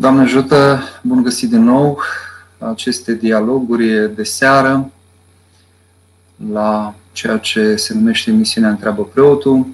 [0.00, 1.98] Doamne ajută, bun găsit din nou.
[2.58, 4.90] Aceste dialoguri de seară
[6.52, 9.66] la ceea ce se numește emisiunea Întreabă Preotul.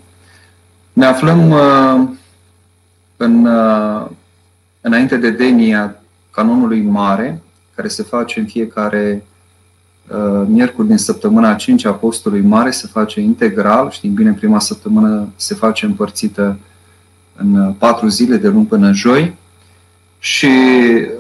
[0.93, 2.09] Ne aflăm uh,
[3.17, 4.07] în, uh,
[4.81, 5.97] înainte de denia
[6.31, 7.43] canonului mare,
[7.75, 9.25] care se face în fiecare
[10.09, 15.29] uh, miercuri din săptămâna 5 a Apostolului Mare, se face integral, știm bine, prima săptămână
[15.37, 16.59] se face împărțită
[17.37, 19.37] în patru zile, de luni până joi,
[20.19, 20.49] și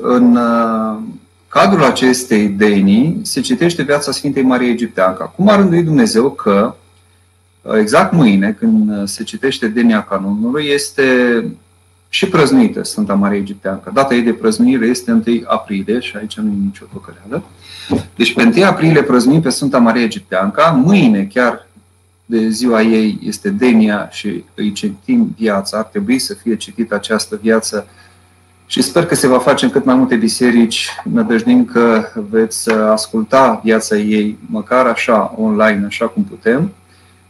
[0.03, 0.99] în uh,
[1.49, 5.25] cadrul acestei denii se citește viața Sfintei Marie Egipteanca.
[5.25, 6.75] Cum a rânduit Dumnezeu că
[7.63, 11.05] uh, exact mâine, când uh, se citește denia canonului, este
[12.09, 13.91] și prăznuită Sfânta Marie Egipteanca.
[13.91, 17.45] Data ei de prăznuire este 1 aprilie și aici nu e nicio păcăleală.
[18.17, 21.67] Deci pe 1 aprilie prăznuim pe Sfânta Marie Egipteanca, mâine chiar
[22.25, 27.39] de ziua ei este Denia și îi citim viața, ar trebui să fie citită această
[27.43, 27.89] viață
[28.67, 33.61] și sper că se va face în cât mai multe biserici, nădăjdim că veți asculta
[33.65, 36.73] viața ei, măcar așa, online, așa cum putem,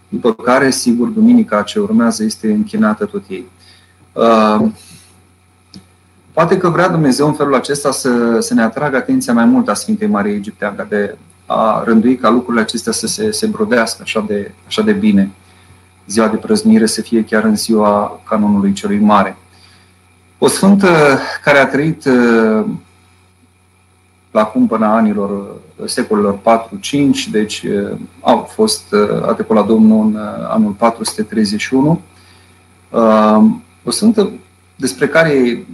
[0.09, 3.47] după care, sigur, duminica ce urmează este închinată tot ei.
[4.13, 4.69] Uh,
[6.33, 9.75] poate că vrea Dumnezeu în felul acesta să, să ne atragă atenția mai mult a
[9.75, 14.53] Sfintei Marie Egipteanca, de a rândui ca lucrurile acestea să se, se brodească așa de,
[14.67, 15.31] așa de bine.
[16.07, 19.37] Ziua de prăznuire să fie chiar în ziua canonului celui mare.
[20.39, 22.65] O sfântă care a trăit uh,
[24.31, 30.17] la acum până anilor uh, secolelor 4-5, deci uh, a fost a la Domnul în
[30.49, 32.01] anul 431.
[33.85, 34.33] O sfântă
[34.77, 35.67] despre care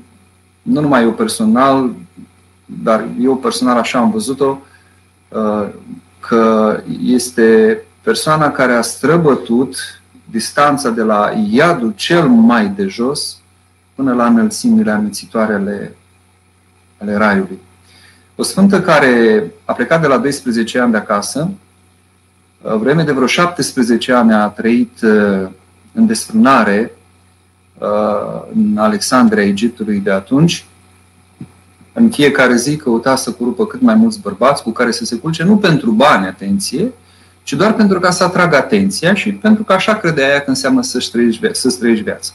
[0.63, 1.91] nu numai eu personal,
[2.65, 4.59] dar eu personal așa am văzut-o,
[6.21, 9.77] că este persoana care a străbătut
[10.31, 13.42] distanța de la iadul cel mai de jos
[13.95, 15.97] până la înălțimile amețitoare ale,
[16.99, 17.59] ale raiului.
[18.37, 21.51] O sfântă care a plecat de la 12 ani de acasă,
[22.79, 25.49] vreme de vreo 17 ani a trăit uh,
[25.93, 26.93] în desfrânare
[27.79, 30.67] uh, în Alexandria Egiptului de atunci,
[31.93, 35.43] în fiecare zi căuta să curupă cât mai mulți bărbați cu care să se culce,
[35.43, 36.93] nu pentru bani, atenție,
[37.43, 40.83] ci doar pentru ca să atragă atenția și pentru că așa credea ea că înseamnă
[40.83, 42.33] să-și trăiești, să trăiești viața.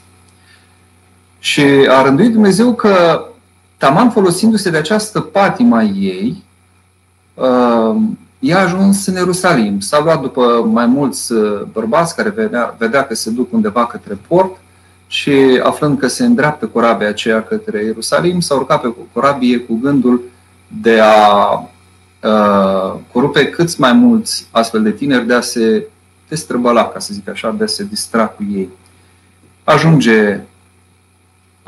[1.47, 3.25] Și a rânduit Dumnezeu că
[3.77, 6.43] taman folosindu-se de această patima ei,
[7.33, 7.95] uh,
[8.39, 9.79] ea a ajuns în Ierusalim.
[9.79, 14.17] S-a luat după mai mulți uh, bărbați care vedea, vedea că se duc undeva către
[14.27, 14.57] port
[15.07, 20.21] și aflând că se îndreaptă corabia aceea către Ierusalim, s-a urcat pe corabie cu gândul
[20.81, 21.51] de a
[22.23, 25.87] uh, corupe câți mai mulți astfel de tineri de a se
[26.27, 28.69] destrăbăla, ca să zic așa, de a se distra cu ei.
[29.63, 30.41] Ajunge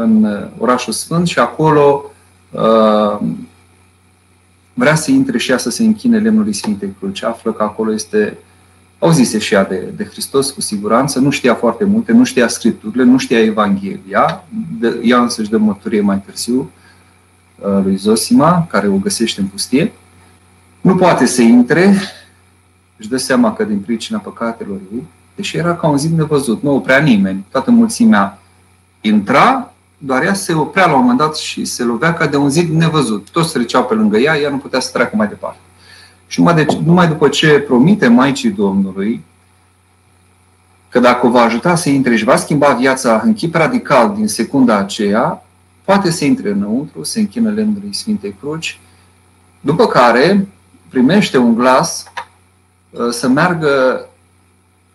[0.02, 2.04] în uh, orașul Sfânt și acolo
[2.52, 3.20] uh,
[4.74, 7.24] vrea să intre și ea să se închine lemnului Sfintei Cruci.
[7.24, 8.38] Află că acolo este,
[9.00, 13.04] auzise și ea de, de Hristos cu siguranță, nu știa foarte multe, nu știa Scripturile,
[13.04, 14.44] nu știa Evanghelia,
[14.80, 16.72] de, ea însă își dă mărturie mai târziu
[17.60, 19.92] uh, lui Zosima, care o găsește în pustie.
[20.82, 21.94] Nu poate să intre,
[22.98, 25.04] își dă seama că din pricina păcatelor ei,
[25.36, 28.40] deși era ca un zid nevăzut, nu oprea nimeni, toată mulțimea
[29.02, 32.50] intra doar ea se oprea la un moment dat și se lovea ca de un
[32.50, 33.30] zid nevăzut.
[33.30, 35.60] Toți treceau pe lângă ea, ea nu putea să treacă mai departe.
[36.28, 39.24] Și numai, de, numai după ce promite Maicii Domnului
[40.90, 44.28] că dacă o va ajuta să intre și va schimba viața în chip radical din
[44.28, 45.46] secunda aceea,
[45.84, 48.80] poate să intre înăuntru, se închină lemnului Sfintei Cruci,
[49.60, 50.48] după care
[50.90, 52.04] primește un glas
[52.90, 54.06] uh, să meargă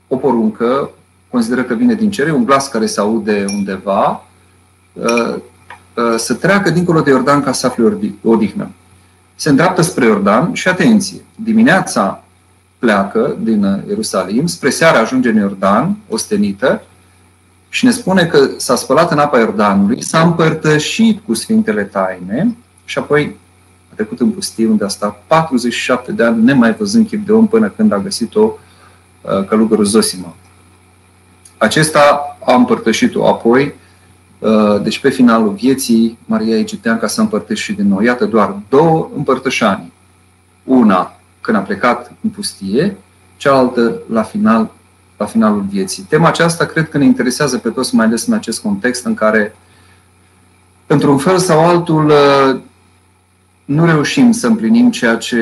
[0.09, 0.91] o poruncă,
[1.31, 4.34] consideră că vine din cer, un glas care se aude undeva, Uh, uh,
[6.17, 8.71] să treacă dincolo de Iordan ca să afle odihnă.
[9.35, 12.25] Se îndreaptă spre Iordan și atenție, dimineața
[12.79, 16.83] pleacă din Ierusalim, spre seara ajunge în Iordan, ostenită,
[17.69, 22.99] și ne spune că s-a spălat în apa Iordanului, s-a împărtășit cu Sfintele Taine și
[22.99, 23.37] apoi
[23.91, 27.47] a trecut în pustie unde a stat 47 de ani, nemai văzând chip de om
[27.47, 28.53] până când a găsit-o
[29.21, 30.37] uh, călugărul Zosima.
[31.59, 33.84] Acesta a împărtășit-o apoi Uh,
[34.83, 38.01] deci pe finalul vieții, Maria Egipteanca s-a împărtășit din nou.
[38.01, 39.93] Iată doar două împărtășani.
[40.65, 42.97] Una când a plecat în pustie,
[43.37, 44.71] cealaltă la, final,
[45.17, 46.03] la finalul vieții.
[46.03, 49.57] Tema aceasta cred că ne interesează pe toți, mai ales în acest context în care,
[50.87, 52.61] într-un fel sau altul, uh,
[53.65, 55.39] nu reușim să împlinim ceea ce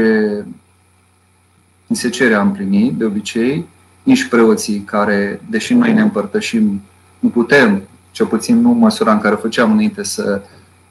[1.87, 3.66] ni se cere a împlini, de obicei,
[4.02, 6.82] nici preoții care, deși noi ne împărtășim,
[7.19, 7.82] nu putem
[8.12, 10.43] cel puțin nu măsura în care făceam înainte să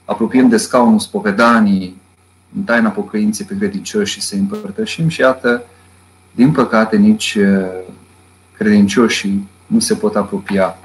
[0.06, 2.02] apropiem de scaunul spovedanii,
[2.56, 5.64] în taina pocăinței pe credincioși și să împărtășim și iată,
[6.32, 7.38] din păcate, nici
[8.58, 10.78] credincioșii nu se pot apropia.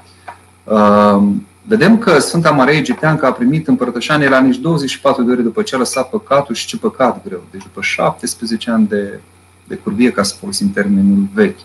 [1.63, 5.75] Vedem că Sfânta Maria Egipteancă a primit împărtășanie la nici 24 de ore după ce
[5.75, 7.43] a lăsat păcatul și ce păcat greu.
[7.51, 9.19] Deci după 17 ani de,
[9.67, 11.59] de curvie, ca să folosim termenul vechi.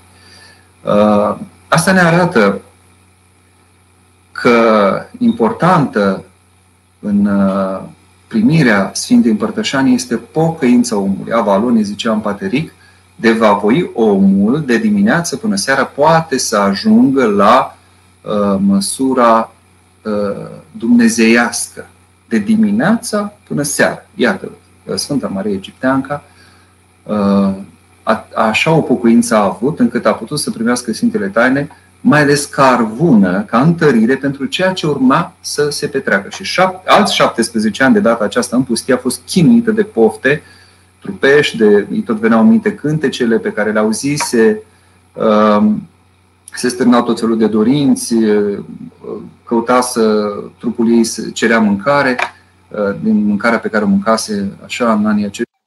[1.68, 2.60] Asta ne arată
[4.42, 6.24] că importantă
[7.00, 7.28] în
[8.26, 11.32] primirea Sfintei Împărtășanii este pocăința omului.
[11.32, 12.72] Avalon, ne zicea în pateric,
[13.16, 17.76] de va voi omul de dimineață până seara poate să ajungă la
[18.22, 19.52] uh, măsura
[20.02, 21.86] uh, dumnezeiască.
[22.28, 24.02] De dimineața până seara.
[24.14, 24.50] Iată,
[24.94, 26.22] Sfânta Maria Egipteanca
[27.02, 27.50] uh,
[28.02, 31.68] a, așa o pocăință a avut încât a putut să primească Sfintele Taine
[32.04, 36.28] mai ales ca arvună, ca întărire pentru ceea ce urma să se petreacă.
[36.30, 40.42] Și șap- alți 17 ani de data aceasta în pustie a fost chinuită de pofte
[41.00, 44.62] trupești, de, îi tot veneau în minte cântecele pe care le auzise,
[45.12, 45.88] um,
[46.54, 48.58] se stârnau tot felul de dorinți, uh,
[49.44, 52.16] căuta să trupul ei să cerea mâncare,
[52.68, 55.60] uh, din mâncarea pe care o mâncase așa în anii aceștia,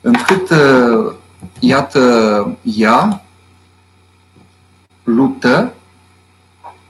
[0.00, 1.14] încât, uh,
[1.58, 3.24] iată, ea
[5.04, 5.72] luptă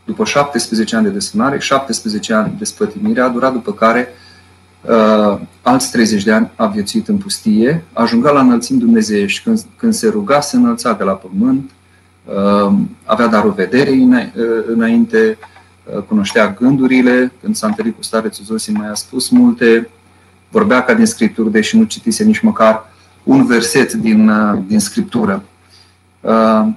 [0.05, 4.08] după 17 ani de desfânare, 17 ani de spătimire, a durat după care
[4.81, 9.43] uh, alți 30 de ani a viețuit în pustie, ajungea la înălțimi dumnezeiești.
[9.43, 11.70] Când, când se ruga, se înălța de la pământ,
[12.25, 12.72] uh,
[13.05, 14.28] avea darul vederei uh,
[14.66, 15.38] înainte,
[15.96, 19.88] uh, cunoștea gândurile, când s-a întâlnit cu starețul Zosim mai a spus multe,
[20.50, 25.43] vorbea ca din Scriptură, deși nu citise nici măcar un verset din, uh, din Scriptură.
[26.20, 26.69] Uh,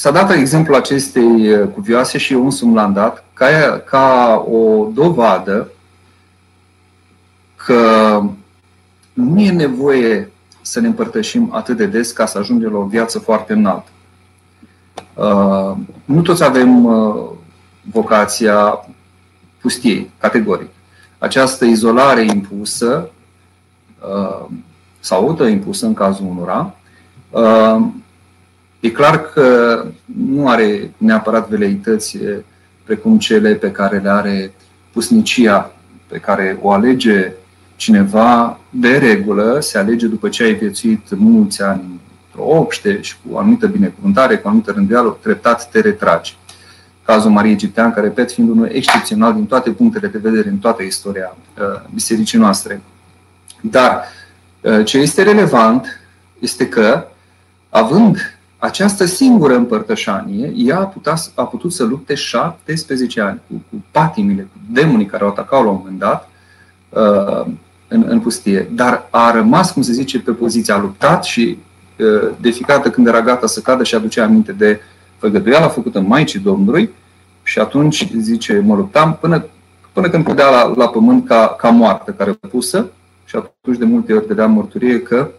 [0.00, 3.46] S-a dat exemplul acestei uh, cuvioase și eu însumi l-am dat ca,
[3.84, 5.70] ca o dovadă
[7.56, 8.20] că
[9.12, 10.30] nu e nevoie
[10.60, 13.90] să ne împărtășim atât de des ca să ajungem la o viață foarte înaltă.
[15.14, 17.30] Uh, nu toți avem uh,
[17.82, 18.86] vocația
[19.60, 20.70] pustiei, categoric.
[21.18, 23.10] Această izolare impusă
[25.00, 26.74] sau autoimpusă în cazul unora
[28.80, 32.18] E clar că nu are neapărat veleități
[32.84, 34.52] precum cele pe care le are
[34.92, 35.72] pusnicia,
[36.06, 37.32] pe care o alege
[37.76, 43.34] cineva de regulă, se alege după ce ai viețuit mulți ani într-o obște și cu
[43.34, 46.36] o anumită binecuvântare, cu o anumită rânduială, treptat te retragi.
[47.04, 51.36] Cazul Mariei Egiptean, repet, fiind unul excepțional din toate punctele de vedere în toată istoria
[51.58, 52.80] uh, bisericii noastre.
[53.60, 54.04] Dar
[54.60, 56.00] uh, ce este relevant
[56.38, 57.06] este că,
[57.68, 63.84] având această singură împărtășanie, ea a, putea, a putut să lupte 17 ani cu, cu
[63.90, 66.28] patimile, cu demonii care au atacat la un moment dat
[66.88, 67.52] uh,
[67.88, 68.68] în, în pustie.
[68.72, 71.58] Dar a rămas, cum se zice, pe poziția, a luptat și
[71.98, 74.80] uh, de fiecare dată când era gata să cadă și aducea aminte de
[75.18, 76.90] făgăduiala făcută Maicii Domnului
[77.42, 79.44] și atunci, zice, mă luptam până,
[79.92, 82.90] până când cădea la, la pământ ca, ca moartă, care pusă
[83.24, 85.30] și atunci de multe ori dădea mărturie că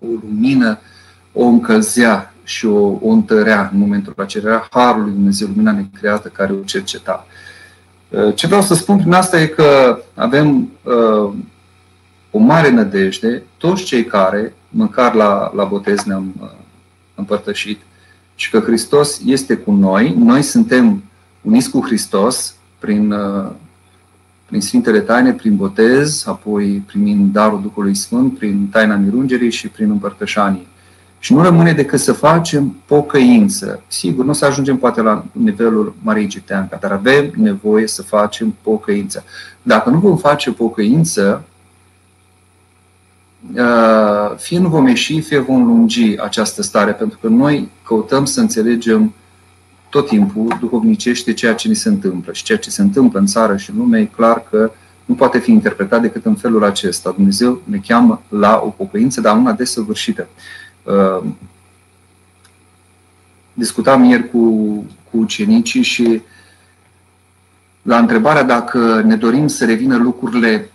[0.00, 0.78] o lumină
[1.32, 4.50] o încălzea și o, o întărea în momentul acela.
[4.50, 7.26] Era Harul lui Dumnezeu, lumina necreată care o cerceta.
[8.08, 11.32] Uh, ce vreau să spun prin asta e că avem uh,
[12.30, 16.48] o mare nădejde, toți cei care, măcar la, la botez ne-am uh,
[17.14, 17.80] împărtășit,
[18.34, 21.02] și că Hristos este cu noi, noi suntem
[21.40, 23.50] uniți cu Hristos prin, uh,
[24.46, 29.90] prin Sfintele Taine, prin botez, apoi primind darul Duhului Sfânt, prin taina mirungerii și prin
[29.90, 30.66] împărtășanie.
[31.18, 33.82] Și nu rămâne decât să facem pocăință.
[33.86, 38.56] Sigur, nu o să ajungem poate la nivelul Marii Egipteanca, dar avem nevoie să facem
[38.62, 39.24] pocăință.
[39.62, 41.44] Dacă nu vom face pocăință,
[43.54, 48.40] uh, fie nu vom ieși, fie vom lungi această stare, pentru că noi căutăm să
[48.40, 49.14] înțelegem
[49.90, 52.32] tot timpul duhovnicește ceea ce ni se întâmplă.
[52.32, 54.70] Și ceea ce se întâmplă în țară și în lume e clar că
[55.04, 57.10] nu poate fi interpretat decât în felul acesta.
[57.10, 60.28] Dumnezeu ne cheamă la o pocăință, dar una desăvârșită.
[60.88, 61.24] Uh,
[63.52, 64.38] discutam ieri cu,
[65.10, 66.22] cu ucenicii și
[67.82, 70.70] la întrebarea dacă ne dorim să revină lucrurile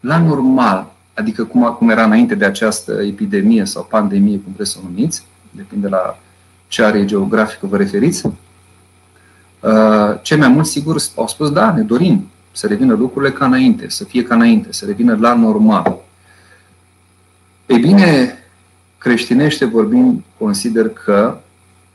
[0.00, 4.78] la normal, adică cum, cum era înainte de această epidemie sau pandemie, cum vreți să
[4.82, 6.18] o numiți, depinde la
[6.68, 8.32] ce are geografică vă referiți, uh,
[10.22, 14.04] cei mai mulți, sigur, au spus, da, ne dorim să revină lucrurile ca înainte, să
[14.04, 15.98] fie ca înainte, să revină la normal.
[17.66, 18.36] Ei bine,
[19.02, 21.38] creștinește vorbind, consider că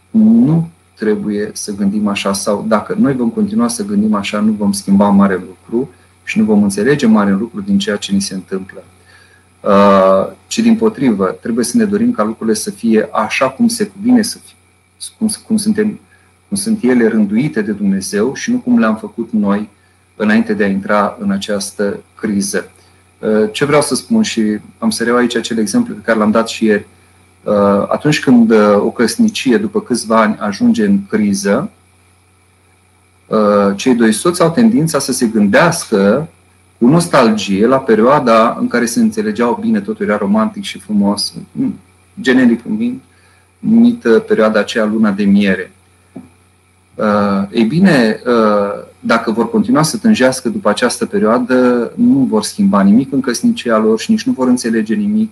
[0.09, 4.71] nu trebuie să gândim așa sau dacă noi vom continua să gândim așa, nu vom
[4.71, 5.89] schimba mare lucru
[6.23, 8.83] și nu vom înțelege mare lucru din ceea ce ni se întâmplă.
[9.61, 13.85] Uh, ci din potrivă, trebuie să ne dorim ca lucrurile să fie așa cum se
[13.85, 14.55] cuvine să fie,
[15.17, 15.99] cum, cum, suntem,
[16.47, 19.69] cum sunt ele rânduite de Dumnezeu și nu cum le-am făcut noi
[20.15, 22.71] înainte de a intra în această criză.
[23.19, 24.41] Uh, ce vreau să spun și
[24.77, 26.87] am să reiau aici acel exemplu pe care l-am dat și ieri.
[27.43, 27.53] Uh,
[27.87, 31.69] atunci când o căsnicie, după câțiva ani, ajunge în criză,
[33.75, 36.29] cei doi soți au tendința să se gândească
[36.77, 41.33] cu nostalgie la perioada în care se înțelegeau bine, totul era romantic și frumos,
[42.21, 42.63] generic
[43.59, 45.71] numită perioada aceea luna de miere.
[46.95, 52.81] Uh, ei bine, uh, dacă vor continua să tânjească după această perioadă, nu vor schimba
[52.81, 55.31] nimic în căsnicia lor și nici nu vor înțelege nimic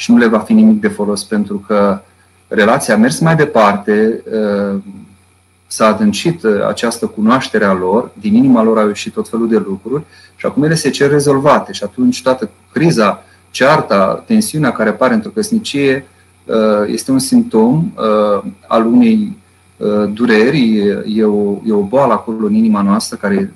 [0.00, 2.00] și nu le va fi nimic de folos pentru că
[2.48, 4.80] relația a mers mai departe, uh,
[5.66, 9.56] s-a adâncit uh, această cunoaștere a lor, din inima lor au ieșit tot felul de
[9.56, 10.02] lucruri
[10.36, 15.30] și acum ele se cer rezolvate și atunci toată criza, cearta, tensiunea care apare într-o
[15.30, 16.06] căsnicie
[16.44, 16.54] uh,
[16.86, 19.38] este un simptom uh, al unei
[20.12, 23.54] dureri, e o, e o boală acolo în inima noastră care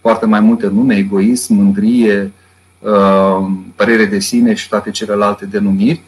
[0.00, 2.32] poartă mai multe nume, egoism, mândrie,
[3.74, 6.02] părere de sine și toate celelalte denumiri.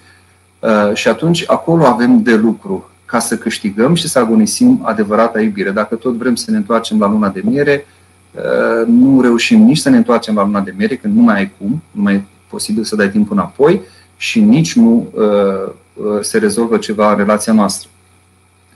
[0.94, 5.70] Și atunci acolo avem de lucru ca să câștigăm și să agonisim adevărata iubire.
[5.70, 7.86] Dacă tot vrem să ne întoarcem la luna de miere,
[8.32, 11.52] uh, nu reușim nici să ne întoarcem la luna de miere, când nu mai ai
[11.58, 13.80] cum, nu mai e posibil să dai timp înapoi
[14.16, 17.88] și nici nu uh, uh, se rezolvă ceva în relația noastră.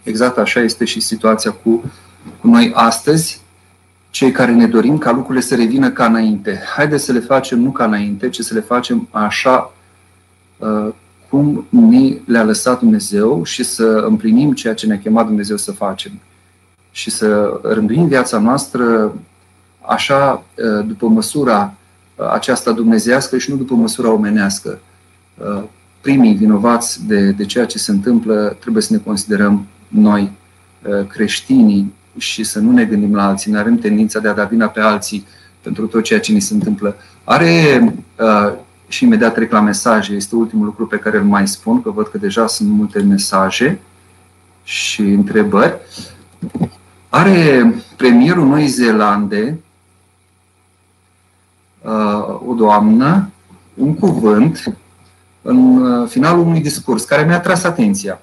[0.02, 1.92] Exact așa este și situația cu,
[2.40, 3.40] cu noi astăzi,
[4.12, 6.62] cei care ne dorim ca lucrurile să revină ca înainte.
[6.76, 9.72] Haideți să le facem nu ca înainte, ci să le facem așa
[11.32, 16.12] cum ni le-a lăsat Dumnezeu și să împlinim ceea ce ne-a chemat Dumnezeu să facem.
[16.90, 19.14] Și să rânduim viața noastră
[19.80, 21.74] așa, ă, după măsura
[22.32, 24.80] aceasta dumnezească și nu după măsura omenească.
[25.44, 25.64] Ă,
[26.00, 30.32] primii vinovați de, de ceea ce se întâmplă trebuie să ne considerăm noi
[30.90, 33.52] ă, creștinii și să nu ne gândim la alții.
[33.52, 35.26] Ne avem tendința de a da vina pe alții
[35.60, 36.96] pentru tot ceea ce ni se întâmplă.
[37.24, 37.94] Are
[38.92, 40.14] și imediat trec la mesaje.
[40.14, 43.80] Este ultimul lucru pe care îl mai spun, că văd că deja sunt multe mesaje
[44.64, 45.74] și întrebări.
[47.08, 49.58] Are premierul Noi Zeelande,
[51.82, 53.30] uh, o doamnă,
[53.74, 54.74] un cuvânt
[55.42, 58.20] în uh, finalul unui discurs care mi-a tras atenția.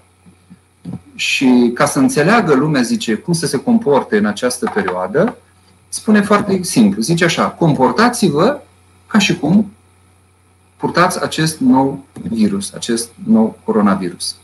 [1.19, 5.37] Și ca să înțeleagă lumea, zice, cum să se comporte în această perioadă,
[5.89, 7.01] spune foarte simplu.
[7.01, 8.59] Zice așa, comportați-vă
[9.07, 9.71] ca și cum
[10.77, 14.35] purtați acest nou virus, acest nou coronavirus.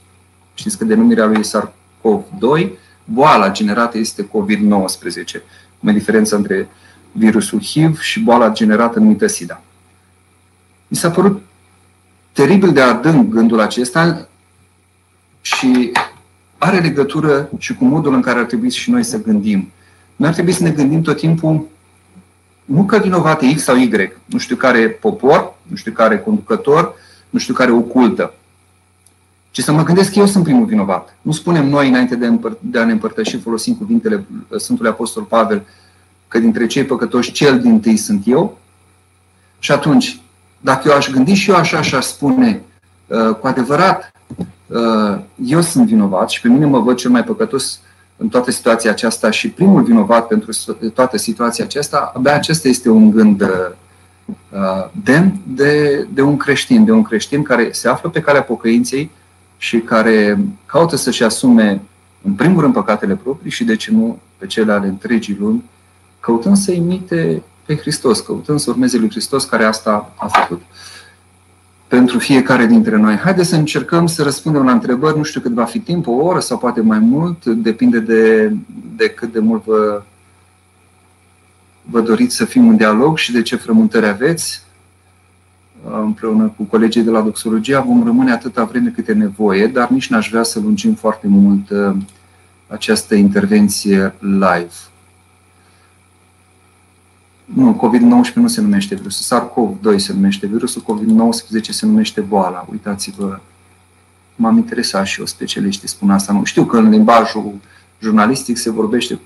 [0.53, 2.69] Știți că denumirea lui e SARS-CoV-2,
[3.03, 5.41] boala generată este COVID-19,
[5.79, 6.69] cum e diferența între
[7.11, 9.61] virusul HIV și boala generată numită SIDA.
[10.87, 11.41] Mi s-a părut
[12.31, 14.27] teribil de adânc gândul acesta
[15.41, 15.91] și
[16.65, 19.71] are legătură și cu modul în care ar trebui și noi să gândim.
[20.15, 21.67] Noi ar trebui să ne gândim tot timpul
[22.65, 26.93] nu că vinovat e X sau Y, nu știu care popor, nu știu care conducător,
[27.29, 28.33] nu știu care ocultă,
[29.51, 31.17] ci să mă gândesc că eu sunt primul vinovat.
[31.21, 34.25] Nu spunem noi, înainte de, împăr- de a ne împărtăși, folosim cuvintele
[34.57, 35.63] Sfântului Apostol Pavel,
[36.27, 38.57] că dintre cei păcătoși cel din tâi sunt eu.
[39.59, 40.19] Și atunci,
[40.61, 42.61] dacă eu aș gândi și eu așa și aș spune,
[43.07, 44.14] uh, cu adevărat, uh,
[45.45, 47.79] eu sunt vinovat și pe mine mă văd cel mai păcătos
[48.17, 50.51] în toată situația aceasta și primul vinovat pentru
[50.93, 56.91] toată situația aceasta, abia acesta este un gând uh, demn de, de un creștin, de
[56.91, 59.11] un creștin care se află pe calea pocăinței
[59.57, 61.81] și care caută să-și asume,
[62.21, 65.63] în primul rând, păcatele proprii și, de ce nu, pe cele ale întregii lumi,
[66.19, 70.61] căutând să imite pe Hristos, căutând să urmeze lui Hristos care asta a făcut
[71.95, 73.15] pentru fiecare dintre noi.
[73.15, 76.39] Haideți să încercăm să răspundem la întrebări, nu știu cât va fi timp, o oră
[76.39, 78.51] sau poate mai mult, depinde de,
[78.95, 80.01] de cât de mult vă,
[81.81, 84.63] vă doriți să fim în dialog și de ce frământări aveți.
[86.01, 90.09] Împreună cu colegii de la Doxologia vom rămâne atâta vreme cât e nevoie, dar nici
[90.09, 91.95] n-aș vrea să lungim foarte mult uh,
[92.67, 94.75] această intervenție live.
[97.45, 99.39] Nu, COVID-19 nu se numește virusul.
[99.39, 102.65] SARS-CoV-2 se numește virusul, COVID-19 se numește boala.
[102.71, 103.39] Uitați-vă,
[104.35, 106.33] m-am interesat și eu, specialiștii spun asta.
[106.33, 106.43] Nu.
[106.43, 107.53] Știu că în limbajul
[107.99, 109.19] jurnalistic se vorbește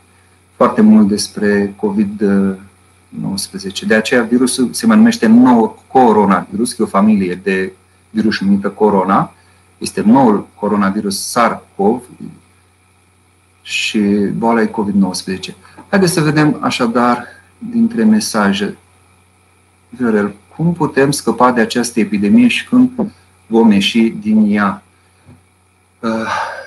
[0.55, 3.85] foarte mult despre COVID-19.
[3.87, 7.73] De aceea virusul se mai numește nou coronavirus, că e o familie de
[8.09, 9.33] virus numită corona.
[9.77, 12.01] Este noul coronavirus SARS-CoV
[13.61, 13.99] și
[14.37, 15.53] boala e COVID-19.
[15.89, 17.27] Haideți să vedem așadar
[17.71, 18.77] dintre mesaje.
[19.89, 22.89] Viorel, cum putem scăpa de această epidemie și când
[23.47, 24.83] vom ieși din ea?
[25.99, 26.57] Uh,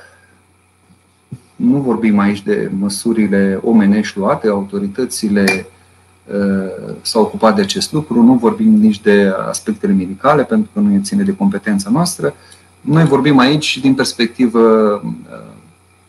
[1.57, 5.67] nu vorbim aici de măsurile omenești luate, autoritățile
[6.27, 11.01] uh, s-au ocupat de acest lucru, nu vorbim nici de aspectele medicale, pentru că nu
[11.03, 12.35] ține de competența noastră.
[12.81, 14.61] Noi vorbim aici din perspectivă,
[15.05, 15.52] uh,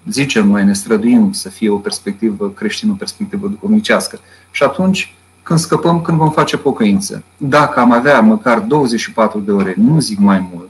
[0.10, 4.20] zicem noi, ne străduim să fie o perspectivă creștină, o perspectivă duhovnicească.
[4.52, 7.24] Și atunci, când scăpăm, când vom face pocăință.
[7.38, 10.70] Dacă am avea măcar 24 de ore, nu zic mai mult,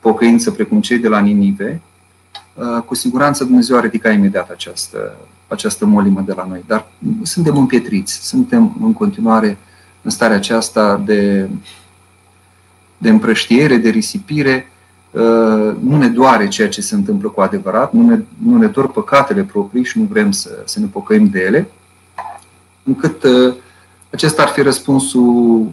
[0.00, 1.80] pocăință precum cei de la Ninive,
[2.54, 5.16] uh, cu siguranță Dumnezeu a ridicat imediat această,
[5.48, 6.64] această molimă de la noi.
[6.66, 6.86] Dar
[7.22, 9.58] suntem împietriți, suntem în continuare
[10.02, 11.48] în starea aceasta de,
[12.98, 14.68] de împrăștiere, de risipire.
[15.14, 18.90] Uh, nu ne doare ceea ce se întâmplă cu adevărat, nu ne, nu ne dor
[18.90, 21.70] păcatele proprii și nu vrem să, să ne pocăim de ele,
[22.82, 23.54] încât uh,
[24.10, 25.72] acesta ar fi răspunsul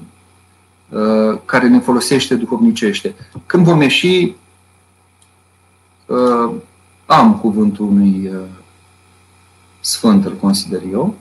[0.91, 3.15] Uh, care ne folosește duhovnicește.
[3.45, 4.35] Când vom ieși,
[6.05, 6.53] uh,
[7.05, 8.39] am cuvântul unui uh,
[9.79, 11.15] sfânt, îl consider eu,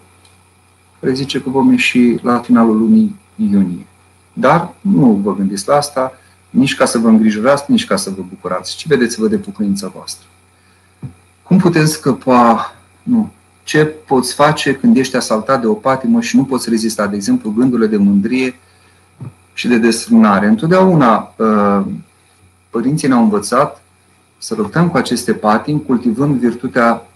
[1.01, 3.87] care zice că vom ieși la finalul lunii iunie.
[4.33, 6.13] Dar nu vă gândiți la asta,
[6.51, 10.27] nici ca să vă îngrijorați, nici ca să vă bucurați, ci vedeți-vă de bucurința voastră.
[11.43, 12.75] Cum putem scăpa?
[13.03, 13.33] Nu.
[13.65, 17.07] Ce poți face când ești asaltat de o patimă și nu poți rezista?
[17.07, 18.55] De exemplu, gândurile de mândrie,
[19.61, 20.47] și de desfrânare.
[20.47, 21.87] Întotdeauna uh,
[22.71, 23.83] părinții ne-au învățat
[24.39, 27.07] să luptăm cu aceste patini cultivând virtutea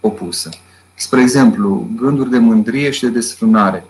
[0.00, 0.48] opusă.
[0.94, 3.84] Spre exemplu, gânduri de mândrie și de desfrânare.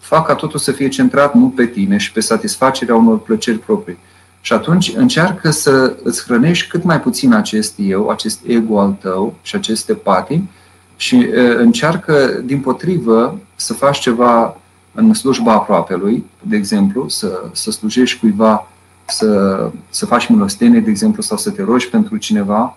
[0.00, 3.58] Uh, fac ca totul să fie centrat nu pe tine și pe satisfacerea unor plăceri
[3.58, 3.98] proprii.
[4.40, 9.34] Și atunci încearcă să îți hrănești cât mai puțin acest eu, acest ego al tău
[9.42, 10.50] și aceste patini
[10.96, 14.56] și uh, încearcă, din potrivă, să faci ceva
[14.94, 18.68] în slujba aproapelui, de exemplu, să, să slujești cuiva,
[19.06, 22.76] să, să faci milostenie, de exemplu, sau să te rogi pentru cineva,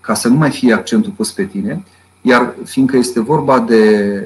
[0.00, 1.84] ca să nu mai fie accentul pus pe tine,
[2.22, 4.20] iar fiindcă este vorba de,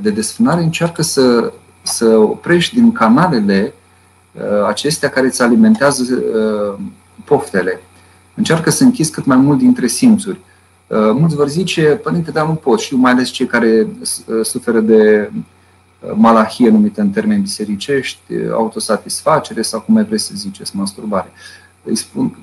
[0.00, 3.74] de desfânare, încearcă să, să oprești din canalele
[4.32, 6.80] uh, acestea care îți alimentează uh,
[7.24, 7.80] poftele.
[8.34, 10.38] Încearcă să închizi cât mai mult dintre simțuri.
[10.86, 12.80] Uh, mulți vor zice, părinte, dar nu pot.
[12.80, 13.86] Știu mai ales cei care
[14.42, 15.30] suferă de
[16.14, 18.20] malahie numită în termeni bisericești,
[18.52, 21.32] autosatisfacere sau cum mai vreți să ziceți, masturbare.
[21.82, 22.36] Îi spun,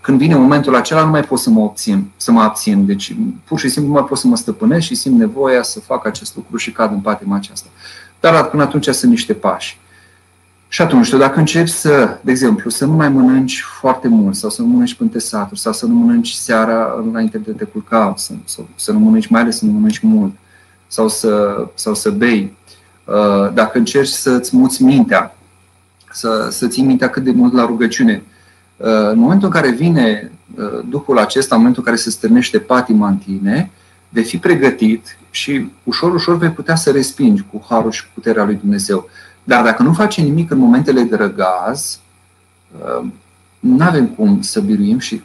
[0.00, 2.86] când vine momentul acela, nu mai pot să mă obțin, să mă abțin.
[2.86, 6.06] Deci, pur și simplu, nu mai pot să mă stăpânesc și simt nevoia să fac
[6.06, 7.68] acest lucru și cad în patima aceasta.
[8.20, 9.78] Dar până atunci sunt niște pași.
[10.68, 14.50] Și atunci, tu dacă începi să, de exemplu, să nu mai mănânci foarte mult sau
[14.50, 18.60] să nu mănânci pântesaturi sau să nu mănânci seara înainte de te culca, să, să,
[18.76, 20.32] să nu mănânci, mai ales să nu mănânci mult
[20.86, 22.56] sau să, sau să bei,
[23.04, 25.36] Uh, dacă încerci să-ți muți mintea,
[26.12, 28.33] să, să ții mintea cât de mult la rugăciune, uh,
[28.76, 33.08] în momentul în care vine uh, Duhul acesta, în momentul în care se stârnește patima
[33.08, 33.70] în tine,
[34.08, 38.44] vei fi pregătit și ușor, ușor vei putea să respingi cu harul și cu puterea
[38.44, 39.08] lui Dumnezeu.
[39.44, 41.98] Dar dacă nu faci nimic în momentele de răgaz,
[43.60, 45.22] nu avem cum să biruim și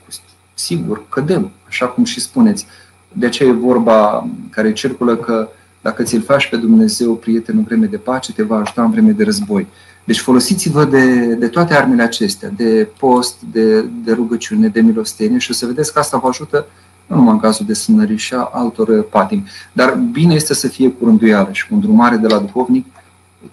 [0.54, 2.66] sigur cădem, așa cum și spuneți.
[3.12, 5.50] De aceea e vorba care circulă că
[5.82, 9.12] dacă ți-l faci pe Dumnezeu prieten în vreme de pace, te va ajuta în vreme
[9.12, 9.68] de război.
[10.10, 15.52] Deci folosiți-vă de, de toate armele acestea, de post, de, de rugăciune, de milostenie și
[15.52, 16.66] o să vedeți că asta vă ajută
[17.08, 19.50] nu numai în cazul de sânării și a altor patimi.
[19.72, 22.86] Dar bine este să fie cu rânduială și cu îndrumare de la duhovnic,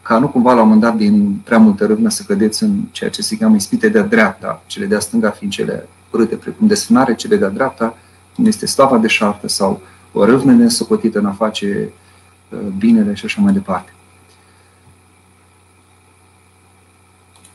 [0.02, 3.10] ca nu cumva la un moment dat din prea multă râvnă să cădeți în ceea
[3.10, 7.36] ce se cheamă ispite de-a dreapta, cele de-a stânga fiind cele urâte, precum desfânare, cele
[7.36, 7.96] de-a dreapta,
[8.34, 9.80] cum este slava de șartă sau
[10.12, 11.92] o râvnă nesocotită în a face
[12.78, 13.90] binele și așa mai departe.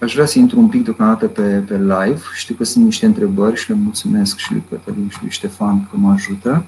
[0.02, 2.20] Aș vrea să intru un pic deocamdată pe, pe live.
[2.36, 5.98] Știu că sunt niște întrebări și le mulțumesc și lui Cătălin și lui Ștefan că
[5.98, 6.66] mă ajută.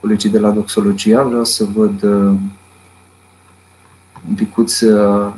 [0.00, 2.34] Colegii de la Doxologia, vreau să văd uh,
[4.28, 5.32] un pic să,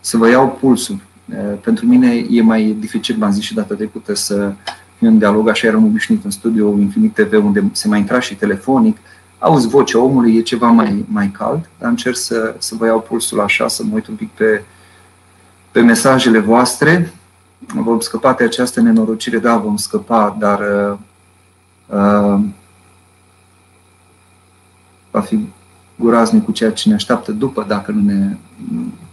[0.00, 1.00] să vă iau pulsul.
[1.28, 4.52] Uh, pentru mine e mai dificil, v-am zis și data trecută, să
[4.98, 8.34] fiu în dialog, așa eram obișnuit în studio Infinit TV, unde se mai intra și
[8.34, 8.96] telefonic,
[9.38, 13.40] auzi vocea omului, e ceva mai, mai cald, dar încerc să, să vă iau pulsul
[13.40, 14.64] așa, să mă uit un pic pe,
[15.70, 17.12] pe mesajele voastre.
[17.58, 20.98] Vom scăpa de această nenorocire, da, vom scăpa, dar uh,
[21.86, 22.40] uh,
[25.10, 25.38] va fi
[25.96, 28.36] guraznic cu ceea ce ne așteaptă după, dacă nu ne,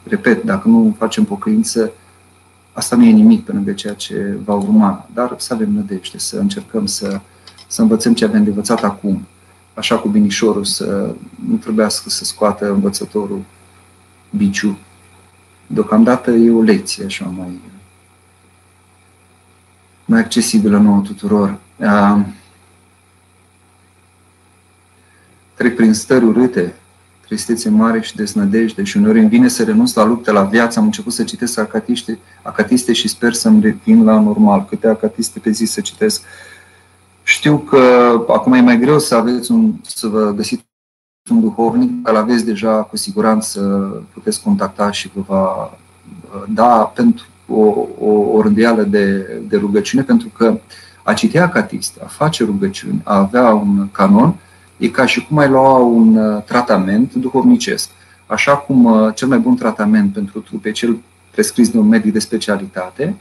[0.04, 1.91] repet, dacă nu facem pocăință,
[2.74, 6.38] asta nu e nimic pe lângă ceea ce va urma, dar să avem nădejde, să
[6.38, 7.20] încercăm să,
[7.67, 9.28] să învățăm ce avem de învățat acum
[9.74, 11.15] așa cu binișorul, să
[11.48, 13.41] nu trebuiască să scoată învățătorul
[14.30, 14.78] biciu.
[15.67, 17.60] Deocamdată e o lecție așa mai,
[20.06, 21.60] mai accesibilă nouă tuturor.
[25.53, 26.75] Trec prin stări urâte,
[27.25, 30.80] tristețe mare și desnădejde și uneori îmi vine să renunț la lupte, la viață.
[30.80, 34.65] Am început să citesc acatiste, acatiste și sper să-mi revin la normal.
[34.69, 36.21] Câte acatiste pe zi să citesc.
[37.23, 37.77] Știu că
[38.27, 40.66] acum e mai greu să aveți un, să vă găsiți
[41.30, 43.62] un duhovnic, îl aveți deja cu siguranță
[44.13, 45.78] puteți contacta și vă va
[46.48, 50.60] da pentru o, o, o rânduială de, de rugăciune, pentru că
[51.04, 54.36] a citi acatiste, a face rugăciuni, a avea un canon,
[54.78, 57.90] e ca și cum ai lua un uh, tratament duhovnicesc.
[58.26, 60.98] Așa cum uh, cel mai bun tratament pentru trup e cel
[61.32, 63.16] prescris de un medic de specialitate,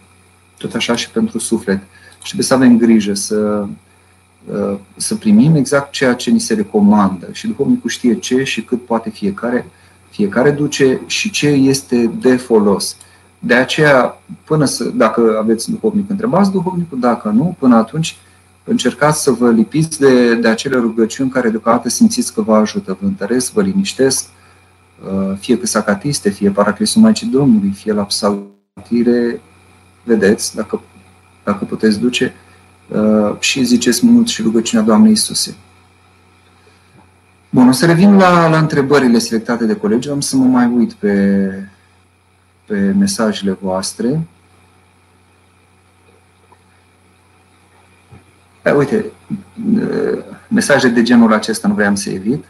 [0.58, 1.78] tot așa și pentru suflet.
[2.12, 3.68] Și trebuie să avem grijă să, uh,
[4.96, 7.28] să primim exact ceea ce ni se recomandă.
[7.32, 9.70] Și duhovnicul știe ce și cât poate fiecare,
[10.10, 12.96] fiecare duce și ce este de folos.
[13.38, 18.16] De aceea, până să, dacă aveți duhovnic, întrebați duhovnicul, dacă nu, până atunci
[18.64, 23.06] încercați să vă lipiți de, de acele rugăciuni care deocamdată simțiți că vă ajută, vă
[23.06, 24.26] întăresc, vă liniștesc,
[25.04, 29.40] uh, fie că sacatiste, fie paraclisul Maicii Domnului, fie la psaltire,
[30.04, 30.80] vedeți, dacă,
[31.44, 32.45] dacă puteți duce, uh,
[33.38, 35.56] și ziceți mult și rugăciunea Doamnei Iisuse.
[37.50, 40.10] Bun, o să revin la, la întrebările selectate de colegi.
[40.10, 41.68] Am să mă mai uit pe,
[42.66, 44.26] pe mesajele voastre.
[48.62, 49.04] Da, uite,
[50.48, 52.44] mesaje de genul acesta nu vreau să evit.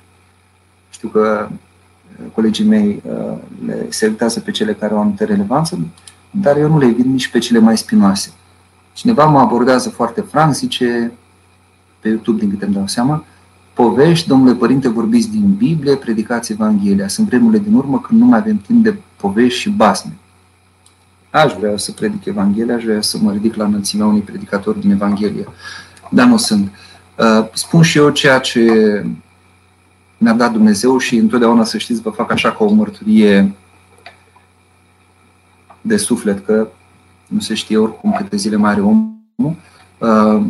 [0.91, 1.49] Știu că
[2.33, 3.03] colegii mei
[3.67, 5.79] le selectează pe cele care au anumită relevanță,
[6.31, 8.33] dar eu nu le evit nici pe cele mai spinoase.
[8.97, 11.13] Cineva mă abordează foarte franc, zice,
[12.01, 13.25] pe YouTube, din câte îmi dau seama,
[13.75, 17.09] povești, domnule părinte, vorbiți din Biblie, predicați Evanghelia.
[17.09, 20.13] Sunt vremurile din urmă când nu mai avem timp de povești și basme.
[21.31, 24.91] Aș vrea să predic Evanghelia, aș vrea să mă ridic la înălțimea unui predicator din
[24.91, 25.47] Evanghelie
[26.11, 26.73] dar nu sunt.
[27.19, 28.61] Uh, spun și eu ceea ce
[30.19, 33.55] mi-a dat Dumnezeu și întotdeauna să știți, vă fac așa ca o mărturie
[35.81, 36.69] de suflet, că
[37.29, 39.57] nu se știe oricum câte zile mai are omul.
[39.99, 40.47] Uh,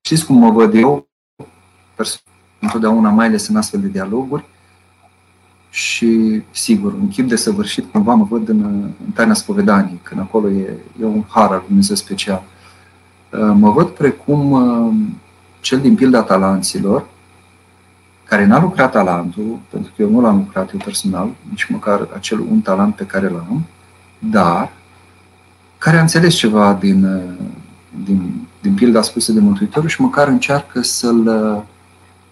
[0.00, 1.08] știți cum mă văd eu,
[2.60, 4.44] întotdeauna mai ales în astfel de dialoguri,
[5.70, 8.62] și, sigur, în chip de săvârșit, cumva mă văd în,
[9.04, 12.42] în taina spovedanii, când acolo e, e un har al Dumnezeu special.
[12.44, 12.60] Uh,
[13.30, 14.94] Uh, mă văd precum uh,
[15.60, 17.06] cel din pilda talanților,
[18.24, 22.40] care n-a lucrat talentul, pentru că eu nu l-am lucrat eu personal, nici măcar acel
[22.40, 23.66] un talent pe care l-am,
[24.20, 24.72] dar
[25.78, 27.46] care a înțeles ceva din, uh,
[28.04, 31.64] din, din pilda spusă de Mântuitorul și măcar încearcă să-l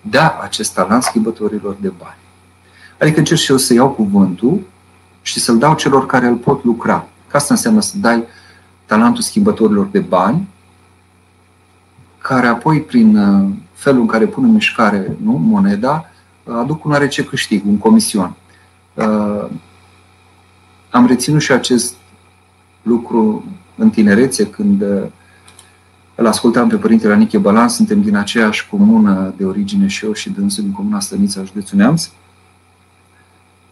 [0.00, 2.18] dea acest talent schimbătorilor de bani.
[3.00, 4.60] Adică încerc și eu să iau cuvântul
[5.22, 7.06] și să-l dau celor care îl pot lucra.
[7.28, 8.24] Ca asta înseamnă să dai
[8.86, 10.48] talentul schimbătorilor de bani
[12.18, 16.10] care apoi, prin uh, felul în care pun în mișcare nu, moneda,
[16.44, 18.36] uh, aduc un oarece câștig, un comision.
[20.90, 21.94] Uh, am reținut și acest
[22.82, 23.44] lucru
[23.76, 24.82] în tinerețe, când
[26.14, 30.30] îl ascultam pe Părintele Aniche Balan, suntem din aceeași comună de origine și eu și
[30.30, 32.08] dânsul din comuna Stănița, județul Neamț.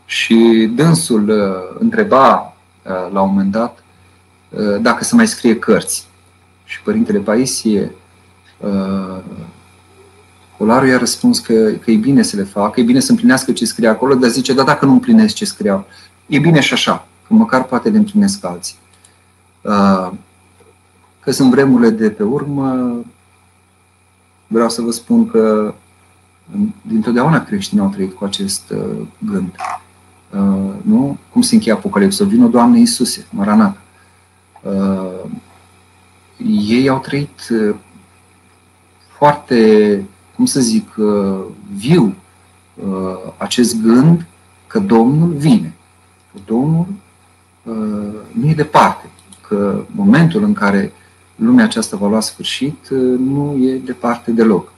[0.04, 1.32] Și dânsul
[1.78, 2.56] întreba
[3.12, 3.84] la un moment dat
[4.80, 6.06] dacă să mai scrie cărți.
[6.64, 7.92] Și Părintele Paisie
[8.58, 9.22] Uh,
[10.56, 13.64] Colarul i-a răspuns că, că e bine să le facă, e bine să împlinească ce
[13.64, 15.86] scrie acolo, dar zice, da, dacă nu împlinesc ce scriau,
[16.26, 18.76] e bine și așa, că măcar poate le împlinesc alții.
[19.62, 20.10] Uh,
[21.20, 22.96] că sunt vremurile de pe urmă,
[24.46, 25.74] vreau să vă spun că
[26.82, 29.54] dintotdeauna creștinii au trăit cu acest uh, gând.
[30.82, 31.18] Nu?
[31.32, 32.24] Cum se încheie Apocalipsa?
[32.24, 33.76] Vino, Doamne Iisuse, Maranat.
[36.68, 37.40] Ei au trăit
[39.18, 41.44] foarte, cum să zic, uh,
[41.76, 42.14] viu
[42.74, 44.26] uh, acest gând
[44.66, 45.75] că Domnul vine, că
[46.44, 46.86] Domnul
[47.62, 47.74] uh,
[48.32, 49.10] nu e departe,
[49.48, 50.92] că momentul în care
[51.36, 54.72] lumea aceasta va lua sfârșit nu e departe deloc.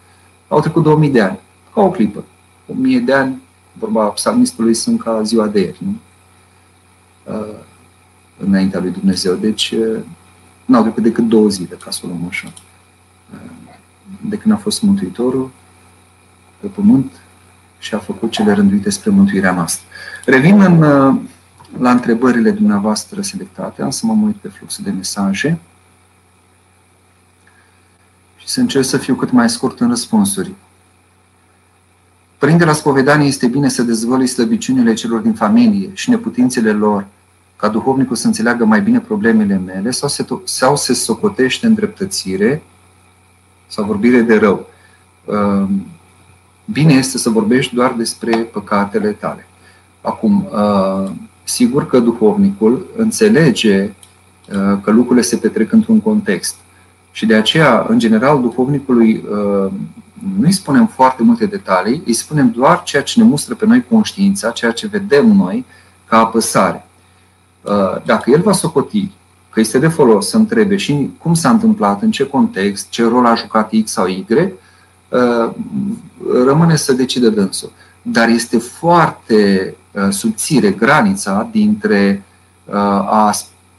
[0.49, 1.39] Au trecut 2000 de ani,
[1.75, 2.25] ca o clipă.
[2.67, 3.43] 1000 de ani,
[3.73, 5.95] vorba psalmistului, sunt ca ziua de ieri, nu?
[8.37, 9.35] Înaintea lui Dumnezeu.
[9.35, 9.75] Deci,
[10.65, 12.53] n-au trecut decât două zile, ca să o luăm așa
[14.21, 15.51] de când a fost Mântuitorul
[16.61, 17.13] pe pământ
[17.79, 19.87] și a făcut cele rânduite spre mântuirea noastră.
[20.25, 21.21] Revin în, uh,
[21.79, 23.83] la întrebările dumneavoastră selectate.
[23.83, 25.59] Am să mă uit pe fluxul de mesaje
[28.37, 30.55] și să încerc să fiu cât mai scurt în răspunsuri.
[32.39, 37.07] Părinte, la spovedanie este bine să dezvălui slăbiciunile celor din familie și neputințele lor,
[37.57, 42.63] ca duhovnicul să înțeleagă mai bine problemele mele, sau se, sau se socotește îndreptățire
[43.67, 44.67] sau vorbire de rău.
[45.31, 45.87] Ehm,
[46.65, 49.47] bine este să vorbești doar despre păcatele tale.
[50.01, 56.55] Acum, ehm, sigur că duhovnicul înțelege ehm, că lucrurile se petrec într-un context.
[57.13, 59.25] Și de aceea, în general, duhovnicului
[60.39, 63.85] nu îi spunem foarte multe detalii, îi spunem doar ceea ce ne mustră pe noi
[63.91, 65.65] conștiința, ceea ce vedem noi
[66.07, 66.87] ca apăsare.
[68.05, 69.11] Dacă el va socoti
[69.51, 73.27] că este de folos să întrebe și cum s-a întâmplat, în ce context, ce rol
[73.27, 75.51] a jucat X sau Y, uh,
[76.45, 77.73] rămâne să decide dânsul.
[78.03, 79.78] Dar este foarte uh,
[80.11, 82.23] subțire granița dintre
[82.65, 83.33] uh, a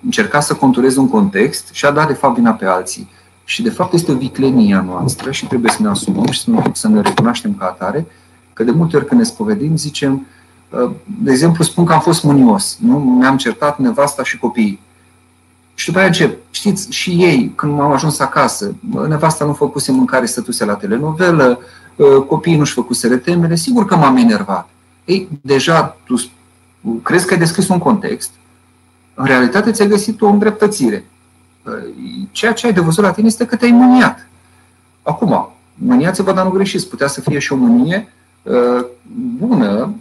[0.04, 3.10] încerca să contureze un context și a da de fapt vina pe alții.
[3.44, 6.50] Și de fapt este o viclenie a noastră și trebuie să ne asumăm și să
[6.50, 8.06] ne, să ne recunoaștem ca atare,
[8.54, 10.26] că de multe ori când ne spovedim zicem,
[11.06, 12.98] de exemplu, spun că am fost mânios, nu?
[12.98, 14.80] mi-am certat nevasta și copiii.
[15.74, 16.40] Și după aceea încep.
[16.52, 18.76] Știți, și ei, când m-au ajuns acasă,
[19.08, 21.60] nevasta nu făcuse mâncare, stătuse la telenovelă,
[22.00, 24.70] ă, copiii nu-și făcuse temele, sigur că m-am enervat.
[25.10, 26.16] Ei, deja tu
[27.04, 28.32] crezi că ai descris un context,
[29.14, 31.06] în realitate ți-ai găsit o îndreptățire.
[31.66, 31.72] Ă,
[32.32, 34.28] ceea ce ai de văzut la tine este că te-ai mâniat.
[35.02, 36.90] Acum, mâniați-vă, dar nu greșiți.
[36.90, 38.14] Putea să fie și o mânie
[38.48, 38.86] ă,
[39.38, 39.94] bună,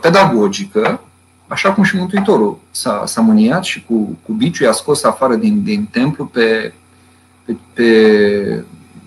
[0.00, 1.00] pedagogică,
[1.46, 5.62] așa cum și Mântuitorul s-a, s-a mâniat și cu, cu biciul i-a scos afară din,
[5.62, 6.72] din templu pe,
[7.44, 8.64] pe, pe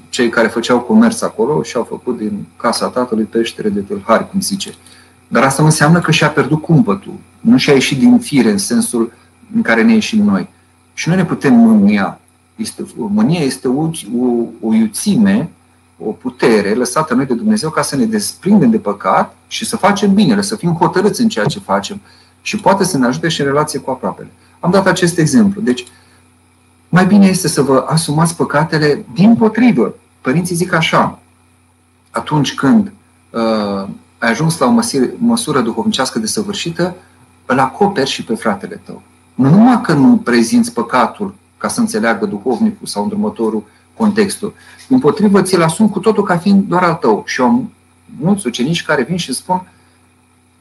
[0.09, 4.39] cei care făceau comerț acolo și au făcut din casa tatălui peștere de tâlhari, cum
[4.39, 4.73] zice.
[5.27, 7.13] Dar asta nu înseamnă că și-a pierdut cumpătul.
[7.39, 9.13] Nu și-a ieșit din fire în sensul
[9.55, 10.49] în care ne ieșim noi.
[10.93, 12.19] Și noi ne putem mânia.
[12.55, 13.81] Este, mânia este o,
[14.17, 15.49] o, o iuțime,
[15.97, 20.13] o putere lăsată noi de Dumnezeu ca să ne desprindem de păcat și să facem
[20.13, 22.01] binele, să fim hotărâți în ceea ce facem
[22.41, 24.29] și poate să ne ajute și în relație cu aproapele.
[24.59, 25.61] Am dat acest exemplu.
[25.61, 25.87] Deci,
[26.89, 29.95] mai bine este să vă asumați păcatele din potrivă.
[30.21, 31.19] Părinții zic așa,
[32.11, 32.91] atunci când
[33.29, 36.95] uh, ai ajuns la o măsire, măsură duhovnicească desăvârșită,
[37.45, 39.01] îl acoperi și pe fratele tău.
[39.35, 43.63] Nu numai că nu prezinți păcatul ca să înțeleagă duhovnicul sau îndrumătorul
[43.97, 44.53] contextul.
[44.87, 47.23] Din potrivă, ți-l asumi cu totul ca fiind doar al tău.
[47.25, 47.71] Și am
[48.19, 49.67] mulți ucenici care vin și spun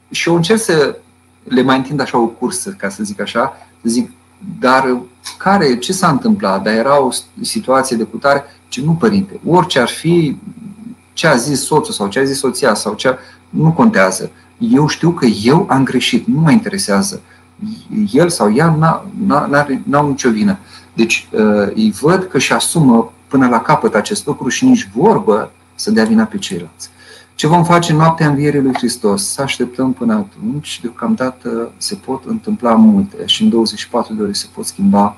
[0.09, 0.99] și eu încerc să
[1.43, 4.11] le mai întind așa o cursă, ca să zic așa, zic,
[4.59, 4.97] dar
[5.37, 6.63] care, ce s-a întâmplat?
[6.63, 7.09] Dar era o
[7.41, 10.37] situație de putare, ce nu, părinte, orice ar fi,
[11.17, 13.17] ce a zis soțul sau ce a zis soția sau ce
[13.49, 14.31] nu contează.
[14.57, 17.21] Eu știu că eu am greșit, nu mă interesează.
[18.11, 18.99] El sau ea
[19.83, 20.57] n-au nicio vină.
[20.93, 25.51] Deci uh, îi văd că și asumă până la capăt acest lucru și nici vorbă
[25.75, 26.89] să dea vina pe ceilalți.
[27.35, 29.31] Ce vom face în noaptea învierii lui Hristos?
[29.31, 30.79] Să așteptăm până atunci.
[30.81, 35.15] Deocamdată se pot întâmpla multe și în 24 de ore se pot schimba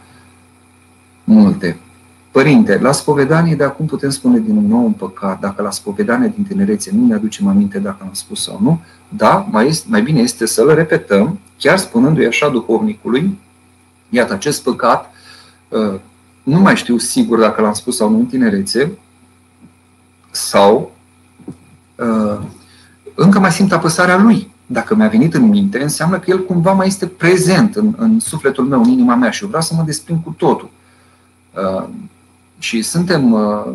[1.24, 1.80] multe.
[2.32, 6.44] Părinte, la spovedanie de acum putem spune din nou un păcat, dacă la spovedanie din
[6.44, 10.20] tinerețe nu ne aducem aminte dacă am spus sau nu, da, mai, este, mai bine
[10.20, 13.40] este să-l repetăm, chiar spunându-i așa duhovnicului,
[14.10, 15.12] iată, acest păcat,
[15.68, 16.00] uh,
[16.44, 18.92] nu mai știu sigur dacă l-am spus sau nu în tinerețe,
[20.32, 20.92] sau
[22.00, 22.40] Uh,
[23.16, 24.52] încă mai simt apăsarea lui.
[24.66, 28.66] Dacă mi-a venit în minte, înseamnă că el cumva mai este prezent în, în sufletul
[28.66, 30.70] meu, în inima mea și eu vreau să mă desprind cu totul.
[32.60, 33.66] Uh, și suntem, uh,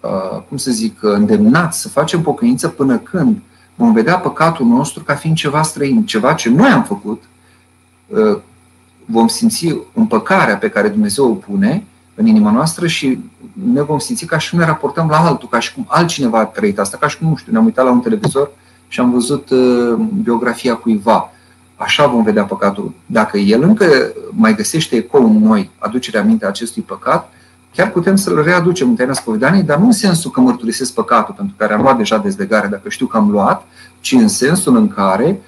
[0.00, 3.38] uh, cum să zic, îndemnați să facem pocăință până când
[3.74, 7.22] vom vedea păcatul nostru ca fiind ceva străin, ceva ce noi am făcut,
[8.06, 8.38] uh,
[9.04, 13.18] vom simți împăcarea pe care Dumnezeu o pune în inima noastră și
[13.72, 16.78] ne vom simți ca și ne raportăm la altul, ca și cum altcineva a trăit
[16.78, 18.50] asta, ca și cum, nu știu, ne-am uitat la un televizor
[18.88, 21.30] și am văzut uh, biografia cuiva.
[21.76, 22.94] Așa vom vedea păcatul.
[23.06, 27.32] Dacă el încă mai găsește ecou în noi, aducerea minte a acestui păcat,
[27.74, 31.54] chiar putem să-l readucem în taina spovedaniei, dar nu în sensul că mărturisesc păcatul, pentru
[31.58, 33.66] care am luat deja dezlegare, dacă știu că am luat,
[34.00, 35.40] ci în sensul în care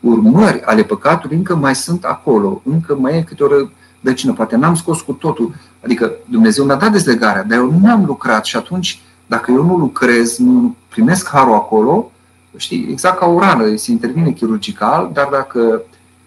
[0.00, 4.32] urmări ale păcatului încă mai sunt acolo, încă mai e câte o rădăcină.
[4.32, 5.54] Poate n-am scos cu totul
[5.84, 9.76] Adică Dumnezeu mi-a dat dezlegarea, dar eu nu am lucrat și atunci, dacă eu nu
[9.76, 12.10] lucrez, nu primesc harul acolo,
[12.56, 15.82] știi, exact ca o rană, se intervine chirurgical, dar dacă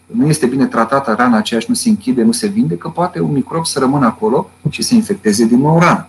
[0.06, 3.32] nu este bine tratată rana aceea și nu se închide, nu se vindecă, poate un
[3.32, 6.08] microb să rămână acolo și să infecteze din nou rană.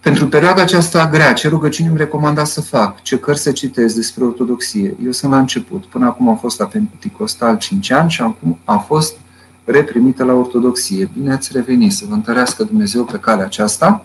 [0.00, 3.02] Pentru perioada aceasta grea, ce rugăciuni îmi recomanda să fac?
[3.02, 4.96] Ce cărți să citesc despre ortodoxie?
[5.04, 5.84] Eu sunt la început.
[5.84, 9.16] Până acum am fost la Pentecostal 5 ani și acum am fost
[9.64, 11.10] reprimită la ortodoxie.
[11.18, 14.04] Bine ați revenit, să vă întărească Dumnezeu pe calea aceasta.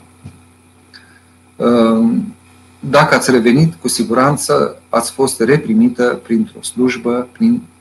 [1.56, 2.34] Ehm,
[2.80, 7.73] dacă ați revenit, cu siguranță ați fost reprimită printr-o slujbă, prin, uh,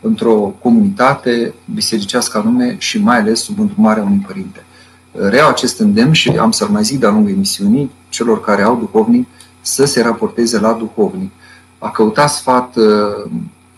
[0.00, 4.64] într-o comunitate bisericească anume și mai ales sub îndrumarea unui părinte.
[5.12, 9.28] Reau acest îndemn și am să-l mai zic de-a lungul emisiunii celor care au duhovnic
[9.60, 11.30] să se raporteze la duhovnic.
[11.78, 13.30] A căuta sfat uh,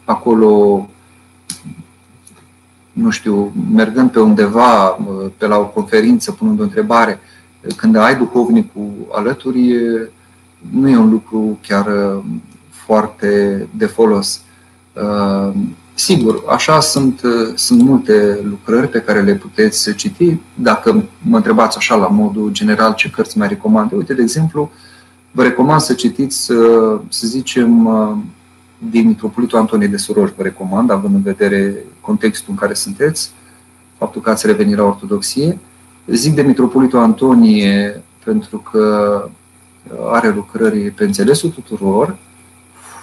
[0.05, 0.87] acolo,
[2.93, 7.21] nu știu, mergând pe undeva, uh, pe la o conferință, punând o întrebare,
[7.77, 9.75] când ai duhovnicul alături,
[10.71, 12.25] nu e un lucru chiar uh,
[12.71, 14.41] foarte de folos.
[15.03, 15.55] Uh,
[15.95, 20.37] sigur, așa sunt, uh, sunt multe lucrări pe care le puteți citi.
[20.55, 24.71] Dacă mă întrebați așa la modul general ce cărți mai recomand, uite, de exemplu,
[25.31, 26.45] vă recomand să citiți,
[27.09, 27.89] să zicem,
[28.91, 33.31] din Mitropolitul Antonie de Suroș, vă recomand, având în vedere contextul în care sunteți,
[33.99, 35.59] faptul că ați revenit la ortodoxie.
[36.07, 39.25] Zic de Mitropolitul Antonie pentru că
[40.11, 42.19] are lucrări pe înțelesul tuturor,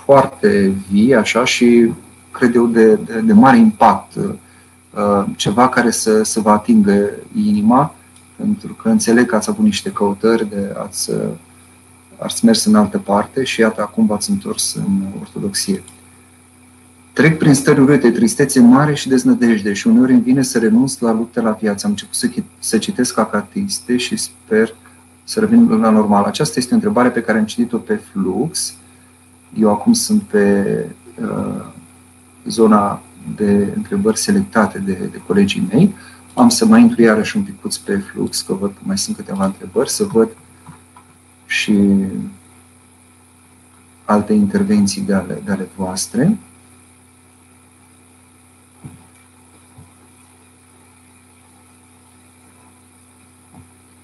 [0.05, 1.91] foarte vii, așa, și
[2.31, 4.15] cred eu de, de, de mare impact.
[4.15, 7.09] Uh, ceva care să, să vă atingă
[7.45, 7.95] inima,
[8.35, 11.11] pentru că înțeleg că ați avut niște căutări, de ați,
[12.17, 15.83] ați mers în altă parte și iată acum v-ați întors în ortodoxie.
[17.13, 21.11] Trec prin stări urâte, tristețe mare și deznădejde și uneori îmi vine să renunț la
[21.11, 21.85] lupte la viață.
[21.85, 24.75] Am început să, să citesc acatiste și sper
[25.23, 26.23] să revin la normal.
[26.23, 28.73] Aceasta este o întrebare pe care am citit-o pe Flux.
[29.59, 30.85] Eu acum sunt pe
[31.21, 31.65] uh,
[32.45, 33.01] zona
[33.35, 35.95] de întrebări selectate de, de colegii mei.
[36.33, 39.45] Am să mai intru iarăși un pic pe Flux, că văd că mai sunt câteva
[39.45, 40.29] întrebări, să văd
[41.45, 41.95] și
[44.05, 46.37] alte intervenții de ale, de ale voastre.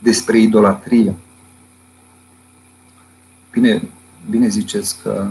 [0.02, 1.16] despre idolatrie.
[3.52, 3.82] Bine,
[4.32, 5.28] bine ziceți că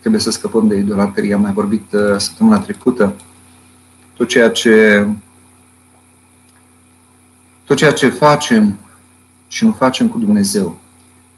[0.00, 1.34] trebuie să scăpăm de idolatrie.
[1.34, 3.14] Am mai vorbit uh, săptămâna trecută.
[4.16, 5.06] Tot ceea ce
[7.64, 8.78] tot ceea ce facem
[9.48, 10.78] și nu facem cu Dumnezeu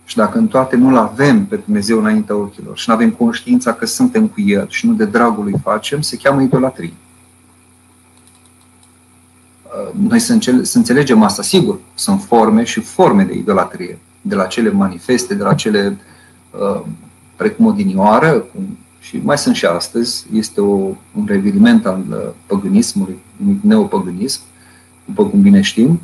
[0.05, 3.87] și dacă în toate nu-L avem pe Dumnezeu înaintea ochilor și nu avem conștiința că
[3.87, 6.94] suntem cu El și nu de dragul lui facem, se cheamă idolatrie.
[9.62, 11.42] Uh, noi să, să înțelegem asta.
[11.42, 16.16] Sigur, sunt forme și forme de idolatrie, de la cele manifeste, de la cele uh,
[17.37, 18.44] precum odinioară,
[19.08, 20.74] și mai sunt și astăzi, este o,
[21.14, 24.40] un reviriment al uh, păgânismului, un neopăgânism,
[25.04, 26.00] după cum bine știm.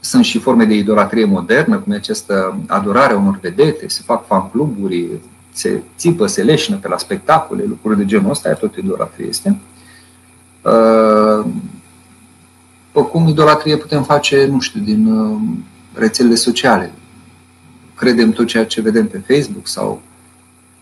[0.00, 4.26] Sunt și forme de idolatrie modernă, cum e această adorare a unor vedete, se fac
[4.26, 5.08] fan-cluburi,
[5.52, 9.60] se țipă, se leșină pe la spectacole, lucruri de genul ăsta, tot idolatrie este.
[10.62, 11.46] Uh,
[12.92, 15.40] după cum idolatrie putem face, nu știu, din uh,
[15.94, 16.92] rețelele sociale.
[17.98, 20.02] Credem tot ceea ce vedem pe Facebook sau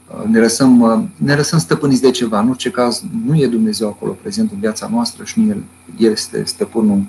[0.09, 2.41] uh, ne lăsăm, uh, ne lăsăm stăpâniți de ceva.
[2.41, 5.65] În orice caz, nu e Dumnezeu acolo prezent în viața noastră și nu El
[6.11, 7.03] este stăpânul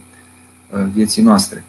[0.93, 1.63] vieții noastre.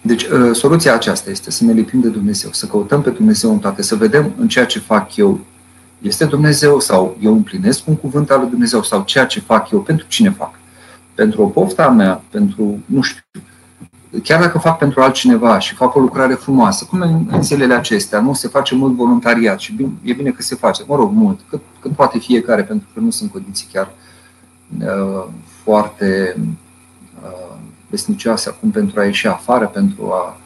[0.00, 3.82] Deci, soluția aceasta este să ne lipim de Dumnezeu, să căutăm pe Dumnezeu în toate,
[3.82, 5.40] să vedem în ceea ce fac eu
[6.02, 9.80] este Dumnezeu sau eu împlinesc un cuvânt al lui Dumnezeu sau ceea ce fac eu,
[9.80, 10.54] pentru cine fac?
[11.18, 13.22] Pentru o pofta mea, pentru, nu știu,
[14.22, 18.20] chiar dacă fac pentru altcineva și fac o lucrare frumoasă, cum în, în zilele acestea,
[18.20, 21.40] nu se face mult voluntariat și bine, e bine că se face, mă rog, mult,
[21.48, 23.90] cât, cât poate fiecare, pentru că nu sunt condiții chiar
[24.80, 25.24] uh,
[25.62, 26.36] foarte
[27.22, 27.56] uh,
[27.90, 30.36] vesnicioase acum pentru a ieși afară, pentru a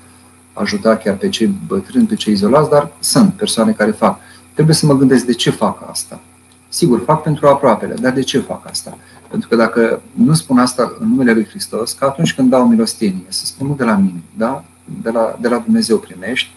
[0.53, 4.19] ajuta chiar pe cei bătrâni, pe cei izolați, dar sunt persoane care fac
[4.53, 6.21] trebuie să mă gândesc de ce fac asta.
[6.69, 8.99] Sigur, fac pentru aproapele, dar de ce fac asta?
[9.33, 13.25] Pentru că dacă nu spun asta în numele Lui Hristos, că atunci când dau milostenie,
[13.29, 14.64] să spun nu de la mine, da?
[15.03, 16.51] de, la, de la Dumnezeu primești,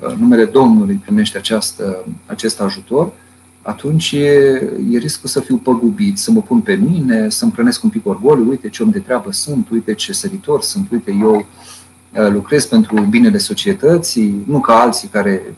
[0.00, 3.12] în numele Domnului primești această, acest ajutor,
[3.62, 4.28] atunci e,
[4.90, 8.06] e riscul să fiu păgubit, să mă pun pe mine, să îmi prănesc un pic
[8.06, 12.66] orgoliu, uite ce om de treabă sunt, uite ce săritor sunt, uite eu uh, lucrez
[12.66, 15.54] pentru binele societății, nu ca alții care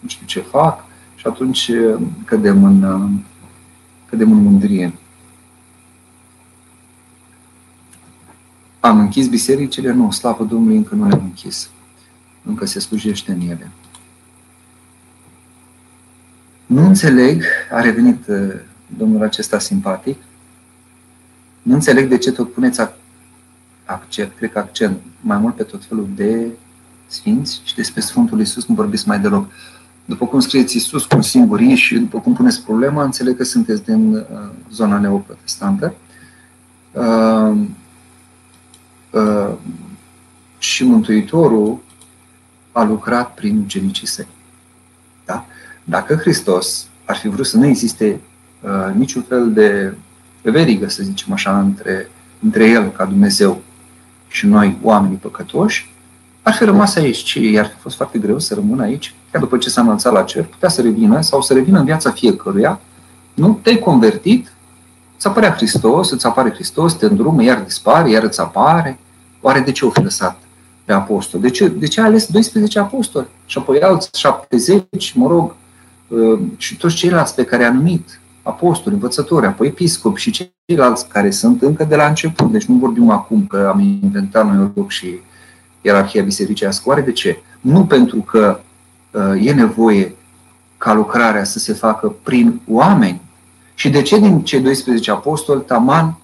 [0.00, 3.10] nu știu ce fac și atunci uh, cădem în, uh,
[4.08, 4.92] cădem în mândrie.
[8.84, 9.92] Am închis bisericile?
[9.92, 11.70] Nu, slavă Domnului, încă nu le-am închis.
[12.42, 13.70] Încă se slujește în ele.
[16.66, 18.54] Nu înțeleg, a revenit uh,
[18.98, 20.16] domnul acesta simpatic,
[21.62, 22.80] nu înțeleg de ce tot puneți
[23.84, 26.46] accent, cred că accent mai mult pe tot felul de
[27.06, 29.50] sfinți și despre Sfântul Iisus nu vorbiți mai deloc.
[30.04, 33.44] După cum scrieți Iisus cu un singur I și după cum puneți problema, înțeleg că
[33.44, 34.24] sunteți din uh,
[34.70, 35.94] zona neoprotestantă.
[39.14, 39.54] Uh, uh,
[40.58, 41.78] și Mântuitorul
[42.72, 44.26] a lucrat prin ucenicii săi.
[45.24, 45.46] Da?
[45.84, 48.20] Dacă Hristos ar fi vrut să nu existe
[48.60, 49.94] uh, niciun fel de
[50.42, 52.10] verigă, să zicem așa, între,
[52.42, 53.62] între El ca Dumnezeu
[54.28, 55.92] și noi, oamenii păcătoși,
[56.42, 59.58] ar fi rămas aici și ar fi fost foarte greu să rămână aici, chiar după
[59.58, 62.80] ce s-a înălțat la cer, putea să revină sau să revină în viața fiecăruia,
[63.34, 63.58] nu?
[63.62, 64.52] Te-ai convertit,
[65.16, 68.98] îți apărea Hristos, îți apare Hristos, te îndrumă, iar dispare, iar îți apare.
[69.46, 70.40] Oare de ce o fi lăsat
[70.84, 71.40] pe apostol?
[71.40, 73.26] De ce, de ce a ales 12 apostoli?
[73.46, 75.54] Și apoi alți 70, mă rog,
[76.08, 81.30] uh, și toți ceilalți pe care a numit, apostoli, învățători, apoi episcopi și ceilalți care
[81.30, 82.52] sunt încă de la început.
[82.52, 85.18] Deci nu vorbim acum că am inventat noi loc și
[85.80, 86.88] ierarhia bisericească.
[86.88, 87.42] Oare de ce?
[87.60, 88.60] Nu pentru că
[89.10, 90.14] uh, e nevoie
[90.78, 93.20] ca lucrarea să se facă prin oameni.
[93.74, 96.23] Și de ce din cei 12 apostoli, Taman, uh,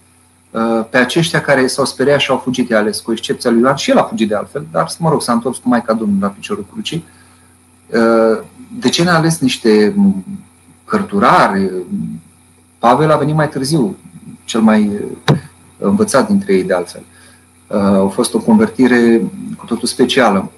[0.91, 3.91] pe aceștia care s-au speriat și au fugit de ales, cu excepția lui Ioan, și
[3.91, 6.67] el a fugit de altfel, dar, mă rog, s-a întors cu Maica Domnului la piciorul
[6.73, 7.05] crucii,
[7.87, 8.45] uh,
[8.79, 9.95] de ce n-a ales niște
[10.85, 11.71] cărturari?
[12.79, 13.97] Pavel a venit mai târziu,
[14.45, 14.91] cel mai
[15.79, 17.03] învățat dintre ei de altfel.
[17.69, 19.23] A fost o convertire
[19.57, 20.51] cu totul specială.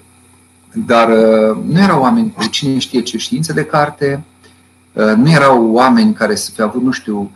[0.73, 4.23] Dar uh, nu erau oameni cu cine știe ce științe de carte,
[4.93, 7.31] uh, nu erau oameni care să fi avut, nu știu,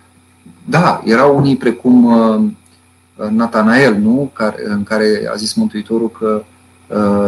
[0.70, 4.30] da, erau unii precum uh, Natanael, nu?
[4.34, 6.43] Care, în care a zis Mântuitorul că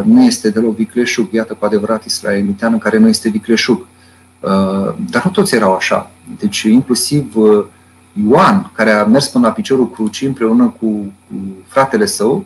[0.04, 3.88] nu este deloc vicleșug, iată cu adevărat israelitean în care nu este vicleșug.
[5.10, 6.12] Dar nu toți erau așa.
[6.40, 7.36] Deci inclusiv
[8.14, 10.86] Ioan, care a mers până la piciorul crucii împreună cu,
[11.30, 11.36] cu
[11.68, 12.46] fratele său,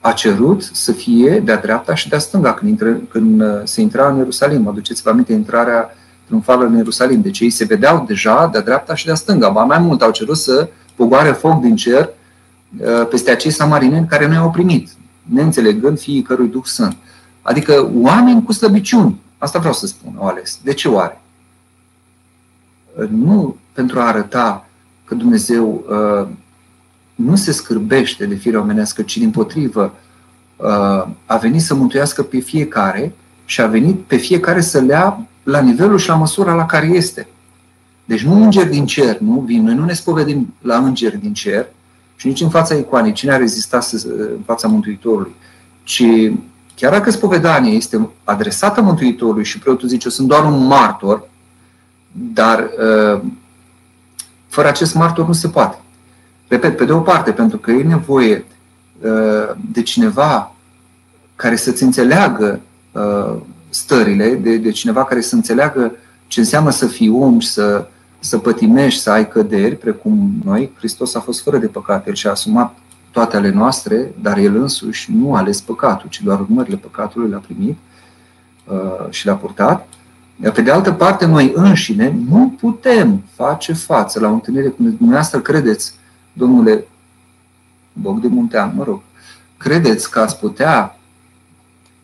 [0.00, 4.08] a cerut să fie de-a dreapta și de-a stânga când, intră, când uh, se intra
[4.08, 4.68] în Ierusalim.
[4.68, 5.90] Aduceți-vă aminte intrarea
[6.26, 7.20] triumfală în Ierusalim.
[7.20, 9.48] Deci ei se vedeau deja de-a dreapta și de-a stânga.
[9.48, 12.08] Ba mai mult, au cerut să pogoare foc din cer
[12.78, 14.88] uh, peste acei samarineni care nu i-au primit,
[15.22, 16.96] neînțelegând fiii cărui Duh sunt.
[17.42, 19.20] Adică oameni cu slăbiciuni.
[19.38, 20.58] Asta vreau să spun, au ales.
[20.62, 21.20] De ce oare?
[22.98, 24.66] Uh, nu pentru a arăta
[25.04, 25.84] că Dumnezeu
[27.16, 29.94] nu se scârbește de firea omenească, ci din potrivă
[30.56, 33.14] uh, a venit să mântuiască pe fiecare
[33.44, 36.86] și a venit pe fiecare să le ia la nivelul și la măsura la care
[36.86, 37.28] este.
[38.04, 39.64] Deci nu îngeri din cer, nu vin.
[39.64, 41.66] Noi nu ne spovedim la îngeri din cer
[42.16, 43.12] și nici în fața icoanei.
[43.12, 45.34] Cine a rezistat în fața Mântuitorului?
[45.82, 46.04] Ci
[46.74, 51.28] chiar dacă spovedania este adresată Mântuitorului și preotul zice, eu sunt doar un martor,
[52.12, 53.20] dar uh,
[54.48, 55.78] fără acest martor nu se poate.
[56.48, 58.44] Repet, pe de o parte, pentru că e nevoie
[59.00, 60.54] uh, de cineva
[61.36, 62.60] care să-ți înțeleagă
[62.92, 63.40] uh,
[63.76, 65.92] stările, de, de cineva care să înțeleagă
[66.26, 70.72] ce înseamnă să fii om și să, să pătimești, să ai căderi, precum noi.
[70.76, 72.76] Hristos a fost fără de păcat, El și-a asumat
[73.10, 77.38] toate ale noastre, dar El însuși nu a ales păcatul, ci doar urmările păcatului le-a
[77.38, 77.78] primit
[78.64, 79.88] uh, și le-a purtat.
[80.52, 85.40] Pe de altă parte, noi înșine nu putem face față la o întâlnire cum dumneavoastră
[85.40, 85.94] credeți
[86.32, 86.84] domnule
[87.92, 89.00] Boc de Muntean, mă rog,
[89.56, 90.98] credeți că ați putea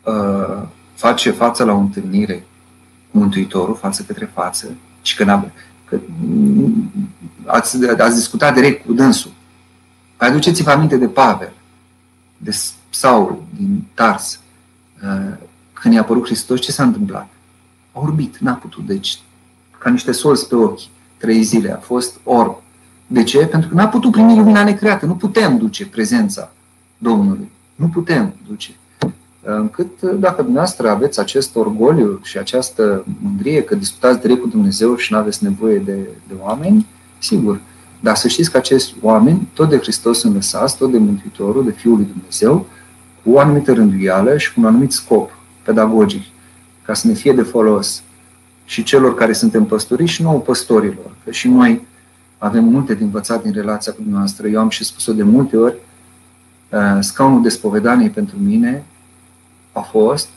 [0.04, 0.62] uh,
[1.02, 2.46] face față la o întâlnire
[3.10, 4.66] cu Mântuitorul, față către față,
[5.02, 5.42] și că,
[5.84, 5.98] că
[7.46, 9.30] ați, ați discutat direct cu dânsul.
[10.16, 11.52] Aduceți-vă aminte de Pavel,
[12.36, 12.56] de
[12.90, 14.40] Saul din Tars,
[15.02, 15.36] uh,
[15.72, 17.28] când i-a apărut Hristos, ce s-a întâmplat?
[17.92, 19.18] A orbit, n-a putut, deci
[19.78, 20.80] ca niște solți pe ochi,
[21.16, 22.56] trei zile, a fost orb.
[23.06, 23.46] De ce?
[23.46, 25.06] Pentru că n-a putut primi lumina necreată.
[25.06, 26.52] Nu putem duce prezența
[26.98, 27.50] Domnului.
[27.74, 28.70] Nu putem duce.
[29.44, 35.12] Încât, dacă dumneavoastră aveți acest orgoliu și această mândrie că discutați direct cu Dumnezeu și
[35.12, 35.96] nu aveți nevoie de,
[36.28, 36.86] de oameni,
[37.18, 37.60] sigur.
[38.00, 41.70] Dar să știți că acești oameni, tot de Hristos sunt lăsați, tot de Mântuitorul, de
[41.70, 42.66] Fiul lui Dumnezeu,
[43.24, 45.30] cu o anumită rânduială și cu un anumit scop
[45.62, 46.22] pedagogic,
[46.82, 48.02] ca să ne fie de folos
[48.64, 51.16] și celor care suntem păstoriți și nouă păstorilor.
[51.24, 51.86] Că și noi
[52.38, 54.46] avem multe de învățat din relația cu dumneavoastră.
[54.48, 55.74] Eu am și spus-o de multe ori,
[56.70, 58.84] uh, scaunul de spovedanie pentru mine
[59.72, 60.28] a fost,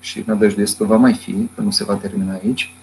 [0.00, 2.74] și nădăjduiesc că va mai fi, că nu se va termina aici,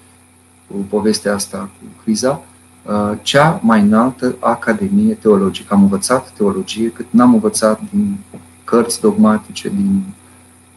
[0.67, 2.41] cu povestea asta, cu criza,
[2.83, 5.73] uh, cea mai înaltă academie teologică.
[5.73, 8.17] Am învățat teologie cât n-am învățat din
[8.63, 10.03] cărți dogmatice, din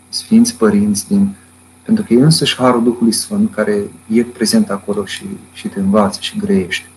[0.08, 1.34] Sfinți Părinți, din
[1.82, 6.18] pentru că e însăși Harul Duhului Sfânt care e prezent acolo și, și te învață
[6.20, 6.89] și greiește.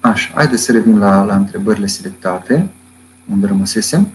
[0.00, 2.68] Așa, haideți să revin la, la întrebările selectate,
[3.30, 4.08] unde rămăsesem.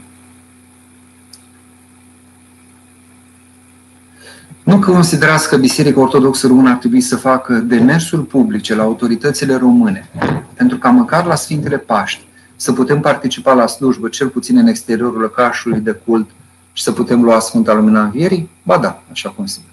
[4.63, 10.09] Nu considerați că Biserica Ortodoxă Română ar trebui să facă demersuri publice la autoritățile române,
[10.53, 12.25] pentru ca măcar la Sfintele Paști
[12.55, 16.29] să putem participa la slujbă, cel puțin în exteriorul lăcașului de cult,
[16.73, 18.49] și să putem lua Sfânta Lumina Învierii?
[18.63, 19.69] Ba da, așa consider.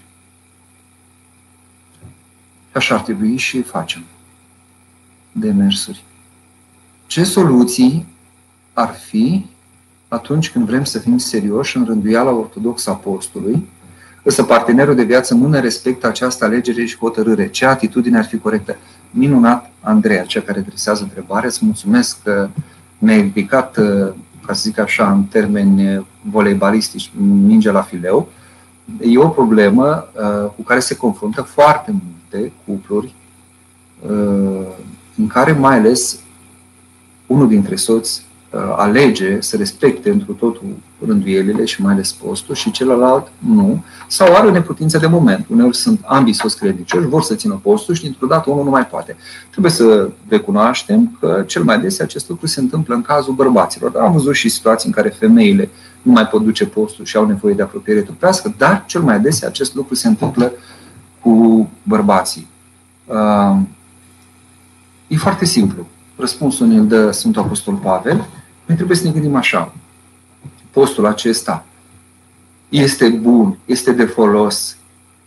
[2.72, 4.02] Așa ar trebui și facem
[5.33, 6.05] demersuri.
[7.07, 8.07] Ce soluții
[8.72, 9.47] ar fi
[10.09, 13.68] atunci când vrem să fim serioși în rânduiala ortodoxă apostolului,
[14.22, 17.49] însă partenerul de viață nu ne respectă această alegere și hotărâre.
[17.49, 18.76] Ce atitudine ar fi corectă?
[19.11, 21.49] Minunat, Andreea, cea care adresează întrebarea.
[21.49, 22.49] Îți mulțumesc că
[22.99, 23.74] mi-ai ridicat,
[24.47, 28.28] ca să zic așa, în termeni voleibalistici, minge la fileu.
[29.01, 33.14] E o problemă uh, cu care se confruntă foarte multe cupluri
[34.01, 34.66] uh,
[35.16, 36.18] în care mai ales
[37.26, 42.70] unul dintre soți uh, alege să respecte întru totul rânduielile și mai ales postul și
[42.70, 45.46] celălalt nu, sau are neputință de moment.
[45.50, 48.86] Uneori sunt ambii soți credincioși, vor să țină postul și dintr-o dată unul nu mai
[48.86, 49.16] poate.
[49.50, 53.90] Trebuie să recunoaștem că cel mai des acest lucru se întâmplă în cazul bărbaților.
[53.90, 55.70] Dar am văzut și situații în care femeile
[56.02, 59.42] nu mai pot duce postul și au nevoie de apropiere trupească, dar cel mai des
[59.42, 60.52] acest lucru se întâmplă
[61.20, 62.46] cu bărbații.
[65.12, 65.86] Uh, E foarte simplu.
[66.16, 68.16] Răspunsul ne-l dă Sfântul Apostol Pavel.
[68.66, 69.74] Noi trebuie să ne gândim așa.
[70.70, 71.64] Postul acesta
[72.68, 74.76] este bun, este de folos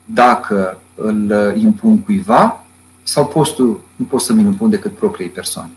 [0.06, 2.64] dacă îl impun cuiva
[3.04, 5.72] sau postul nu pot să mi-l impun decât propriei persoane.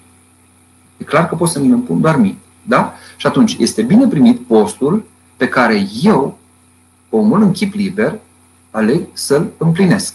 [0.97, 2.37] E clar că pot să mi-l impun doar mie.
[2.63, 2.95] Da?
[3.17, 5.05] Și atunci este bine primit postul
[5.37, 6.39] pe care eu,
[7.11, 8.19] omul în chip liber,
[8.71, 10.15] aleg să-l împlinesc.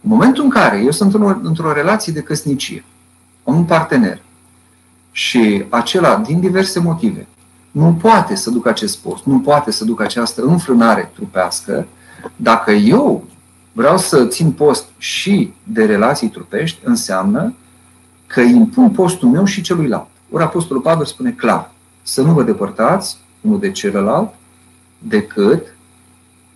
[0.00, 2.84] În momentul în care eu sunt într-o relație de căsnicie
[3.44, 4.22] un partener
[5.12, 7.26] și acela, din diverse motive,
[7.70, 11.86] nu poate să ducă acest post, nu poate să ducă această înfrânare trupească,
[12.36, 13.24] dacă eu
[13.72, 17.54] vreau să țin post și de relații trupești, înseamnă
[18.26, 20.06] că impun postul meu și celuilalt.
[20.30, 21.70] Ori Apostolul Pavel spune clar,
[22.02, 24.34] să nu vă depărtați unul de celălalt,
[24.98, 25.74] decât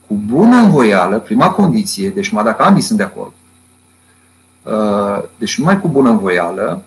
[0.06, 3.37] cu bună învoială, prima condiție, deci mai dacă ambii sunt de acord, Uh,
[5.36, 6.82] deci numai cu bună învoială,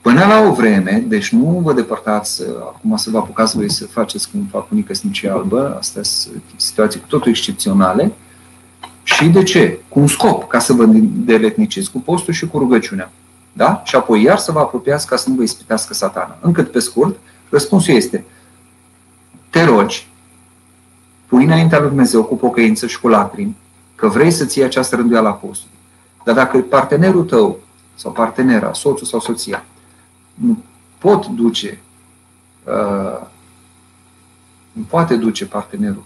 [0.00, 3.86] până la o vreme, deci nu vă depărtați, uh, acum să vă apucați voi să
[3.86, 8.12] faceți cum fac unii căsnicie albă, astea sunt situații cu totul excepționale,
[9.02, 9.80] și de ce?
[9.88, 13.10] Cu un scop, ca să vă deletniciți cu postul și cu rugăciunea.
[13.52, 13.82] Da?
[13.84, 16.38] Și apoi iar să vă apropiați ca să nu vă ispitească satana.
[16.40, 17.16] Încât pe scurt,
[17.48, 18.24] răspunsul este
[19.50, 20.08] te rogi,
[21.26, 23.56] pui înaintea lui Dumnezeu cu pocăință și cu lacrimi,
[23.94, 25.77] că vrei să ții această rânduială a postului.
[26.28, 27.58] Dar dacă partenerul tău
[27.94, 29.64] sau partenera, soțul sau soția,
[30.34, 30.62] nu
[30.98, 31.80] pot duce,
[32.64, 33.26] uh,
[34.72, 36.04] nu poate duce partenerul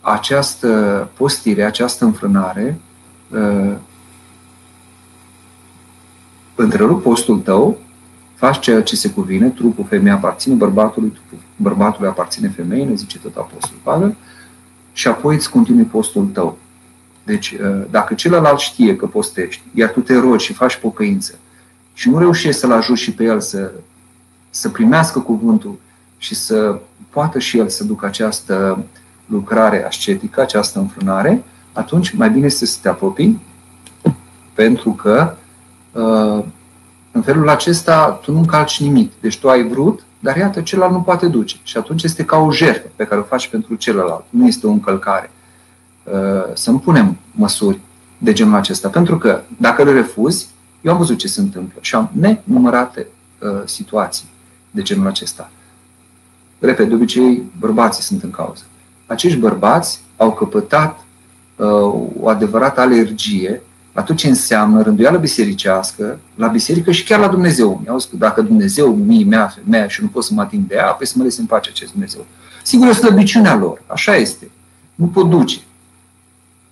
[0.00, 2.80] această postire, această înfrânare,
[3.30, 3.76] uh,
[6.54, 7.78] întrerup postul tău,
[8.34, 13.18] faci ceea ce se cuvine, trupul femeii aparține bărbatului, trupul bărbatului aparține femeii, ne zice
[13.18, 14.16] tot Apostolul Pavel,
[14.92, 16.58] și apoi îți continui postul tău.
[17.28, 21.34] Deci, uh, dacă celălalt știe că postești, iar tu te rogi și faci pocăință
[21.94, 23.70] și nu reușești să-l ajuți și pe el să,
[24.50, 25.78] să primească cuvântul
[26.18, 26.78] și să
[27.10, 28.84] poată și el să ducă această
[29.26, 33.40] lucrare ascetică, această înfrânare, atunci mai bine este să te apropii,
[34.54, 35.34] pentru că
[35.92, 36.44] uh,
[37.12, 39.12] în felul acesta tu nu încalci nimic.
[39.20, 41.56] Deci tu ai vrut, dar iată, celălalt nu poate duce.
[41.62, 44.24] Și atunci este ca o jertfă pe care o faci pentru celălalt.
[44.30, 45.30] Nu este o încălcare.
[46.12, 47.80] Uh, să nu punem măsuri
[48.18, 48.88] de genul acesta.
[48.88, 50.48] Pentru că dacă le refuzi,
[50.80, 53.06] eu am văzut ce se întâmplă și am nenumărate
[53.38, 54.28] uh, situații
[54.70, 55.50] de genul acesta.
[56.58, 58.62] Repet, de obicei, bărbații sunt în cauză.
[59.06, 61.04] Acești bărbați au căpătat
[61.56, 61.66] uh,
[62.20, 67.80] o adevărată alergie la tot ce înseamnă rânduială bisericească, la biserică și chiar la Dumnezeu.
[67.82, 70.74] Mi-au spus că dacă Dumnezeu mi mea, femeia și nu pot să mă ating de
[70.74, 72.26] ea, apoi să mă lăs în pace acest Dumnezeu.
[72.62, 74.50] Sigur, o slăbiciunea lor, așa este.
[74.94, 75.58] Nu pot duce.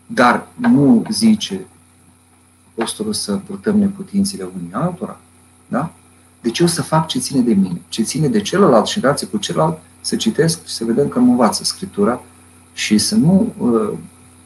[0.06, 1.66] Dar nu zice
[2.72, 5.20] apostolul să purtăm neputințele unii altora.
[5.68, 5.92] Da?
[6.40, 9.36] Deci eu să fac ce ține de mine, ce ține de celălalt și relație cu
[9.36, 12.20] celălalt, să citesc și să vedem că nu învață Scriptura
[12.72, 13.90] și să nu uh,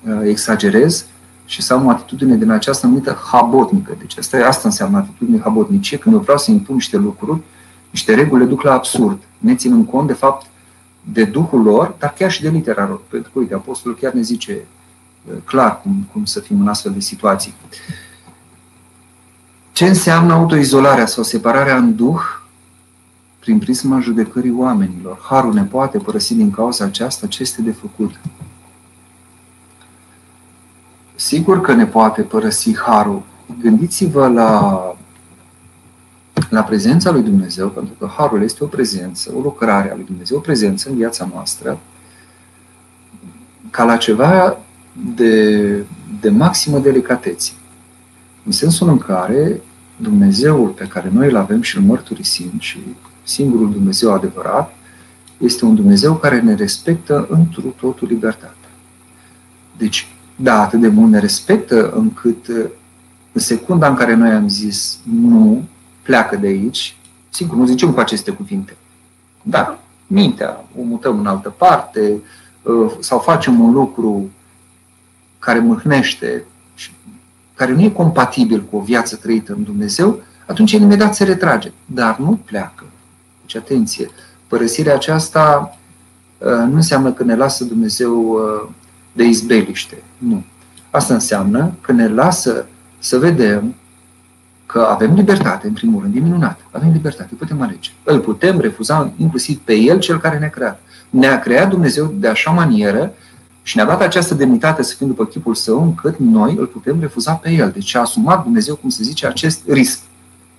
[0.07, 1.07] uh, exagerez
[1.45, 3.95] și să am o atitudine din această numită habotnică.
[3.99, 7.41] Deci asta, asta înseamnă atitudine habotnicie, când eu vreau să impun niște lucruri,
[7.91, 10.47] niște reguli le duc la absurd, ne ținând cont, de fapt,
[11.13, 13.01] de Duhul lor, dar chiar și de litera lor.
[13.09, 14.65] Pentru că, uite, Apostolul chiar ne zice
[15.45, 17.55] clar cum, cum să fim în astfel de situații.
[19.73, 22.21] Ce înseamnă autoizolarea sau separarea în duh
[23.39, 25.19] prin prisma judecării oamenilor?
[25.23, 28.21] Harul ne poate părăsi din cauza aceasta ce este de făcut.
[31.21, 33.23] sigur că ne poate părăsi harul.
[33.61, 34.83] Gândiți-vă la,
[36.49, 40.37] la prezența lui Dumnezeu, pentru că harul este o prezență, o lucrare a lui Dumnezeu,
[40.37, 41.79] o prezență în viața noastră,
[43.71, 44.59] ca la ceva
[45.15, 45.85] de,
[46.21, 47.53] de maximă delicatețe.
[48.45, 49.61] În sensul în care
[49.97, 52.79] Dumnezeul pe care noi îl avem și îl mărturisim și
[53.23, 54.75] singurul Dumnezeu adevărat,
[55.39, 58.71] este un Dumnezeu care ne respectă întru totul libertatea.
[59.77, 62.47] Deci, da, atât de mult ne respectă încât
[63.33, 65.65] în secunda în care noi am zis nu,
[66.03, 66.97] pleacă de aici,
[67.29, 68.77] sigur, nu zicem cu aceste cuvinte,
[69.43, 72.21] dar mintea o mutăm în altă parte
[72.63, 74.31] uh, sau facem un lucru
[75.41, 76.91] care mâhnește și
[77.55, 81.73] care nu e compatibil cu o viață trăită în Dumnezeu, atunci el imediat se retrage.
[81.87, 82.85] Dar nu pleacă.
[83.41, 84.11] Deci, atenție,
[84.47, 85.77] părăsirea aceasta
[86.39, 88.69] uh, nu înseamnă că ne lasă Dumnezeu uh,
[89.13, 90.03] de izbeliște.
[90.19, 90.45] Nu.
[90.91, 92.67] Asta înseamnă că ne lasă
[92.99, 93.75] să vedem
[94.67, 96.61] că avem libertate, în primul rând, e minunat.
[96.71, 97.91] Avem libertate, putem alege.
[98.03, 100.81] Îl putem refuza inclusiv pe El, cel care ne-a creat.
[101.11, 103.13] Ne-a creat Dumnezeu de așa manieră
[103.63, 107.33] și ne-a dat această demnitate să fim după chipul Său, încât noi îl putem refuza
[107.33, 107.71] pe El.
[107.71, 110.01] Deci a asumat Dumnezeu, cum se zice, acest risc.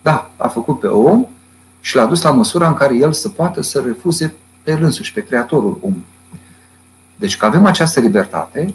[0.01, 1.25] Da, a făcut pe om
[1.81, 4.33] și l-a dus la măsura în care El să poată să refuze
[4.63, 6.05] pe El însuși, pe Creatorul omului.
[7.15, 8.73] Deci că avem această libertate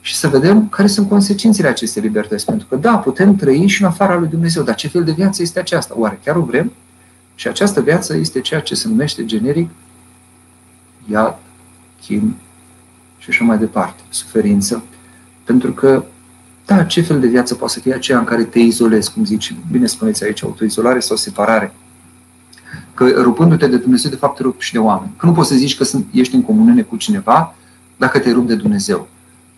[0.00, 2.44] și să vedem care sunt consecințele acestei libertăți.
[2.44, 5.42] Pentru că, da, putem trăi și în afara lui Dumnezeu, dar ce fel de viață
[5.42, 5.94] este aceasta?
[5.96, 6.72] Oare chiar o vrem?
[7.34, 9.70] Și această viață este ceea ce se numește generic
[11.10, 11.36] iad,
[12.00, 12.36] chin
[13.26, 14.82] și așa mai departe, suferință.
[15.44, 16.04] Pentru că,
[16.66, 19.54] da, ce fel de viață poate să fie aceea în care te izolezi, cum zici,
[19.70, 21.74] bine spuneți aici, autoizolare sau separare.
[22.94, 25.12] Că rupându-te de Dumnezeu, de fapt te rupi și de oameni.
[25.16, 27.54] Că nu poți să zici că ești în comuniune cu cineva
[27.96, 29.08] dacă te rupi de Dumnezeu.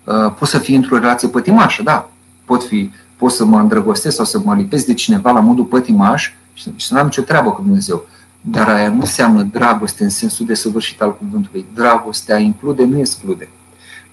[0.04, 2.10] Uh, poți să fii într-o relație pătimașă, da.
[2.44, 6.32] Pot fi, pot să mă îndrăgostesc sau să mă lipesc de cineva la modul pătimaș
[6.52, 8.06] și să nu am nicio treabă cu Dumnezeu.
[8.41, 11.66] Dar aia nu înseamnă dragoste în sensul de săvârșit al cuvântului.
[11.74, 13.49] Dragostea include, nu exclude.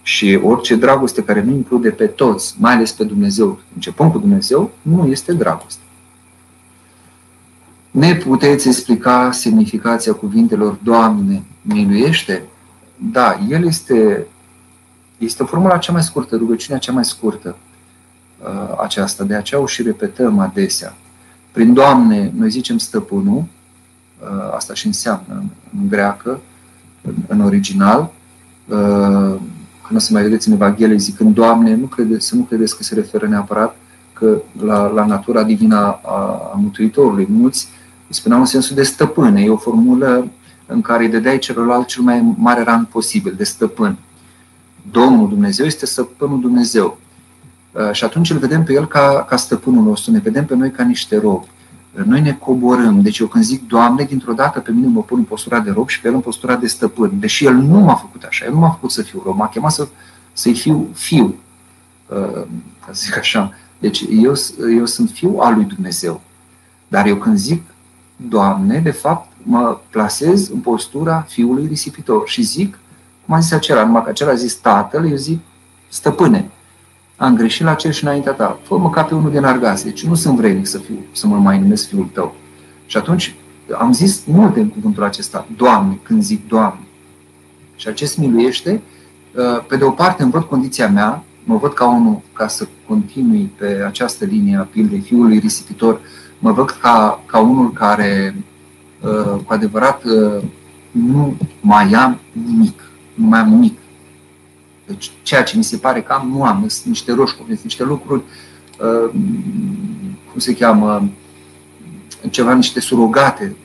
[0.01, 4.71] Și orice dragoste care nu include pe toți, mai ales pe Dumnezeu, începând cu Dumnezeu,
[4.81, 5.81] nu este dragoste.
[7.91, 12.43] Ne puteți explica semnificația cuvintelor Doamne, miluiește?
[12.95, 14.27] Da, el este,
[15.17, 17.55] este formula cea mai scurtă, rugăciunea cea mai scurtă
[18.43, 20.95] uh, aceasta, de aceea o și repetăm adesea.
[21.51, 23.43] Prin Doamne, noi zicem stăpânul, uh,
[24.55, 25.47] asta și înseamnă în,
[25.79, 26.39] în greacă,
[27.01, 28.11] în, în original,
[28.67, 29.35] uh,
[29.87, 32.83] când o să mai vedeți în Evanghelie zicând Doamne, nu crede, să nu credeți că
[32.83, 33.75] se referă neapărat
[34.13, 37.27] că la, la natura divină a, a Mântuitorului.
[37.29, 37.67] Mulți
[38.07, 39.41] îi spuneau în sensul de stăpâne.
[39.41, 40.27] E o formulă
[40.65, 43.97] în care îi dădeai celălalt cel mai mare rang posibil, de stăpân.
[44.91, 46.97] Domnul Dumnezeu este stăpânul Dumnezeu.
[47.71, 50.71] Uh, și atunci îl vedem pe el ca, ca stăpânul nostru, ne vedem pe noi
[50.71, 51.47] ca niște robi.
[51.97, 53.01] Uh, noi ne coborâm.
[53.01, 55.87] Deci eu când zic Doamne, dintr-o dată pe mine mă pun în postura de rob
[55.89, 57.19] și pe el în postura de stăpân.
[57.19, 59.71] Deși el nu m-a făcut așa, el nu m-a făcut să fiu rob, m-a chemat
[59.71, 59.87] să,
[60.33, 61.35] să-i fiu fiu.
[62.07, 62.41] Uh,
[62.85, 63.53] ca să zic așa.
[63.79, 64.33] Deci eu,
[64.77, 66.21] eu sunt fiu al lui Dumnezeu.
[66.87, 67.61] Dar eu când zic
[68.15, 72.79] Doamne, de fapt, mă plasez în postura fiului risipitor și zic,
[73.25, 75.39] cum a zis acela, numai că acela a zis tatăl, eu zic,
[75.87, 76.51] stăpâne,
[77.15, 80.15] am greșit la cer și înaintea ta, fă-mă ca pe unul din argase, deci nu
[80.15, 82.35] sunt vrednic să, fiu, să mă mai numesc fiul tău.
[82.85, 83.35] Și atunci
[83.77, 86.87] am zis multe în cuvântul acesta, Doamne, când zic Doamne.
[87.75, 88.81] Și acest miluiește,
[89.35, 92.67] uh, pe de o parte îmi văd condiția mea, mă văd ca unul ca să
[92.87, 95.99] continui pe această linie a pildei fiului risipitor,
[96.39, 98.35] mă văd ca, ca unul care
[99.05, 100.43] Uh, cu adevărat uh,
[100.91, 102.83] nu mai am nimic.
[103.13, 103.77] Nu mai am nimic.
[104.85, 106.67] Deci ceea ce mi se pare că am, nu am.
[106.67, 108.21] Sunt niște roșcuri, sunt niște lucruri,
[108.79, 109.11] uh,
[110.31, 111.09] cum se cheamă,
[112.29, 113.55] ceva, niște surogate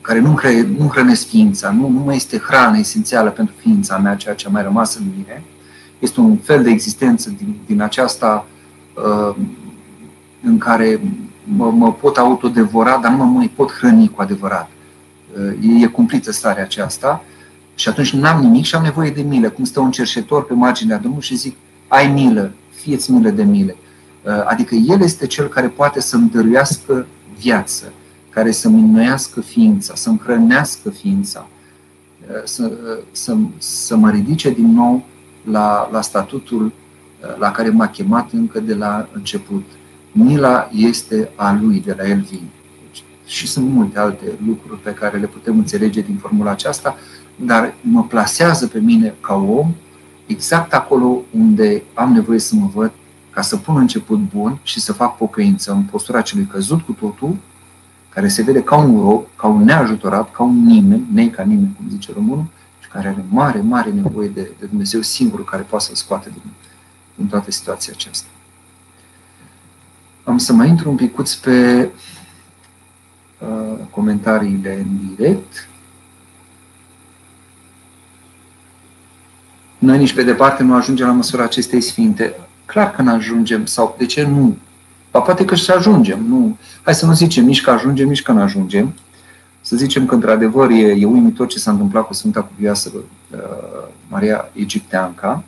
[0.00, 4.14] care nu, cre, nu hrănesc ființa, nu, nu mai este hrană esențială pentru ființa mea,
[4.14, 5.42] ceea ce a mai rămas în mine.
[5.98, 8.46] Este un fel de existență din, din aceasta
[10.42, 11.00] în care
[11.44, 14.70] mă, mă pot autodevora, dar nu mă mai pot hrăni cu adevărat.
[15.60, 17.24] E, e cumplită starea aceasta
[17.74, 19.50] și atunci n-am nimic și am nevoie de milă.
[19.50, 21.56] Cum stă un cerșetor pe marginea drumului și zic,
[21.88, 23.76] ai milă, fieți milă de mile.
[24.44, 27.06] Adică El este Cel care poate să-mi dăruiască
[27.38, 27.92] viață,
[28.30, 31.46] care să-mi înnoiască ființa, să-mi hrănească ființa,
[32.44, 32.72] să,
[33.10, 35.04] să, să mă ridice din nou
[35.50, 36.72] la, la statutul
[37.38, 39.64] la care m-a chemat încă de la început
[40.12, 42.48] mila este a lui, de la el vin.
[42.86, 46.96] Deci, și sunt multe alte lucruri pe care le putem înțelege din formula aceasta,
[47.36, 49.74] dar mă plasează pe mine ca om
[50.26, 52.92] exact acolo unde am nevoie să mă văd
[53.30, 57.36] ca să pun început bun și să fac pocăință în postura celui căzut cu totul,
[58.08, 61.74] care se vede ca un rob, ca un neajutorat, ca un nimeni, nei ca nimeni,
[61.76, 62.44] cum zice românul,
[62.80, 66.42] și care are mare, mare nevoie de, de Dumnezeu singurul care poate să-l scoate din,
[67.14, 68.28] din toată situația aceasta.
[70.24, 71.88] Am să mai intru un picuț pe
[73.38, 75.68] uh, comentariile în direct.
[79.84, 82.34] Noi nici pe departe nu ajungem la măsura acestei sfinte.
[82.64, 84.56] Clar că nu ajungem, sau de ce nu?
[85.10, 86.24] Ba, poate că și ajungem.
[86.28, 86.56] Nu.
[86.82, 88.94] Hai să nu zicem nici că ajungem, nici că nu ajungem.
[89.60, 93.38] Să zicem că, într-adevăr, e, e uimitor ce s-a întâmplat cu Sfânta Cuvioasă uh,
[94.08, 95.44] Maria Egipteanca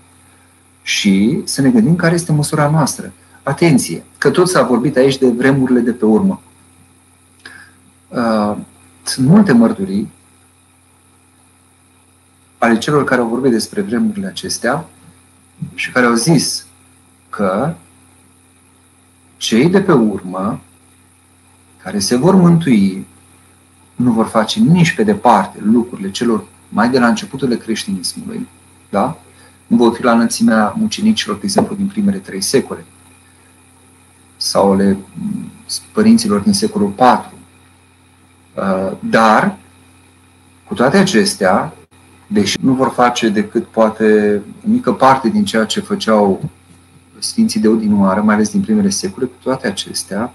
[0.83, 3.13] și să ne gândim care este măsura noastră.
[3.43, 6.41] Atenție, că tot s-a vorbit aici de vremurile de pe urmă.
[8.09, 8.57] Uh,
[9.03, 10.11] sunt multe mărturii
[12.59, 14.85] ale celor care au vorbit despre vremurile acestea
[15.75, 16.67] și care au zis
[17.31, 17.75] că
[19.37, 20.61] cei de pe urmă,
[21.83, 23.07] care se vor mântui,
[23.95, 28.49] nu vor face nici pe departe lucrurile celor mai de la începutul creștinismului,
[28.91, 29.17] da?
[29.67, 32.85] nu vor fi la înălțimea mucenicilor, de exemplu, din primele trei secole,
[34.37, 34.97] sau ale
[35.93, 37.31] părinților din secolul IV.
[38.55, 39.57] Uh, dar,
[40.65, 41.76] cu toate acestea,
[42.27, 46.51] deși nu vor face decât poate o mică parte din ceea ce făceau
[47.19, 50.33] Sfinții de Odinoară, mai ales din primele secole, cu toate acestea,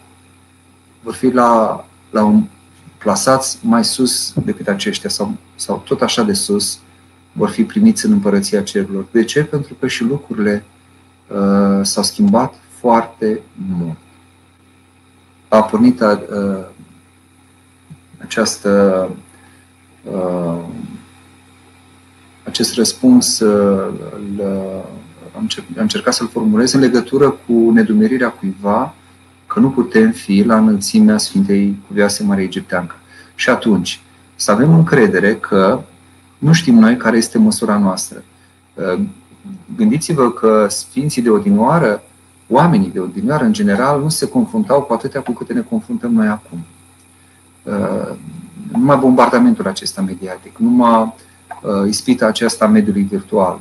[1.01, 2.43] vor fi la, la un,
[2.97, 6.79] plasați mai sus decât aceștia sau, sau tot așa de sus,
[7.31, 9.05] vor fi primiți în împărăția cerurilor.
[9.11, 9.43] De ce?
[9.43, 10.65] Pentru că și lucrurile
[11.27, 13.41] uh, s-au schimbat foarte
[13.77, 13.97] mult.
[15.47, 16.17] A pornit uh,
[18.17, 19.09] această
[20.03, 20.63] uh,
[22.51, 23.93] acest răspuns uh,
[25.35, 28.93] am încercat să-l formulez în legătură cu nedumerirea cuiva
[29.47, 32.95] că nu putem fi la înălțimea Sfintei Cuvioase Maria Egipteancă.
[33.35, 34.01] Și atunci,
[34.35, 35.81] să avem încredere că
[36.37, 38.23] nu știm noi care este măsura noastră.
[38.73, 38.99] Uh,
[39.75, 42.03] gândiți-vă că Sfinții de odinoară,
[42.47, 46.27] oamenii de odinoară în general, nu se confruntau cu atâtea cu câte ne confruntăm noi
[46.27, 46.65] acum.
[47.63, 48.15] Uh,
[48.71, 51.13] numai bombardamentul acesta mediatic, numai uh,
[51.87, 53.59] ispita aceasta mediului virtual,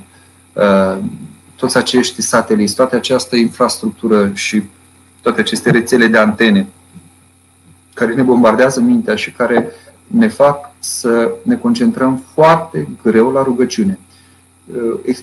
[1.56, 4.62] toți acești sateliți, toată această infrastructură și
[5.22, 6.66] toate aceste rețele de antene
[7.94, 9.68] care ne bombardează mintea și care
[10.06, 13.98] ne fac să ne concentrăm foarte greu la rugăciune.
[15.04, 15.16] Uh,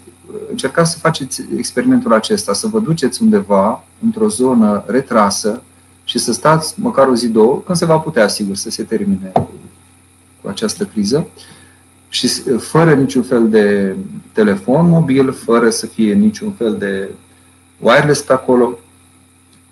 [0.49, 5.63] încercați să faceți experimentul acesta, să vă duceți undeva într-o zonă retrasă
[6.03, 9.31] și să stați măcar o zi, două, când se va putea, sigur, să se termine
[10.41, 11.27] cu această criză,
[12.17, 13.95] și fără niciun fel de
[14.31, 17.09] telefon mobil, fără să fie niciun fel de
[17.79, 18.79] wireless pe acolo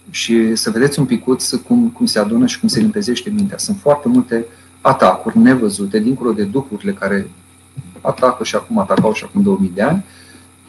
[0.09, 3.57] și să vedeți un picuț cum, cum se adună și cum se limpezește mintea.
[3.57, 4.45] Sunt foarte multe
[4.81, 7.29] atacuri nevăzute, dincolo de duhurile care
[8.01, 10.03] atacă și acum atacau și acum 2000 de ani,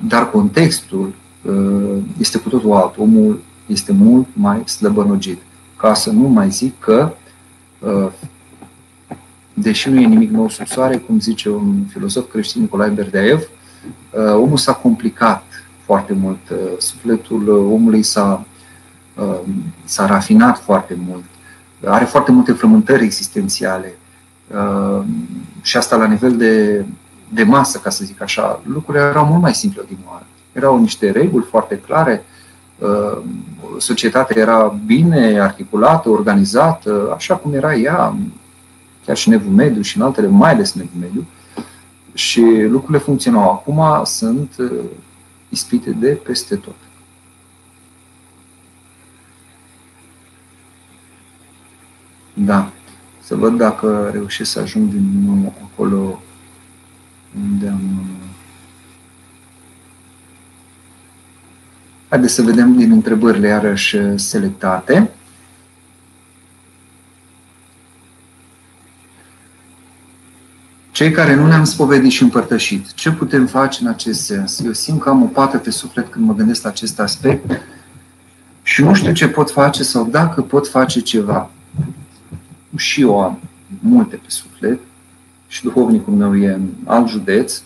[0.07, 2.97] dar contextul uh, este cu totul alt.
[2.97, 5.39] Omul este mult mai slăbănogit.
[5.77, 7.13] Ca să nu mai zic că
[7.79, 8.09] uh,
[9.59, 13.49] deși nu e nimic nou sub soare, cum zice un filosof creștin, Nicolae Berdeev,
[14.11, 15.45] uh, omul s-a complicat
[15.85, 16.51] foarte mult.
[16.51, 18.45] Uh, sufletul uh, omului s-a,
[19.85, 21.25] s-a rafinat foarte mult.
[21.85, 23.99] Are foarte multe frământări existențiale.
[25.61, 26.85] Și asta la nivel de,
[27.29, 28.61] de masă, ca să zic așa.
[28.65, 30.27] Lucrurile erau mult mai simple din oară.
[30.53, 32.25] Erau niște reguli foarte clare,
[33.79, 38.17] societatea era bine articulată, organizată, așa cum era ea,
[39.07, 41.27] chiar și Nevul Mediu și în altele, mai ales Nevul Mediu,
[42.15, 43.51] și lucrurile funcționau.
[43.51, 44.71] Acum sunt uh,
[45.49, 46.75] ispite de peste tot.
[52.35, 52.71] Da.
[53.21, 56.23] Să văd dacă reușesc să ajung din nou acolo
[57.51, 57.81] unde am...
[57.99, 58.25] Uh,
[62.09, 65.11] Haideți să vedem din întrebările iarăși selectate.
[70.97, 74.61] Cei care nu ne-am spovedit și împărtășit, ce putem face în acest sens?
[74.61, 77.61] Eu simt că am o pată pe suflet când mă gândesc la acest aspect
[78.63, 81.51] și nu știu ce pot face sau dacă pot face ceva.
[82.77, 83.39] Și eu am
[83.81, 84.81] multe pe suflet
[85.49, 87.63] și duhovnicul meu e în alt județ,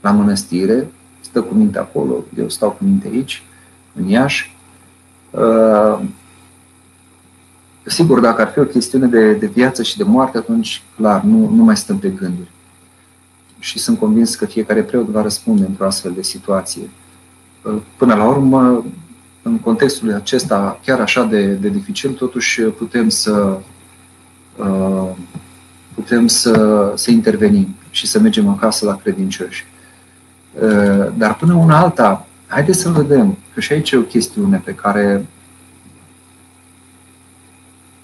[0.00, 0.88] la mănăstire,
[1.20, 3.42] stă cu minte acolo, eu stau cu minte aici,
[3.94, 4.56] în Iași.
[7.86, 11.22] Uh, Sigur, dacă ar fi o chestiune de, de viață și de moarte, atunci, clar,
[11.22, 12.50] nu, nu mai stăm pe gânduri.
[13.58, 16.90] Și sunt convins că fiecare preot va răspunde într-o astfel de situație.
[17.96, 18.84] Până la urmă,
[19.42, 23.58] în contextul acesta chiar așa de, de dificil, totuși putem să
[24.56, 25.08] uh,
[25.94, 29.66] putem să, să intervenim și să mergem acasă la credincioși.
[30.52, 34.74] Uh, dar până una alta, haideți să vedem că și aici e o chestiune pe
[34.74, 35.26] care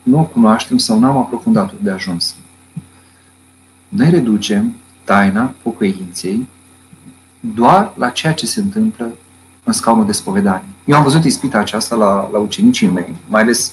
[0.08, 2.34] nu o cunoaștem sau n-am aprofundat-o de ajuns.
[3.88, 6.48] Noi reducem taina pocăinței
[7.40, 9.10] doar la ceea ce se întâmplă
[9.64, 10.68] în scaunul de spovedanie.
[10.84, 13.72] Eu am văzut ispita aceasta la, la ucenicii mei, mai ales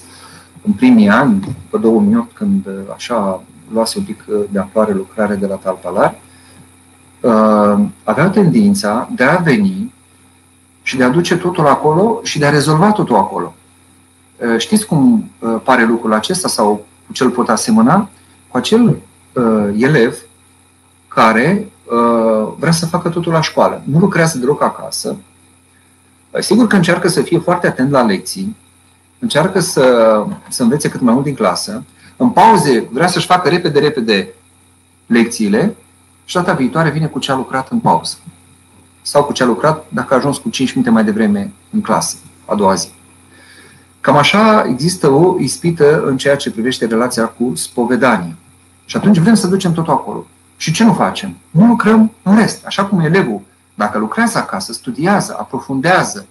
[0.62, 5.56] în primii ani, după 2008, când așa luase un pic de amploare lucrare de la
[5.56, 6.16] Talpalar,
[7.20, 9.94] uh, aveau tendința de a veni
[10.82, 13.54] și de a duce totul acolo și de a rezolva totul acolo.
[14.38, 18.10] Uh, știți cum uh, pare lucrul acesta sau cu ce îl pot asemăna?
[18.48, 18.98] Cu acel
[19.78, 20.18] elev
[21.08, 21.70] care
[22.58, 23.82] vrea să facă totul la școală.
[23.86, 25.16] Nu lucrează deloc acasă,
[26.36, 28.56] Păi, sigur că încearcă să fie foarte atent la lecții,
[29.20, 31.84] încearcă să, să învețe cât mai mult din clasă,
[32.18, 34.34] în pauze vrea să-și facă repede, repede
[35.06, 35.76] lecțiile
[36.26, 38.18] și data viitoare vine cu ce a lucrat în pauză.
[39.02, 42.18] Sau cu ce a lucrat dacă a ajuns cu 5 minute mai devreme în clasă,
[42.46, 42.90] a doua zi.
[44.06, 48.36] Cam așa există o ispită în ceea ce privește relația cu spovedanie.
[48.86, 50.26] Și atunci vrem să ducem totul acolo.
[50.58, 51.36] Și ce nu facem?
[51.52, 52.66] Nu lucrăm în rest.
[52.66, 53.42] Așa cum elevul
[53.76, 56.26] dacă lucrează acasă, studiază, aprofundează,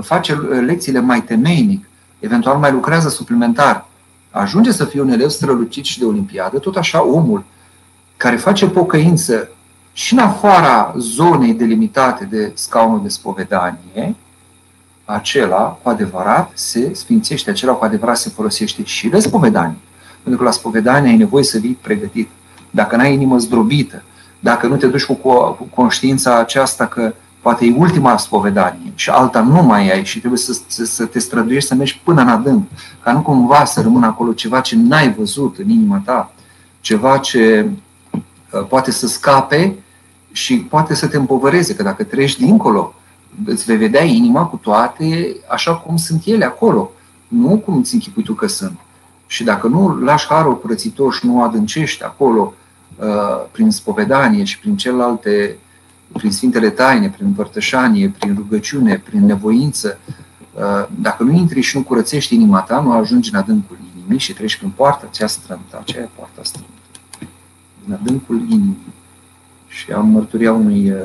[0.00, 0.34] face
[0.66, 3.86] lecțiile mai temeinic, eventual mai lucrează suplimentar,
[4.30, 7.44] ajunge să fie un elev strălucit și de olimpiadă, tot așa omul
[8.16, 9.48] care face pocăință
[9.92, 14.16] și în afara zonei delimitate de scaunul de spovedanie,
[15.12, 19.76] acela cu adevărat se sfințește, acela cu adevărat se folosește și de spovedanie.
[20.22, 22.28] Pentru că la spovedanie ai nevoie să vii pregătit.
[22.70, 24.02] Dacă n-ai inimă zdrobită,
[24.40, 29.40] dacă nu te duci cu, cu conștiința aceasta că poate e ultima spovedanie și alta
[29.40, 32.68] nu mai ai și trebuie să, să, să te străduiești să mergi până în adânc,
[33.02, 36.32] ca nu cumva să rămână acolo ceva ce n-ai văzut în inima ta,
[36.80, 37.68] ceva ce
[38.10, 39.76] uh, poate să scape
[40.32, 42.94] și poate să te împovăreze, că dacă treci dincolo,
[43.44, 46.90] îți vei vedea inima cu toate așa cum sunt ele acolo,
[47.28, 48.78] nu cum îți închipui tu că sunt.
[49.26, 52.54] Și dacă nu lași harul curățitor și nu o adâncești acolo,
[52.96, 55.56] Uh, prin spovedanie și prin celelalte,
[56.12, 59.98] prin Sfintele Taine, prin împărtășanie, prin rugăciune, prin nevoință,
[60.52, 64.32] uh, dacă nu intri și nu curățești inima ta, nu ajungi în adâncul inimii și
[64.32, 66.72] treci prin poarta aceea strâmtă, aceea e poarta strâmtă.
[67.86, 68.94] În adâncul inimii.
[69.66, 70.98] Și am mărturia unui uh,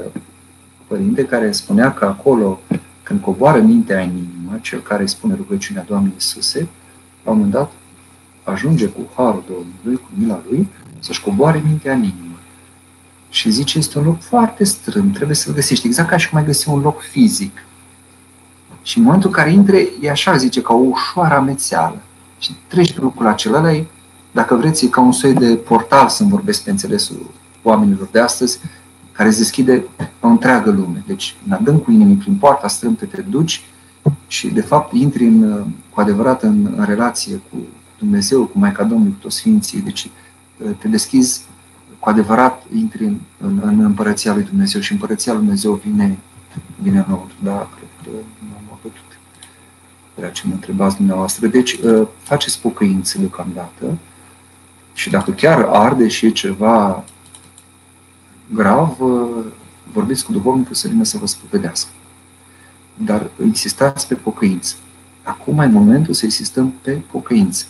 [0.88, 2.60] părinte care spunea că acolo,
[3.04, 6.68] când coboară mintea în inimă, cel care spune rugăciunea Doamnei Iisuse,
[7.24, 7.72] la un moment dat
[8.44, 10.68] ajunge cu harul Domnului, cu mila Lui,
[11.00, 12.40] să-și coboare mintea în inimă.
[13.30, 16.46] Și zice, este un loc foarte strâmb, trebuie să-l găsești, exact ca și cum ai
[16.46, 17.66] găsi un loc fizic.
[18.82, 22.02] Și în momentul în care intre, e așa, zice, ca o ușoară amețeală.
[22.40, 23.86] Și treci pe lucrul acela, e,
[24.32, 27.30] dacă vreți, e ca un soi de portal, să-mi vorbesc pe înțelesul
[27.64, 28.60] oamenilor de astăzi,
[29.18, 29.86] care se deschide
[30.20, 31.04] o întreagă lume.
[31.08, 33.64] Deci, în adâncul inimii, prin poarta strâmtă, te duci
[34.28, 37.58] și, de fapt, intri în, cu adevărat în, în relație cu
[37.98, 39.82] Dumnezeu, cu Maica Domnului, cu toți Sfinții.
[39.82, 40.10] Deci,
[40.78, 41.42] te deschizi
[42.00, 46.18] cu adevărat, intri în, în, în împărăția lui Dumnezeu și împărăția lui Dumnezeu vine,
[46.82, 47.36] vine înăuntru.
[47.44, 48.10] Da, cred că
[48.40, 48.92] nu am avut
[50.18, 51.48] ceea ce mă întrebați dumneavoastră.
[51.48, 53.98] Deci, uh, faceți pocăință deocamdată
[54.94, 57.04] și dacă chiar arde și e ceva
[58.54, 59.46] grav, uh,
[59.94, 61.90] vorbiți cu duhovnicul să vină să vă spovedească.
[62.94, 64.76] Dar insistați pe pocăință.
[65.24, 67.66] Acum e momentul să insistăm pe pocăință.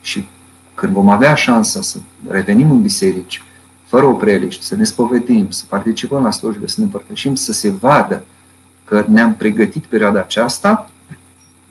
[0.00, 0.28] Și
[0.74, 1.98] când vom avea șansa să
[2.28, 3.42] revenim în biserici,
[3.86, 8.24] fără opreliști, să ne spovedim, să participăm la slujbe, să ne împărtășim, să se vadă
[8.84, 10.90] că ne-am pregătit perioada aceasta,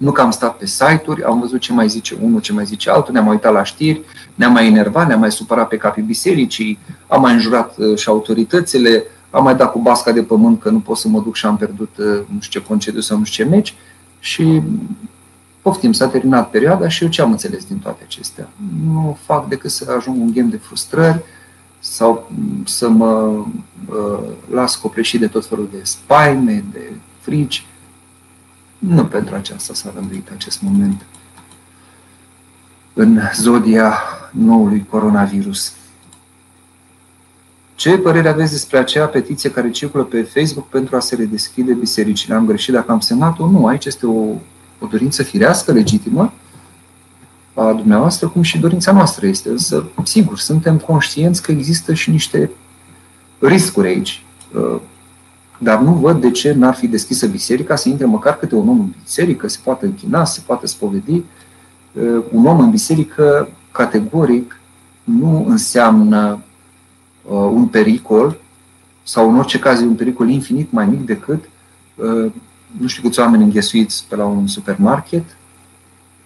[0.05, 2.89] nu că am stat pe site-uri, am văzut ce mai zice unul, ce mai zice
[2.89, 4.01] altul, ne-am uitat la știri,
[4.35, 9.03] ne-am mai enervat, ne-am mai supărat pe capii bisericii, am mai înjurat uh, și autoritățile,
[9.29, 11.57] am mai dat cu basca de pământ că nu pot să mă duc și am
[11.57, 13.73] pierdut uh, nu știu ce concediu sau nu știu ce meci
[14.19, 14.61] și
[15.61, 18.49] Poftim, s-a terminat perioada și eu ce am înțeles din toate acestea?
[18.85, 21.23] Nu fac decât să ajung un ghem de frustrări
[21.79, 22.31] sau
[22.65, 23.11] să mă
[23.85, 24.19] uh,
[24.51, 27.65] las copleșit de tot felul de spaime, de frici.
[28.87, 31.05] Nu pentru aceasta s-a rânduit acest moment
[32.93, 33.97] în zodia
[34.31, 35.73] noului coronavirus.
[37.75, 42.35] Ce părere aveți despre acea petiție care circulă pe Facebook pentru a se redeschide bisericile?
[42.35, 43.49] Am greșit dacă am semnat-o?
[43.49, 44.35] Nu, aici este o
[44.79, 46.33] o dorință firească, legitimă,
[47.53, 49.49] a dumneavoastră, cum și dorința noastră este.
[49.49, 52.51] Însă, sigur, suntem conștienți că există și niște
[53.39, 54.23] riscuri aici.
[55.59, 58.69] Uh, Dar nu văd de ce n-ar fi deschisă biserica să intre măcar câte un
[58.69, 61.23] om în biserică, se poate închina, se poate spovedi.
[61.91, 64.59] Uh, un om în biserică, categoric,
[65.03, 66.39] nu înseamnă
[67.21, 68.37] uh, un pericol
[69.03, 71.49] sau în orice caz e un pericol infinit mai mic decât
[71.95, 72.31] uh,
[72.79, 75.23] nu știu câți oameni înghesuiți pe la un supermarket,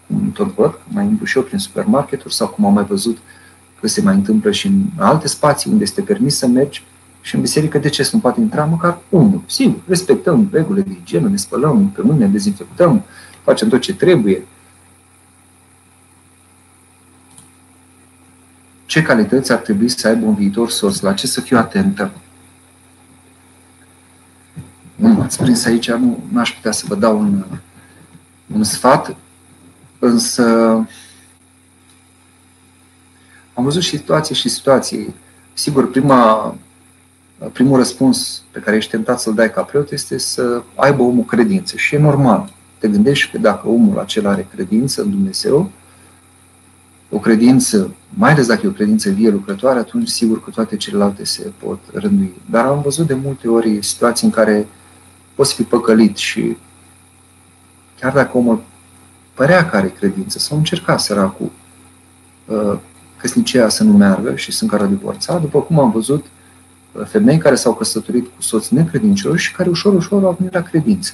[0.07, 3.17] cum tot văd, mai intru și eu prin supermarketuri sau cum am mai văzut
[3.79, 6.83] că se mai întâmplă și în alte spații unde este permis să mergi
[7.21, 9.41] și în biserică de ce să nu poate intra măcar unul?
[9.45, 13.03] Sigur, respectăm regulile de igienă, ne spălăm pe mâini, ne dezinfectăm,
[13.43, 14.45] facem tot ce trebuie.
[18.85, 20.99] Ce calități ar trebui să aibă un viitor sos?
[20.99, 22.11] La ce să fiu atentă?
[24.95, 27.45] Nu m-ați prins aici, nu aș putea să vă dau un,
[28.53, 29.15] un sfat,
[29.99, 30.43] însă
[33.53, 35.15] am văzut și situații și situații.
[35.53, 36.55] Sigur, prima,
[37.47, 41.77] primul răspuns pe care ești tentat să-l dai ca preot este să aibă omul credință.
[41.77, 42.53] Și e normal.
[42.77, 45.71] Te gândești că dacă omul acela are credință în Dumnezeu,
[47.09, 51.25] o credință, mai ales dacă e o credință vie lucrătoare, atunci sigur că toate celelalte
[51.25, 52.33] se pot rândui.
[52.49, 54.67] Dar am văzut de multe ori situații în care
[55.35, 56.57] poți fi păcălit și
[57.99, 58.61] chiar dacă omul
[59.33, 61.51] părea că are credință sau încerca săracul
[62.45, 62.77] uh,
[63.17, 66.38] căsnicia să nu meargă și sunt care divorța, după cum am văzut uh,
[67.03, 71.13] femei care s-au căsătorit cu soți necredincioși și care ușor, ușor au venit la credință.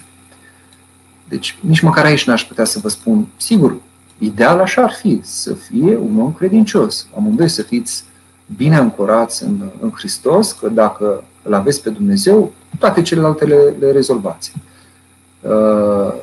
[1.27, 3.75] Deci nici măcar aici n-aș putea să vă spun, sigur,
[4.17, 7.07] ideal așa ar fi, să fie un om credincios.
[7.17, 8.03] Amândoi să fiți
[8.55, 13.91] bine ancorați în, în Hristos, că dacă îl aveți pe Dumnezeu, toate celelalte le, le
[13.91, 14.53] rezolvați.
[15.41, 16.13] Uh,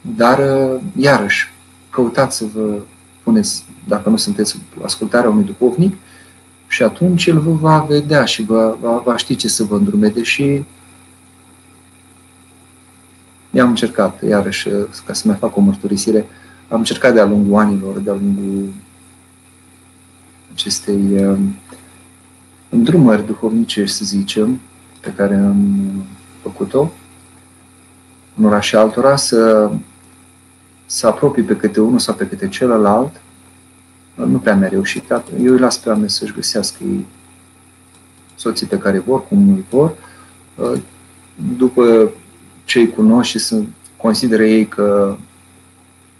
[0.00, 1.52] dar, uh, iarăși,
[1.90, 2.78] căutați să vă
[3.22, 5.96] puneți, dacă nu sunteți ascultarea unui duhovnic,
[6.74, 10.22] și atunci el vă va vedea și va, va, va ști ce să vă îndrumede
[10.22, 10.64] și
[13.50, 14.68] i-am încercat, iarăși,
[15.06, 16.26] ca să mai fac o mărturisire,
[16.68, 18.72] am încercat de-a lungul anilor, de-a lungul
[20.52, 21.38] acestei uh,
[22.68, 24.60] îndrumări duhovnicești, să zicem,
[25.00, 25.90] pe care am
[26.42, 26.92] făcut-o,
[28.38, 29.70] unora și altora, să,
[30.86, 33.20] să apropii pe câte unul sau pe câte celălalt,
[34.14, 35.10] nu prea mi-a reușit.
[35.10, 37.06] Eu îi las pe oameni să-și găsească ei
[38.34, 39.94] soții pe care vor, cum îi vor.
[41.56, 42.10] După
[42.64, 43.62] ce îi cunosc și să
[43.96, 45.16] consideră ei că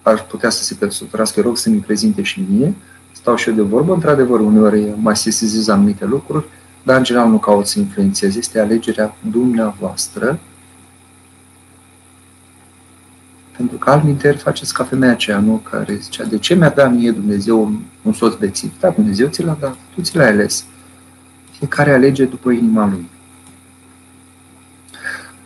[0.03, 2.75] ar putea să se căsătorească, rog să mi prezinte și mie,
[3.13, 6.45] stau și eu de vorbă, într-adevăr, uneori mai sesizez anumite lucruri,
[6.83, 8.37] dar în general nu caut să influențez.
[8.37, 10.39] Este alegerea dumneavoastră.
[13.57, 15.61] Pentru că altminteri faceți ca femeia aceea, nu?
[15.71, 17.73] Care zicea, de ce mi-a dat mie Dumnezeu
[18.03, 18.73] un soț bețiv?
[18.81, 20.65] Da, Dumnezeu ți l-a dat, tu ți l-ai ales.
[21.59, 23.09] Fiecare alege după inima lui.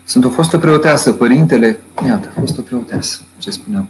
[0.05, 3.89] Sunt o fostă preoteasă, părintele, iată, fostă preoteasă, ce spuneam.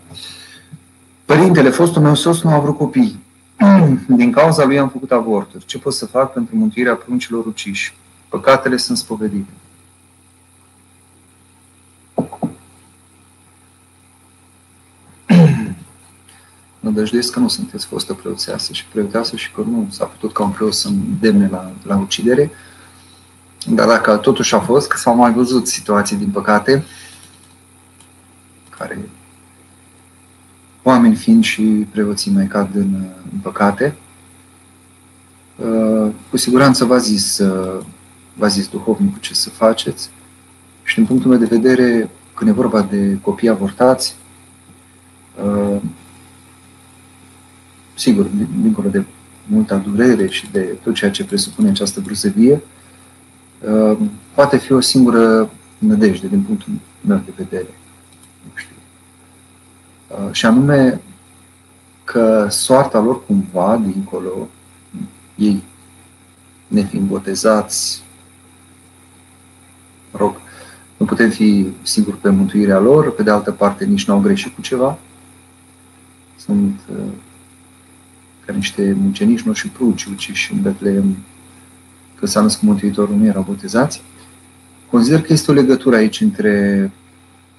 [1.24, 3.18] Părintele, fostul meu soț nu a vrut copii.
[4.06, 5.64] Din cauza lui am făcut avorturi.
[5.66, 7.96] Ce pot să fac pentru mântuirea pruncilor uciși?
[8.28, 9.50] Păcatele sunt spovedite.
[16.88, 20.50] Nădăjduiesc că nu sunteți fostă preoțeasă și preoteasă și că nu s-a putut ca un
[20.50, 20.88] preot să
[21.20, 22.50] demne la, la ucidere.
[23.66, 26.84] Dar dacă totuși a fost, că s-au mai văzut situații, din păcate,
[28.78, 29.08] care
[30.82, 32.94] oameni fiind și preoții mai cad în,
[33.32, 33.96] în păcate.
[35.56, 37.84] Uh, cu siguranță v-a zis, uh,
[38.34, 40.10] v-a zis duhovnicul ce să faceți
[40.82, 44.16] și din punctul meu de vedere, când e vorba de copii avortați,
[47.98, 48.26] uh, sigur,
[48.60, 49.04] dincolo de
[49.46, 52.62] multă durere și de tot ceea ce presupune această bruzăvie,
[54.34, 56.72] poate fi o singură nădejde din punctul
[57.06, 57.68] meu de vedere.
[60.08, 61.00] Uh, și anume
[62.04, 64.48] că soarta lor cumva, dincolo,
[65.36, 65.62] ei
[66.66, 68.02] nefiind botezați,
[70.10, 70.40] rog,
[70.96, 74.54] nu putem fi siguri pe mântuirea lor, pe de altă parte nici nu au greșit
[74.54, 74.98] cu ceva.
[76.36, 77.12] Sunt uh,
[78.48, 81.16] ca niște mucenici, nu și pruci uciși în Betleem,
[82.14, 84.02] că s-a născut Mântuitorul, nu erau botezați.
[84.90, 86.90] Consider că este o legătură aici între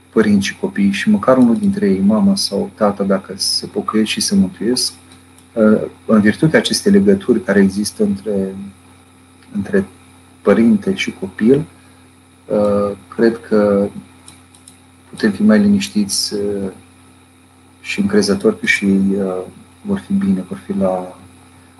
[0.10, 4.22] părinți și copii și măcar unul dintre ei, mama sau tata, dacă se pocăiesc și
[4.22, 4.94] se mântuiesc,
[5.54, 8.56] uh, în virtutea acestei legături care există între,
[9.52, 9.86] între
[10.42, 11.66] părinte și copil,
[12.46, 13.90] uh, cred că
[15.10, 16.72] putem fi mai liniștiți uh,
[17.82, 19.18] și încrezători că și ei
[19.82, 21.18] vor fi bine, vor fi la,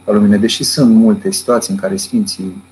[0.06, 0.38] la lumină.
[0.38, 2.64] Deși sunt multe situații în care Sfinții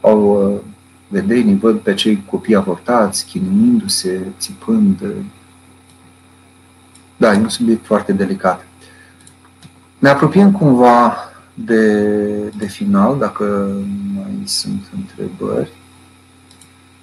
[0.00, 0.62] au
[1.08, 5.04] vedenii, văd pe cei copii avortați, chinuindu-se, țipând.
[7.16, 8.66] Da, e un subiect foarte delicat.
[9.98, 11.16] Ne apropiem cumva
[11.54, 12.02] de,
[12.58, 13.76] de final, dacă
[14.14, 15.72] mai sunt întrebări.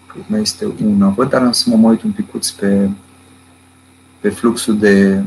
[0.07, 2.89] Cred mai este una, văd, dar am să mă uit un picuț pe,
[4.20, 5.24] pe fluxul de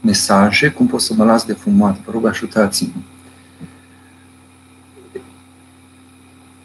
[0.00, 1.96] mesaje, cum pot să mă las de fumat.
[2.04, 3.00] Vă rog, ajutați-mă.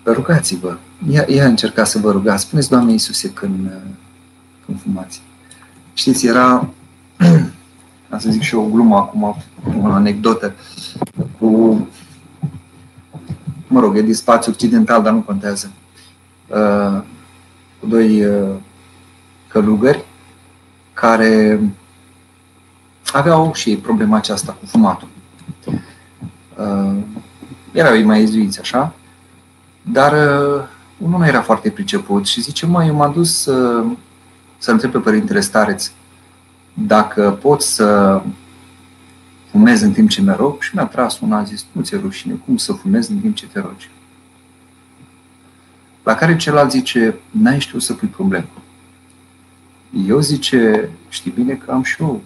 [0.03, 0.77] Rugați-vă.
[1.09, 2.43] Ia, ia încercați să vă rugați.
[2.43, 3.71] Spuneți, Doamne Iisuse, când,
[4.65, 5.21] când fumați.
[5.93, 6.69] Știți, era,
[8.09, 9.35] am să zic și o glumă acum,
[9.81, 10.55] o anecdotă,
[11.39, 11.47] cu,
[13.67, 15.71] mă rog, e din spațiu occidental, dar nu contează,
[16.47, 17.01] uh,
[17.79, 18.55] cu doi uh,
[19.47, 20.05] călugări
[20.93, 21.59] care
[23.15, 25.07] aveau și ei problema aceasta cu fumatul.
[25.65, 26.95] Uh,
[27.71, 28.93] erau ei mai ezuiți, așa,
[29.81, 30.63] dar uh,
[30.97, 33.83] unul nu era foarte priceput și zice, mă, eu m-am dus să,
[34.57, 35.91] să întreb pe Părintele Stareț
[36.73, 38.21] dacă pot să
[39.51, 42.33] fumez în timp ce mă rog și mi-a tras una, a zis, nu ți-e rușine,
[42.45, 43.89] cum să fumezi în timp ce te rogi?
[46.03, 48.47] La care celălalt zice, n-ai știut să pui problemă.
[50.07, 52.21] Eu zice, știi bine că am și eu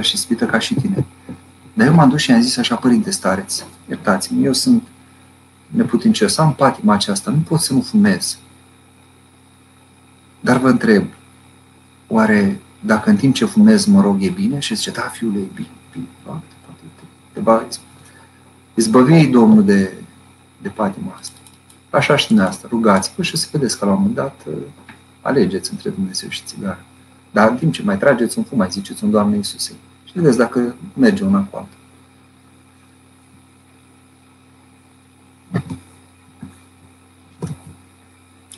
[0.00, 1.06] și ispită ca și tine.
[1.72, 4.82] Dar eu m-am dus și am zis așa, părinte stareț, iertați-mi, eu sunt
[5.66, 8.38] neputincios, am patima aceasta, nu pot să nu fumez.
[10.40, 11.04] Dar vă întreb,
[12.06, 14.58] oare dacă în timp ce fumez mă rog e bine?
[14.58, 16.80] Și zice, da, fiule, e bine, bine, poate, poate,
[17.32, 17.66] te va
[18.74, 19.92] izbăvi Domnul de,
[20.62, 21.34] de patima asta.
[21.90, 24.54] Așa și asta, rugați-vă și să vedeți că la un moment dat uh,
[25.20, 26.84] alegeți între Dumnezeu și țigară.
[27.30, 29.72] Dar în timp ce mai trageți un fum, mai ziceți un Doamne Iisuse.
[30.04, 31.74] Și vedeți dacă merge una cu alta.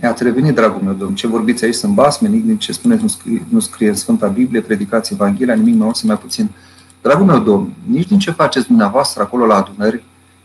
[0.03, 3.47] Iată, revenit, dragul meu domn, ce vorbiți aici sunt basme, nimic ce spuneți nu scrie,
[3.49, 6.51] nu scrie în Sfânta Biblie, predicați Evanghelia, nimic mai mult să mai puțin.
[7.03, 10.03] Dragul meu domn, nici din ce faceți dumneavoastră acolo la adunări,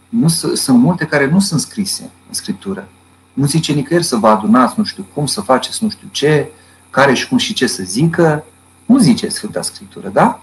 [0.09, 2.87] nu, sunt multe care nu sunt scrise în Scriptură.
[3.33, 6.49] Nu zice nicăieri să vă adunați, nu știu cum, să faceți nu știu ce,
[6.97, 8.43] care și cum și ce să zică.
[8.85, 10.39] Nu zice Sfânta Scriptură, da?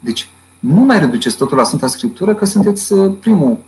[0.00, 0.28] Deci,
[0.58, 3.58] nu mai reduceți totul la Sfânta Scriptură că sunteți uh, primul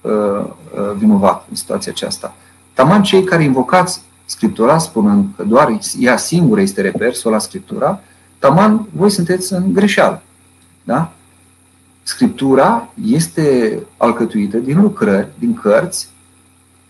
[0.00, 2.34] uh, uh, vinovat în situația aceasta.
[2.72, 8.00] Taman cei care invocați Scriptura, spunând că doar ea singură este reper, la Scriptura,
[8.38, 10.22] taman voi sunteți în greșeală.
[10.84, 11.12] Da?
[12.02, 16.08] Scriptura este alcătuită din lucrări, din cărți,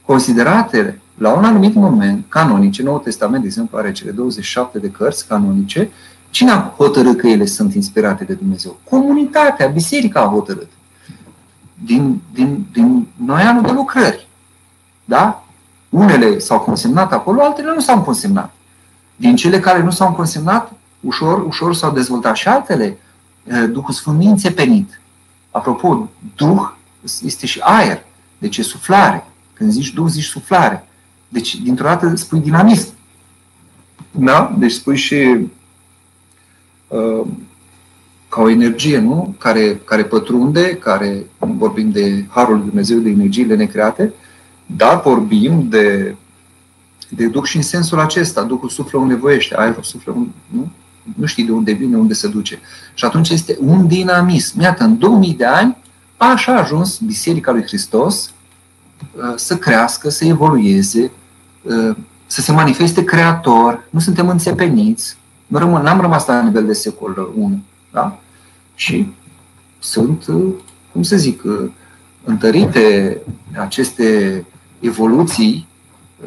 [0.04, 5.26] considerate la un anumit moment canonice, Noul Testament, de exemplu, are cele 27 de cărți
[5.26, 5.90] canonice,
[6.30, 8.78] cine a hotărât că ele sunt inspirate de Dumnezeu?
[8.90, 10.70] Comunitatea, biserica a hotărât.
[11.84, 14.28] Din, din, din noi anul de lucrări.
[15.04, 15.44] Da?
[15.88, 18.54] Unele s-au consemnat acolo, altele nu s-au consemnat.
[19.16, 22.98] Din cele care nu s-au consemnat, ușor, ușor s-au dezvoltat și altele.
[23.44, 25.00] Eh, Duhul Sfânt nu e înțepenit.
[25.50, 26.70] Apropo, Duh
[27.22, 28.04] este și aer,
[28.38, 29.26] deci e suflare.
[29.52, 30.86] Când zici Duh, zici suflare.
[31.28, 32.94] Deci, dintr-o dată spui dinamism.
[34.10, 34.54] Da?
[34.58, 35.38] Deci spui și
[36.88, 37.26] uh,
[38.28, 39.34] ca o energie, nu?
[39.38, 44.12] Care, care pătrunde, care, vorbim de Harul Lui Dumnezeu, de energiile necreate,
[44.66, 46.16] dar vorbim de,
[47.08, 48.42] de Duh și în sensul acesta.
[48.42, 50.70] Duhul suflă unde voiește, aerul suflă unde, nu?
[51.16, 52.60] Nu știi de unde vine, unde se duce.
[52.94, 54.60] Și atunci este un dinamism.
[54.60, 55.76] Iată, în 2000 de ani,
[56.16, 58.35] așa a ajuns Biserica lui Hristos uh,
[59.36, 61.10] să crească, să evolueze,
[61.62, 61.96] uh,
[62.26, 65.16] să se manifeste creator, nu suntem înțepeniți,
[65.46, 67.62] nu rămân, n-am rămas la nivel de secol 1.
[67.92, 68.18] Da?
[68.74, 69.12] Și
[69.78, 70.52] sunt, uh,
[70.92, 71.42] cum să zic,
[72.24, 73.18] întărite
[73.56, 74.44] aceste
[74.80, 75.68] evoluții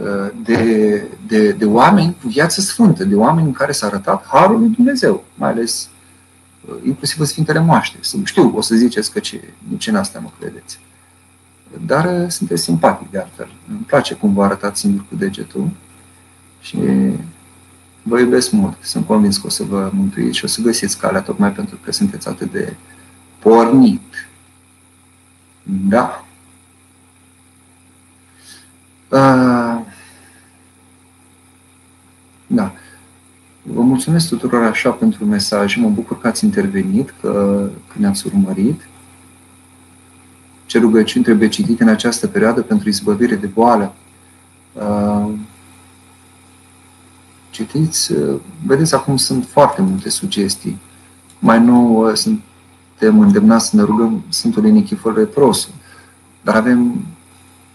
[0.02, 4.60] uh, de, de, de oameni cu viață sfântă, de oameni în care s-a arătat Harul
[4.60, 5.90] lui Dumnezeu, mai ales
[6.70, 7.98] uh, inclusiv în Sfintele Moaște.
[8.24, 10.80] Știu, o să ziceți că ce, nici în asta mă credeți.
[11.86, 13.52] Dar uh, sunteți simpatic de altfel.
[13.70, 15.70] Îmi place cum vă arătați singur cu degetul
[16.62, 16.78] și
[18.02, 18.78] vă iubesc mult.
[18.82, 21.92] Sunt convins că o să vă mântuiți și o să găsiți calea tocmai pentru că
[21.92, 22.76] sunteți atât de
[23.40, 24.30] pornit.
[25.64, 26.26] Da.
[29.10, 29.80] Uh,
[32.48, 32.74] da.
[33.62, 35.76] Vă mulțumesc tuturor așa pentru mesaj.
[35.76, 37.30] Mă bucur că ați intervenit, că,
[37.88, 38.89] că ne-ați urmărit.
[40.70, 43.94] Ce rugăciuni trebuie citite în această perioadă pentru izbăvire de boală?
[44.74, 45.32] Uh,
[47.50, 50.78] citiți, uh, vedeți, acum sunt foarte multe sugestii.
[51.40, 55.72] Mai nou suntem îndemnați să ne rugăm Sfântul Nichifor Retrosul.
[56.42, 57.06] Dar avem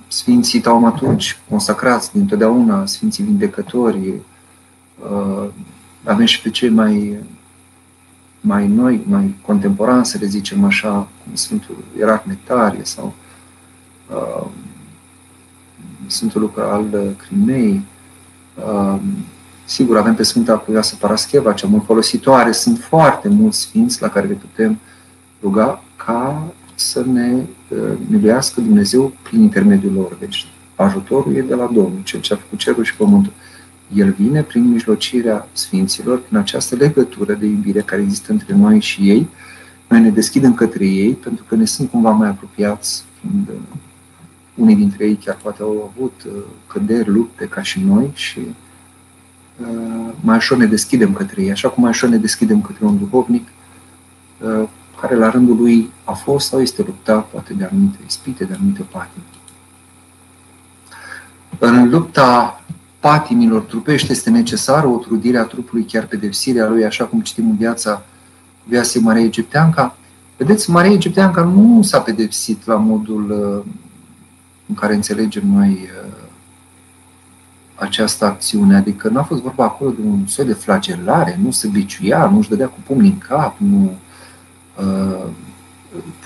[0.09, 4.13] Sfinții taumaturgi, consacrați dintotdeauna, Sfinții vindecători,
[4.99, 5.49] uh,
[6.05, 7.19] avem și pe cei mai,
[8.47, 13.15] mai noi, mai contemporani, să le zicem așa, cum Sfântul Irac Nectarie sau
[14.11, 14.47] uh,
[16.07, 17.83] Sfântul Luca al Crimei.
[18.55, 19.01] Uh,
[19.65, 22.53] sigur, avem pe Sfânta Puioasă Parascheva, cea mult folositoare.
[22.53, 24.79] Sunt foarte mulți sfinți la care le putem
[25.43, 26.43] ruga ca
[26.75, 30.17] să ne uh, miluiască Dumnezeu prin intermediul lor.
[30.21, 33.33] Deci ajutorul e de la Domnul, cel ce a făcut cerul și pământul.
[33.95, 39.11] El vine prin mijlocirea Sfinților, prin această legătură de iubire care există între noi și
[39.11, 39.29] ei.
[39.89, 43.55] Noi ne deschidem către ei pentru că ne sunt cumva mai apropiați, fiind uh,
[44.55, 46.33] unii dintre ei chiar poate au avut uh,
[46.67, 48.41] căderi, lupte ca și noi și
[50.21, 53.49] mai ușor ne deschidem către ei, așa cum mai ușor ne deschidem către un duhovnic
[55.01, 58.83] care la rândul lui a fost sau este luptat poate de anumite ispite, de anumite
[58.83, 59.25] patimi.
[61.59, 62.64] În lupta
[63.05, 67.57] patimilor trupești este necesară o trudire a trupului, chiar pedepsirea lui, așa cum citim în
[67.57, 68.03] viața
[68.65, 69.97] viaței Maria Egipteanca.
[70.37, 73.73] Vedeți, Maria Egipteanca nu s-a pedepsit la modul uh,
[74.69, 76.13] în care înțelegem noi uh,
[77.75, 81.69] această acțiune, adică nu a fost vorba acolo de un soi de flagelare, nu se
[81.69, 83.97] biciuia, nu își dădea cu pumnii în cap, nu
[84.79, 85.27] Uh,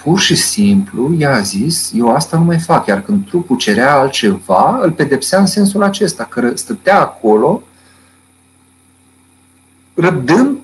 [0.02, 2.86] pur și simplu i-a zis, eu asta nu mai fac.
[2.86, 7.62] Iar când trupul cerea altceva, îl pedepsea în sensul acesta, că stătea acolo
[9.94, 10.58] răbdând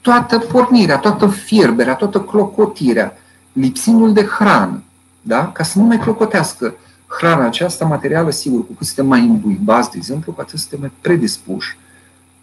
[0.00, 3.12] toată pornirea, toată fierberea, toată clocotirea,
[3.52, 4.82] lipsindu-l de hrană,
[5.22, 5.52] da?
[5.52, 6.74] ca să nu mai clocotească
[7.06, 10.92] hrana aceasta materială, sigur, cu cât suntem mai imbuibați, de exemplu, cu atât suntem mai
[11.00, 11.78] predispuși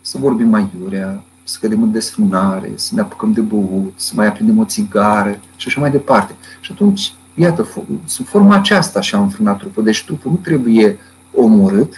[0.01, 4.27] să vorbim mai iurea, să cădem în desfrânare, să ne apucăm de băut, să mai
[4.27, 6.35] aprindem o țigară și așa mai departe.
[6.59, 7.67] Și atunci, iată,
[8.05, 9.83] sub forma aceasta și-a înfrânat trupul.
[9.83, 10.97] Deci trupul nu trebuie
[11.33, 11.93] omorât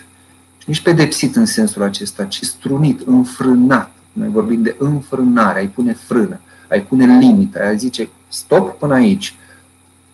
[0.57, 3.91] și nici pedepsit în sensul acesta, ci strunit, înfrânat.
[4.13, 6.39] Noi vorbim de înfrânare, ai pune frână,
[6.69, 9.35] ai pune limită, ai zice stop până aici.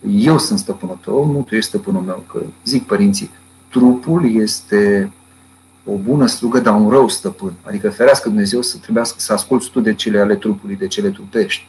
[0.10, 2.24] Eu sunt stăpânul tău, nu tu ești stăpânul meu.
[2.32, 3.30] Că zic părinții,
[3.70, 5.12] trupul este
[5.86, 7.54] o bună slugă, dar un rău stăpân.
[7.62, 11.68] Adică ferească Dumnezeu să trebuiască să asculți tu de cele ale trupului, de cele trupești.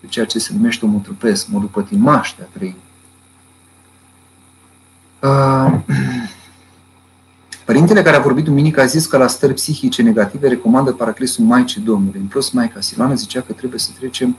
[0.00, 2.76] De ceea ce se numește omul trupesc, modul pătimaș de a trăi.
[5.22, 5.78] Uh,
[7.64, 11.80] Părintele care a vorbit duminică a zis că la stări psihice negative recomandă Paraclisul Maicii
[11.80, 12.20] Domnului.
[12.20, 14.36] În plus, Maica Silana zicea că trebuie să trecem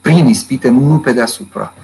[0.00, 1.74] prin ispite, nu pe deasupra.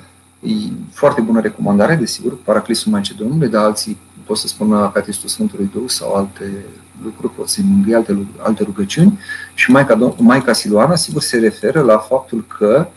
[0.40, 0.50] E
[0.92, 3.98] foarte bună recomandare, desigur, Paraclisul Maicii Domnului, dar alții
[4.28, 6.64] pot să spun Acatistul Sfântului Duh sau alte
[7.02, 9.18] lucruri, pot să îngâi alte, alte rugăciuni.
[9.54, 12.88] Și Maica, Maica Siluana, sigur, se referă la faptul că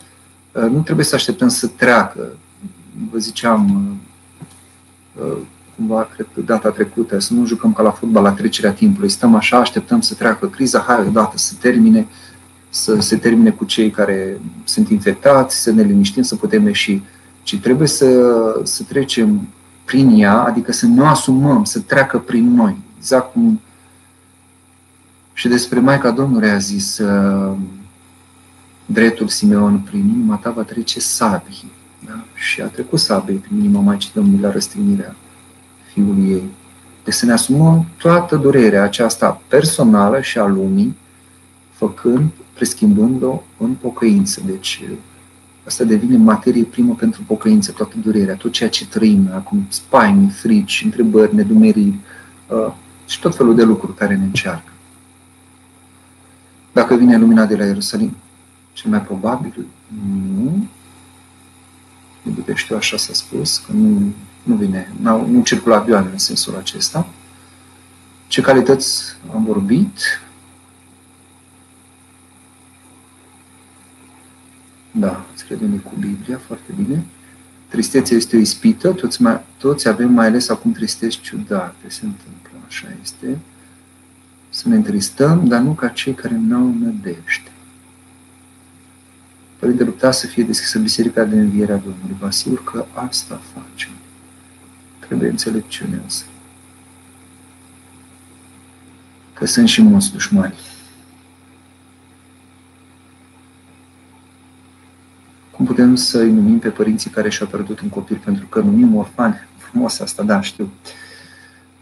[0.52, 2.36] uh, nu trebuie să așteptăm să treacă.
[3.10, 3.90] Vă ziceam,
[5.14, 5.38] uh, uh,
[5.76, 9.08] cumva, cred că data trecută, să nu jucăm ca la fotbal la trecerea timpului.
[9.08, 12.06] Stăm așa, așteptăm să treacă criza, hai odată să termine,
[12.68, 17.02] să se termine cu cei care sunt infectați, să ne liniștim, să putem ieși.
[17.42, 18.06] Ci trebuie să,
[18.62, 19.48] să trecem
[19.84, 22.76] prin ea, adică să ne asumăm, să treacă prin noi.
[22.98, 23.60] Exact cum
[25.32, 27.56] și despre Maica Domnului a zis uh,
[28.86, 31.72] dreptul Simeon, prin inima ta va trece sabii.
[32.06, 32.24] Da?
[32.34, 35.16] Și a trecut sabii prin inima Maicii Domnului la răstignirea
[35.92, 36.50] fiului ei.
[37.04, 40.96] Deci să ne asumăm toată durerea aceasta personală și a lumii,
[41.72, 44.40] făcând, preschimbând-o în pocăință.
[44.46, 44.82] Deci
[45.66, 50.82] Asta devine materie primă pentru pocăință, toată durerea, tot ceea ce trăim acum, spaimi, frici,
[50.84, 51.94] întrebări, nedumeriri
[52.46, 52.72] uh,
[53.06, 54.72] și tot felul de lucruri care ne încearcă.
[56.72, 58.16] Dacă vine lumina de la Ierusalim,
[58.72, 59.66] cel mai probabil
[60.34, 60.66] nu.
[62.22, 64.12] De câte știu, așa s-a spus, că nu,
[64.42, 64.92] nu vine,
[65.26, 67.08] nu circulă avioane în sensul acesta.
[68.26, 69.02] Ce calități
[69.34, 69.98] am vorbit,
[74.92, 77.04] Da, îți credem cu Biblia, foarte bine.
[77.68, 82.58] Tristețea este o ispită, toți, mai, toți avem mai ales acum tristeți ciudate, se întâmplă,
[82.66, 83.38] așa este.
[84.50, 87.50] Să ne întristăm, dar nu ca cei care n-au nădejde.
[89.58, 92.16] Părinte, lupta să fie deschisă Biserica de Învierea Domnului.
[92.18, 93.90] Vă asigur că asta facem.
[94.98, 96.24] Trebuie înțelepciune însă.
[99.32, 100.54] Că sunt și mulți dușmani.
[105.62, 108.20] Cum putem să îi numim pe părinții care și-au pierdut un copil?
[108.24, 109.34] Pentru că numim orfani.
[109.56, 110.70] Frumos asta, da, știu.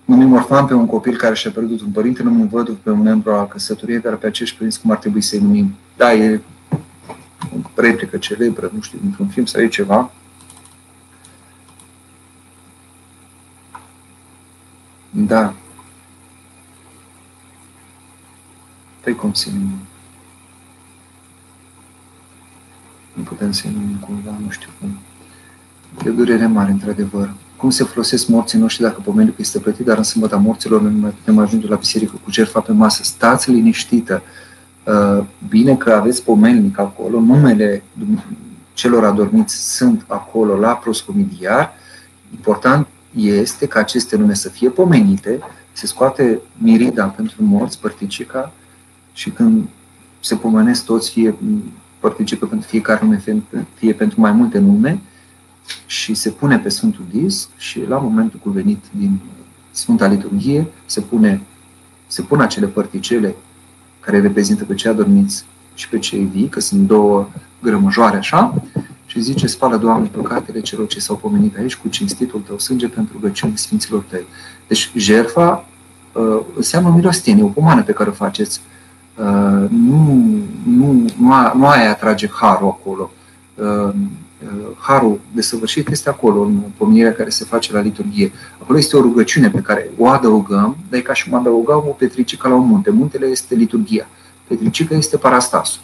[0.04, 3.32] Numim orfan pe un copil care și-a pierdut un părinte, numim văduv pe un membru
[3.32, 5.74] al căsătoriei, dar pe acești părinți cum ar trebui să-i numim?
[5.96, 6.40] Da, e
[7.40, 10.10] o replică celebră, nu știu, într-un film sau e ceva.
[15.10, 15.54] Da.
[19.00, 19.89] Păi cum să nu?
[23.12, 24.98] Nu putem să nu cumva, nu știu cum.
[26.06, 27.32] E o durere mare, într-adevăr.
[27.56, 31.10] Cum se folosesc morții noștri dacă pomenul este plătit, dar în sâmbătă morților nu mai
[31.10, 33.02] putem ajunge la biserică cu jertfa pe masă.
[33.02, 34.22] Stați liniștită.
[34.84, 37.82] Uh, bine că aveți pomelnic acolo, numele
[38.72, 41.72] celor adormiți sunt acolo la proscomidiar.
[42.30, 45.38] Important este ca aceste nume să fie pomenite,
[45.72, 48.52] se scoate mirida pentru morți, părticica,
[49.12, 49.68] și când
[50.20, 51.34] se pomenesc toți, fie
[52.00, 53.22] părticică pentru fiecare nume,
[53.74, 55.00] fie pentru mai multe nume,
[55.86, 59.20] și se pune pe Sfântul Dis și la momentul cuvenit din
[59.70, 61.40] Sfânta Liturghie se pune
[62.06, 63.34] se pun acele părticele
[64.00, 65.44] care reprezintă pe cei adormiți
[65.74, 67.28] și pe cei vii, că sunt două
[67.62, 68.62] grămăjoare așa,
[69.06, 73.12] și zice, spală, Doamne, păcatele celor ce s-au pomenit aici cu cinstitul Tău sânge pentru
[73.12, 74.26] rugăciuni Sfinților Tăi.
[74.68, 75.66] Deci, jertfa
[76.12, 78.60] uh, înseamnă milostenie, o pomană pe care o faceți.
[78.60, 78.79] Uh,
[79.68, 80.22] nu,
[80.64, 83.10] nu, nu, a, nu aia atrage harul acolo.
[83.54, 83.94] Uh,
[84.42, 88.32] uh, harul desăvârșit este acolo, în pomenirea care se face la liturghie.
[88.62, 91.92] Acolo este o rugăciune pe care o adăugăm, dar e ca și cum adăugăm o
[91.92, 92.90] petricică la un munte.
[92.90, 94.08] Muntele este liturghia.
[94.48, 95.80] Petricică este parastasul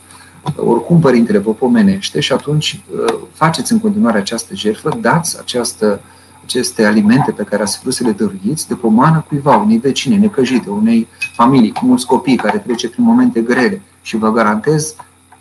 [0.57, 6.01] oricum Părintele vă pomenește și atunci uh, faceți în continuare această jertfă, dați această,
[6.47, 10.71] aceste alimente pe care ați vrut să le dăruiți de pomană cuiva, unei vecine necăjite,
[10.71, 14.95] unei familii cu mulți copii care trece prin momente grele și vă garantez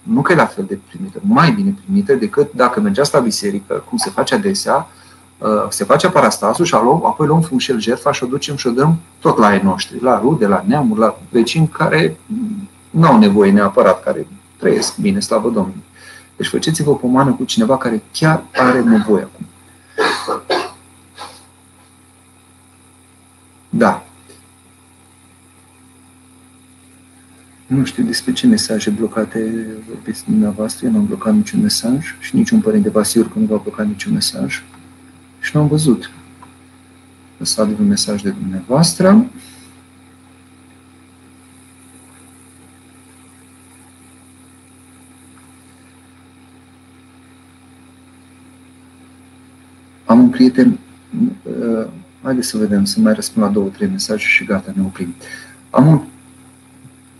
[0.03, 3.83] nu că e la fel de primită, mai bine primită decât dacă mergeați la biserică,
[3.89, 4.87] cum se face adesea,
[5.37, 8.97] uh, se face parastasul și apoi luăm frumușel jertfa și o ducem și o dăm
[9.19, 12.17] tot la ei noștri, la rude, la neamuri, la vecini care
[12.89, 14.27] nu au nevoie neapărat, care
[14.57, 15.83] trăiesc bine, slavă Domnului.
[16.35, 19.45] Deci faceți-vă pomană cu cineva care chiar are nevoie acum.
[23.77, 24.05] Da.
[27.67, 30.85] Nu știu despre ce mesaje blocate vorbiți dumneavoastră.
[30.85, 33.83] Eu nu am blocat niciun mesaj și niciun părinte vă asigur că nu va bloca
[33.83, 34.63] niciun mesaj.
[35.39, 36.11] Și nu am văzut.
[37.37, 39.25] Lăsați un mesaj de dumneavoastră.
[50.05, 50.79] Am un prieten,
[51.43, 51.87] uh,
[52.25, 55.15] haideți să vedem, să mai răspund la două, trei mesaje și gata, ne oprim.
[55.69, 56.01] Am un,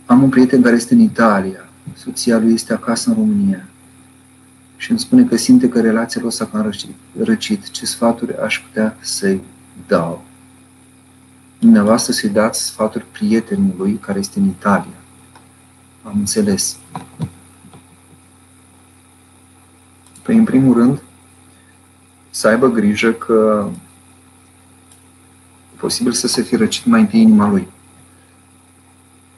[0.06, 3.64] am un prieten care este în Italia, soția lui este acasă în România
[4.76, 6.94] și îmi spune că simte că relația lor s-a cam răcit.
[7.18, 7.70] răcit.
[7.70, 9.42] Ce sfaturi aș putea să-i
[9.86, 10.24] dau?
[11.58, 14.96] Dumneavoastră să-i dați sfaturi prietenului care este în Italia.
[16.02, 16.76] Am înțeles.
[20.22, 21.02] Păi, în primul rând,
[22.30, 23.85] să aibă grijă că e
[25.76, 27.68] posibil să se fi răcit mai întâi inima lui.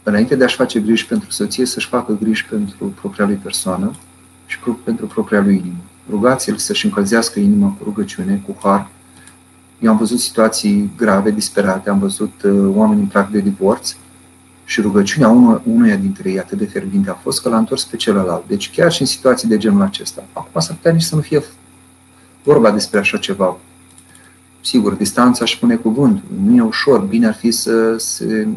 [0.03, 3.95] Înainte de a-și face griji pentru soție, să-și facă griji pentru propria lui persoană
[4.47, 5.83] și pentru propria lui inimă.
[6.11, 8.89] Rugați-l să-și încălzească inima cu rugăciune, cu har.
[9.81, 13.95] Eu am văzut situații grave, disperate, am văzut uh, oameni în prag de divorț
[14.65, 15.29] și rugăciunea
[15.65, 18.47] unuia dintre ei atât de fierbinte a fost că l-a întors pe celălalt.
[18.47, 20.25] Deci chiar și în situații de genul acesta.
[20.33, 21.43] Acum s-ar putea nici să nu fie
[22.43, 23.57] vorba despre așa ceva.
[24.61, 26.25] Sigur, distanța își pune cuvântul.
[26.45, 27.01] Nu e ușor.
[27.01, 28.49] Bine ar fi să se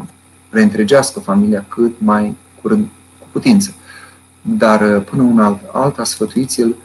[0.49, 2.87] reîntregească familia cât mai curând
[3.19, 3.73] cu putință.
[4.41, 6.75] Dar până un alt, alta sfătuiți el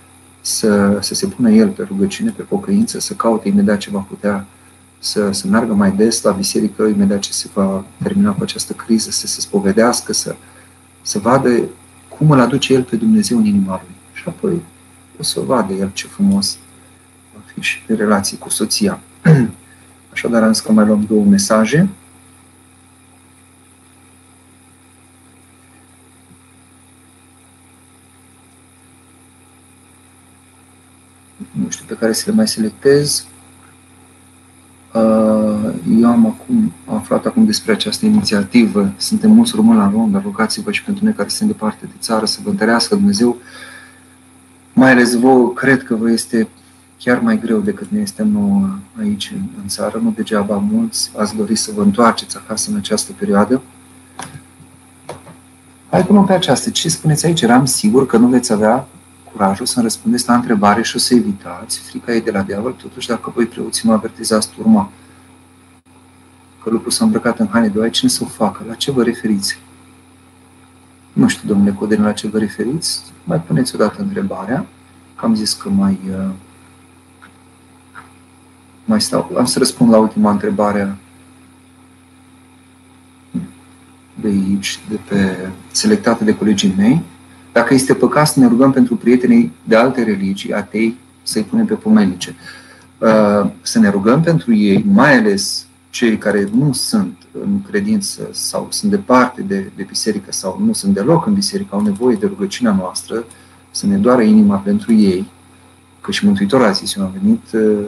[0.41, 4.47] să, să se pună el pe rugăciune, pe pocăință, să caute imediat ce va putea
[4.99, 9.11] să, să meargă mai des la biserică, imediat ce se va termina cu această criză,
[9.11, 10.37] să se spovedească, să,
[11.03, 11.63] să vadă
[12.09, 13.95] cum îl aduce el pe Dumnezeu în inima lui.
[14.13, 14.63] Și apoi
[15.21, 16.59] o să vadă el ce frumos
[17.61, 19.01] și de relații cu soția.
[20.12, 21.89] Așadar, am zis că mai luăm două mesaje.
[31.51, 33.27] Nu știu pe care să le mai selectez.
[34.93, 38.93] Uh, eu am acum am aflat acum despre această inițiativă.
[38.97, 42.41] Suntem mulți români la Londra, rugați-vă și pentru noi care sunt departe de țară să
[42.43, 43.37] vă întărească Dumnezeu.
[44.73, 46.49] Mai ales vouă, cred că vă este
[46.98, 50.01] chiar mai greu decât ne este nouă aici în, în țară.
[50.02, 53.62] Nu degeaba mulți ați dori să vă întoarceți acasă în această perioadă.
[55.90, 56.70] Hai până pe aceasta.
[56.70, 57.40] Ce spuneți aici?
[57.40, 58.89] Eram sigur că nu veți avea
[59.32, 61.78] curajul să-mi răspundeți la întrebare și o să evitați.
[61.78, 64.90] Frica e de la diavol, totuși dacă voi preoții mă avertizați turma
[66.66, 68.64] că lupul s-a îmbrăcat în haine de oaie, cine să o facă?
[68.68, 69.59] La ce vă referiți?
[71.12, 73.02] Nu știu, domnule Codin, la ce vă referiți.
[73.24, 74.66] Mai puneți odată întrebarea,
[75.16, 76.31] că am zis că mai uh,
[78.87, 80.97] mai stau, am să răspund la ultima întrebare
[84.25, 87.03] aici, de pe, selectate de colegii mei.
[87.53, 91.75] Dacă este păcat să ne rugăm pentru prietenii de alte religii, atei, să-i punem pe
[91.75, 92.35] pomenice.
[92.99, 98.67] Uh, să ne rugăm pentru ei, mai ales cei care nu sunt în credință sau
[98.71, 102.73] sunt departe de, de biserică sau nu sunt deloc în biserică, au nevoie de rugăciunea
[102.73, 103.25] noastră,
[103.71, 105.31] să ne doară inima pentru ei,
[106.01, 107.87] că și Mântuitorul a zis, eu am venit uh,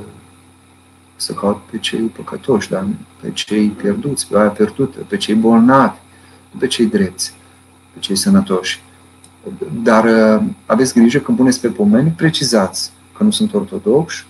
[1.21, 2.87] să caut pe cei păcătoși, dar
[3.21, 5.99] pe cei pierduți, pe aia pierdută, pe cei bolnavi,
[6.59, 7.35] pe cei drepți,
[7.93, 8.83] pe cei sănătoși.
[9.83, 14.27] Dar uh, aveți grijă când puneți pe pomeni, precizați că nu sunt ortodoxi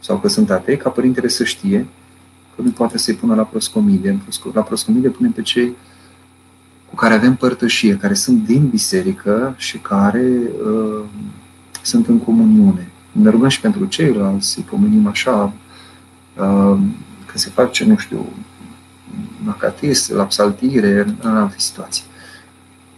[0.00, 1.86] sau că sunt atei, ca părintele să știe
[2.56, 4.20] că nu poate să-i pună la proscomidie.
[4.52, 5.76] La proscomidie punem pe cei
[6.88, 10.32] cu care avem părtășie, care sunt din biserică și care
[10.66, 11.04] uh,
[11.82, 12.90] sunt în comuniune.
[13.12, 15.52] Ne rugăm și pentru ceilalți, să-i pomenim așa,
[16.40, 16.78] uh,
[17.26, 18.32] că se face, nu știu,
[19.46, 22.04] la catis, la psaltire, în alte situații.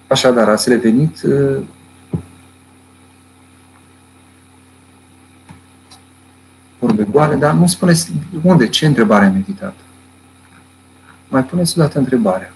[0.07, 1.63] Așadar, ați revenit uh,
[6.79, 8.13] vorbe goale, dar nu spuneți
[8.43, 9.75] unde, ce întrebare am evitat.
[11.29, 12.53] Mai puneți o dată întrebarea.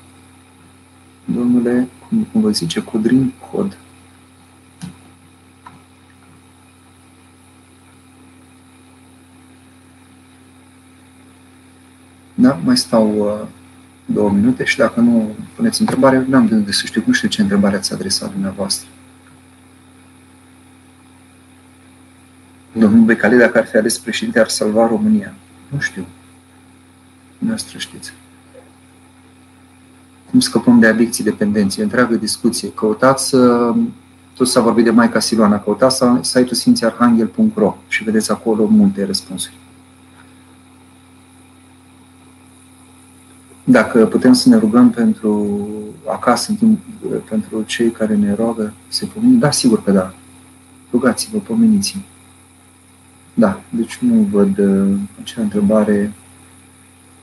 [1.24, 3.76] Domnule, cum, cum vă zice, codrin cod.
[12.38, 12.60] Da?
[12.64, 13.46] Mai stau uh,
[14.04, 17.42] două minute și dacă nu puneți întrebare, n-am de unde să știu, nu știu ce
[17.42, 18.88] întrebare ați adresat dumneavoastră.
[22.72, 25.34] Domnul Becali, dacă ar fi ales președinte, ar salva România.
[25.68, 26.06] Nu știu.
[27.38, 28.12] Noastră știți.
[30.30, 31.82] Cum scăpăm de adicții, dependenții?
[31.82, 32.72] Întreagă discuție.
[32.72, 33.36] Căutați,
[34.34, 39.65] tot s-a vorbit de Maica Siloana, căutați site-ul sfințiarhanghel.ro și vedeți acolo multe răspunsuri.
[43.68, 45.68] Dacă putem să ne rugăm pentru
[46.10, 46.80] acasă, în timp,
[47.28, 49.38] pentru cei care ne roagă, se pomeni?
[49.38, 50.14] Da, sigur că da.
[50.90, 51.96] Rugați-vă, pomeniți
[53.34, 56.12] Da, deci nu văd uh, acea întrebare.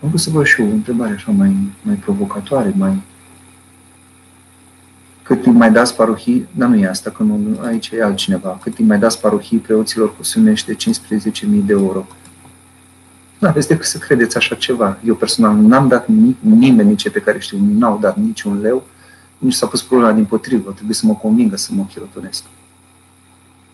[0.03, 3.02] Am vrut să văd și eu o întrebare așa mai, mai provocatoare, mai...
[5.22, 8.60] Cât timp mai dați parohii, dar nu e asta, că nu, aici e altcineva.
[8.61, 10.80] Cât timp mai dați parohii preoților cu sumește 15.000
[11.65, 12.06] de euro?
[13.44, 14.98] Nu aveți decât să credeți așa ceva.
[15.06, 18.88] Eu personal n-am dat nimic, nimeni nici pe care știu, n-au dat niciun leu,
[19.38, 20.72] nici s-a pus problema din potrivă.
[20.72, 22.44] Trebuie să mă convingă să mă chirotonesc.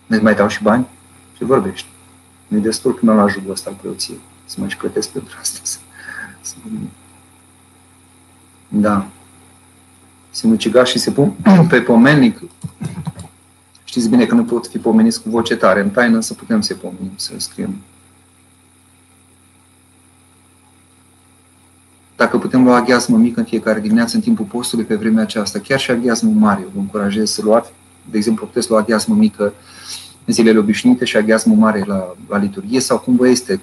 [0.06, 0.86] Ne mai dau și bani?
[1.36, 1.88] Ce vorbești?
[2.48, 4.18] Nu e destul până la jugul ăsta al preoției.
[4.44, 5.60] Să mă și plătesc pentru asta.
[5.62, 5.78] Să...
[8.68, 9.06] Da.
[10.30, 11.32] Se muciga și se pun
[11.68, 12.40] pe pomelnic.
[13.84, 15.80] Știți bine că nu pot fi pomeniți cu voce tare.
[15.80, 17.74] În taină să putem să-i pomenim, să scriem
[22.20, 25.78] Dacă putem lua aghiazmă mică în fiecare dimineață în timpul postului pe vremea aceasta, chiar
[25.78, 27.70] și aghiazmă mare, vă încurajez să luați.
[28.10, 29.52] De exemplu, puteți lua aghiazmă mică
[30.24, 33.60] în zilele obișnuite și aghiazmă mare la, la liturghie sau cum vă este.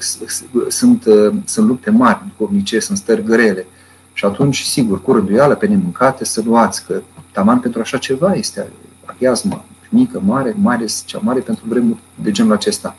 [0.67, 1.03] Sunt,
[1.45, 3.65] sunt lupte mari duhovnice, sunt stări grele.
[4.13, 7.01] Și atunci, sigur, cu rânduială pe nemâncate, să luați, că
[7.31, 8.67] taman pentru așa ceva este
[9.05, 12.95] aghiazmă mică, mare, mai ales cea mare pentru vremuri de genul acesta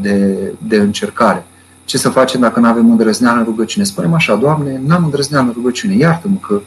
[0.00, 0.36] de,
[0.66, 1.46] de încercare
[1.88, 3.84] ce să facem dacă nu avem îndrăzneală în rugăciune?
[3.84, 6.60] Spunem așa, Doamne, n-am îndrăzneală în rugăciune, iartă-mă că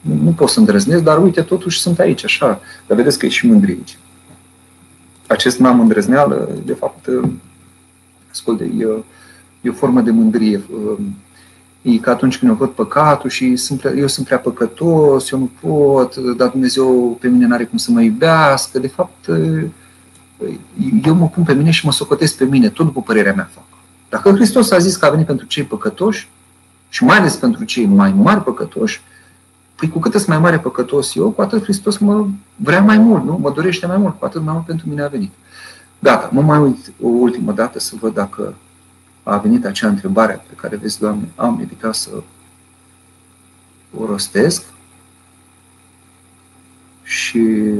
[0.00, 2.60] nu, nu pot să îndrăznesc, dar uite, totuși sunt aici, așa.
[2.86, 3.98] Dar vedeți că e și mândrie aici.
[5.26, 7.08] Acest n-am îndrăzneală, de fapt,
[8.30, 8.66] ascult, e,
[9.60, 10.64] e o formă de mândrie.
[11.82, 15.38] E că atunci când eu văd păcatul și sunt prea, eu sunt prea păcătos, eu
[15.38, 18.78] nu pot, dar Dumnezeu pe mine n-are cum să mă iubească.
[18.78, 19.26] De fapt,
[21.04, 23.64] eu mă pun pe mine și mă socotesc pe mine, tot după părerea mea fac.
[24.08, 26.28] Dacă Hristos a zis că a venit pentru cei păcătoși
[26.88, 29.02] și mai ales pentru cei mai mari păcătoși,
[29.74, 32.26] păi cu cât sunt mai mare păcătos eu, cu atât Hristos mă
[32.56, 33.38] vrea mai mult, nu?
[33.38, 35.32] Mă dorește mai mult, cu atât mai mult pentru mine a venit.
[35.98, 38.54] Gata, mă mai uit o ultimă dată să văd dacă
[39.22, 42.10] a venit acea întrebare pe care, vezi, Doamne, am evitat să
[43.98, 44.62] o rostesc
[47.02, 47.72] și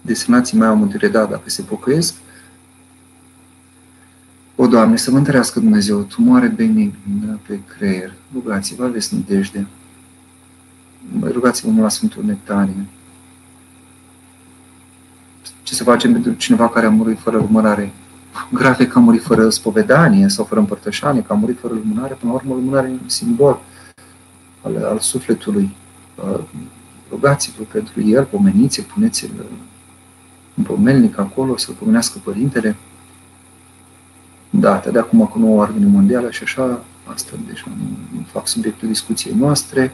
[0.00, 2.27] desemnații mai au mântuire, da, dacă se pocăiesc, o,
[4.68, 8.12] Doamne, să vă întărească Dumnezeu, tumoare benignă pe creier.
[8.32, 9.66] Rugați-vă, aveți nădejde.
[11.22, 12.86] Rugați-vă la Sfântul Nectarie.
[15.62, 17.92] Ce să facem pentru cineva care a murit fără lumânare?
[18.52, 22.14] Grave că a murit fără spovedanie sau fără împărtășanie, că a murit fără lumânare.
[22.14, 23.60] Până la urmă, lumânare e un simbol
[24.62, 25.76] al, al sufletului.
[26.14, 26.40] Uh,
[27.10, 29.30] rugați-vă pentru el, pomeniți-l, puneți-l
[30.54, 32.76] un pomelnic acolo, să-l pomenească Părintele
[34.50, 38.88] dată, de acum cu noua ordine mondială și așa, asta deja nu, nu fac subiectul
[38.88, 39.92] discuției noastre.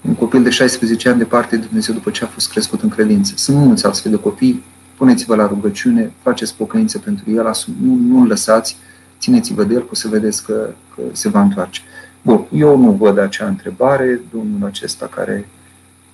[0.00, 3.32] Un copil de 16 ani departe de Dumnezeu după ce a fost crescut în credință.
[3.36, 4.62] Sunt mulți astfel de copii,
[4.96, 7.52] puneți-vă la rugăciune, faceți pocăință pentru el,
[7.82, 8.76] nu, nu-l lăsați,
[9.18, 11.80] țineți-vă de el, că o să vedeți că, că se va întoarce.
[12.22, 15.48] Bun, eu nu văd acea întrebare, domnul acesta care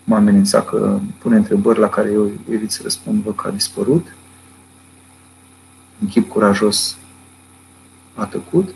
[0.04, 4.16] m-a amenințat că pune întrebări la care eu evit să răspund, văd că a dispărut.
[6.00, 6.96] În chip curajos
[8.14, 8.74] a tăcut.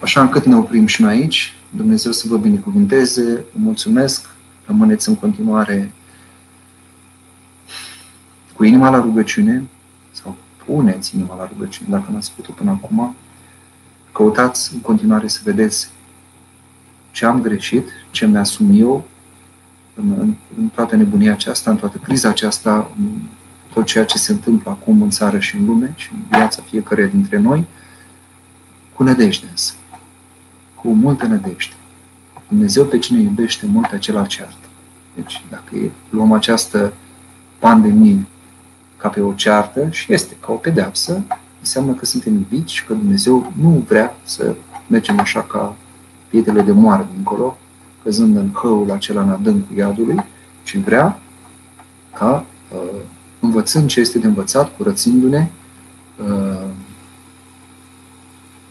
[0.00, 1.52] Așa încât ne oprim și noi aici.
[1.70, 4.30] Dumnezeu să vă binecuvinteze, vă mulțumesc,
[4.66, 5.92] rămâneți în continuare
[8.54, 9.64] cu inima la rugăciune
[10.12, 13.14] sau puneți inima la rugăciune dacă n-ați făcut-o până acum.
[14.12, 15.90] Căutați în continuare să vedeți
[17.10, 19.04] ce am greșit, ce mi-asum eu
[20.00, 23.08] în, în, în toată nebunia aceasta, în toată criza aceasta, în
[23.72, 27.06] tot ceea ce se întâmplă acum în țară și în lume și în viața fiecare
[27.06, 27.64] dintre noi,
[28.94, 29.72] cu nădejde însă.
[30.74, 31.74] Cu multă nădejde.
[32.48, 34.68] Dumnezeu pe cine iubește mult, acela ceartă.
[35.14, 35.76] Deci, dacă
[36.10, 36.92] luăm această
[37.58, 38.26] pandemie
[38.96, 41.22] ca pe o ceartă și este ca o pedeapsă,
[41.58, 44.54] înseamnă că suntem iubiți și că Dumnezeu nu vrea să
[44.86, 45.76] mergem așa ca
[46.28, 47.58] pietele de moară dincolo,
[48.02, 50.24] căzând în hăul acela în adâncul iadului,
[50.62, 51.18] ci vrea
[52.14, 53.00] ca, uh,
[53.40, 55.50] învățând ce este de învățat, curățindu-ne,
[56.16, 56.68] uh,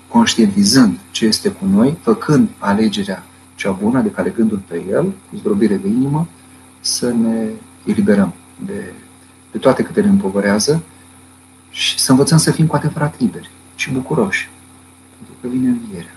[0.08, 3.24] conștientizând ce este cu noi, făcând alegerea
[3.56, 6.28] cea bună, de care gândul pe el, cu zdrobire de inimă,
[6.80, 7.50] să ne
[7.86, 8.34] eliberăm
[8.66, 8.94] de,
[9.52, 10.84] de toate câte ne împovărează
[11.70, 14.50] și să învățăm să fim cu adevărat liberi și bucuroși.
[15.16, 16.16] Pentru că vine învierea.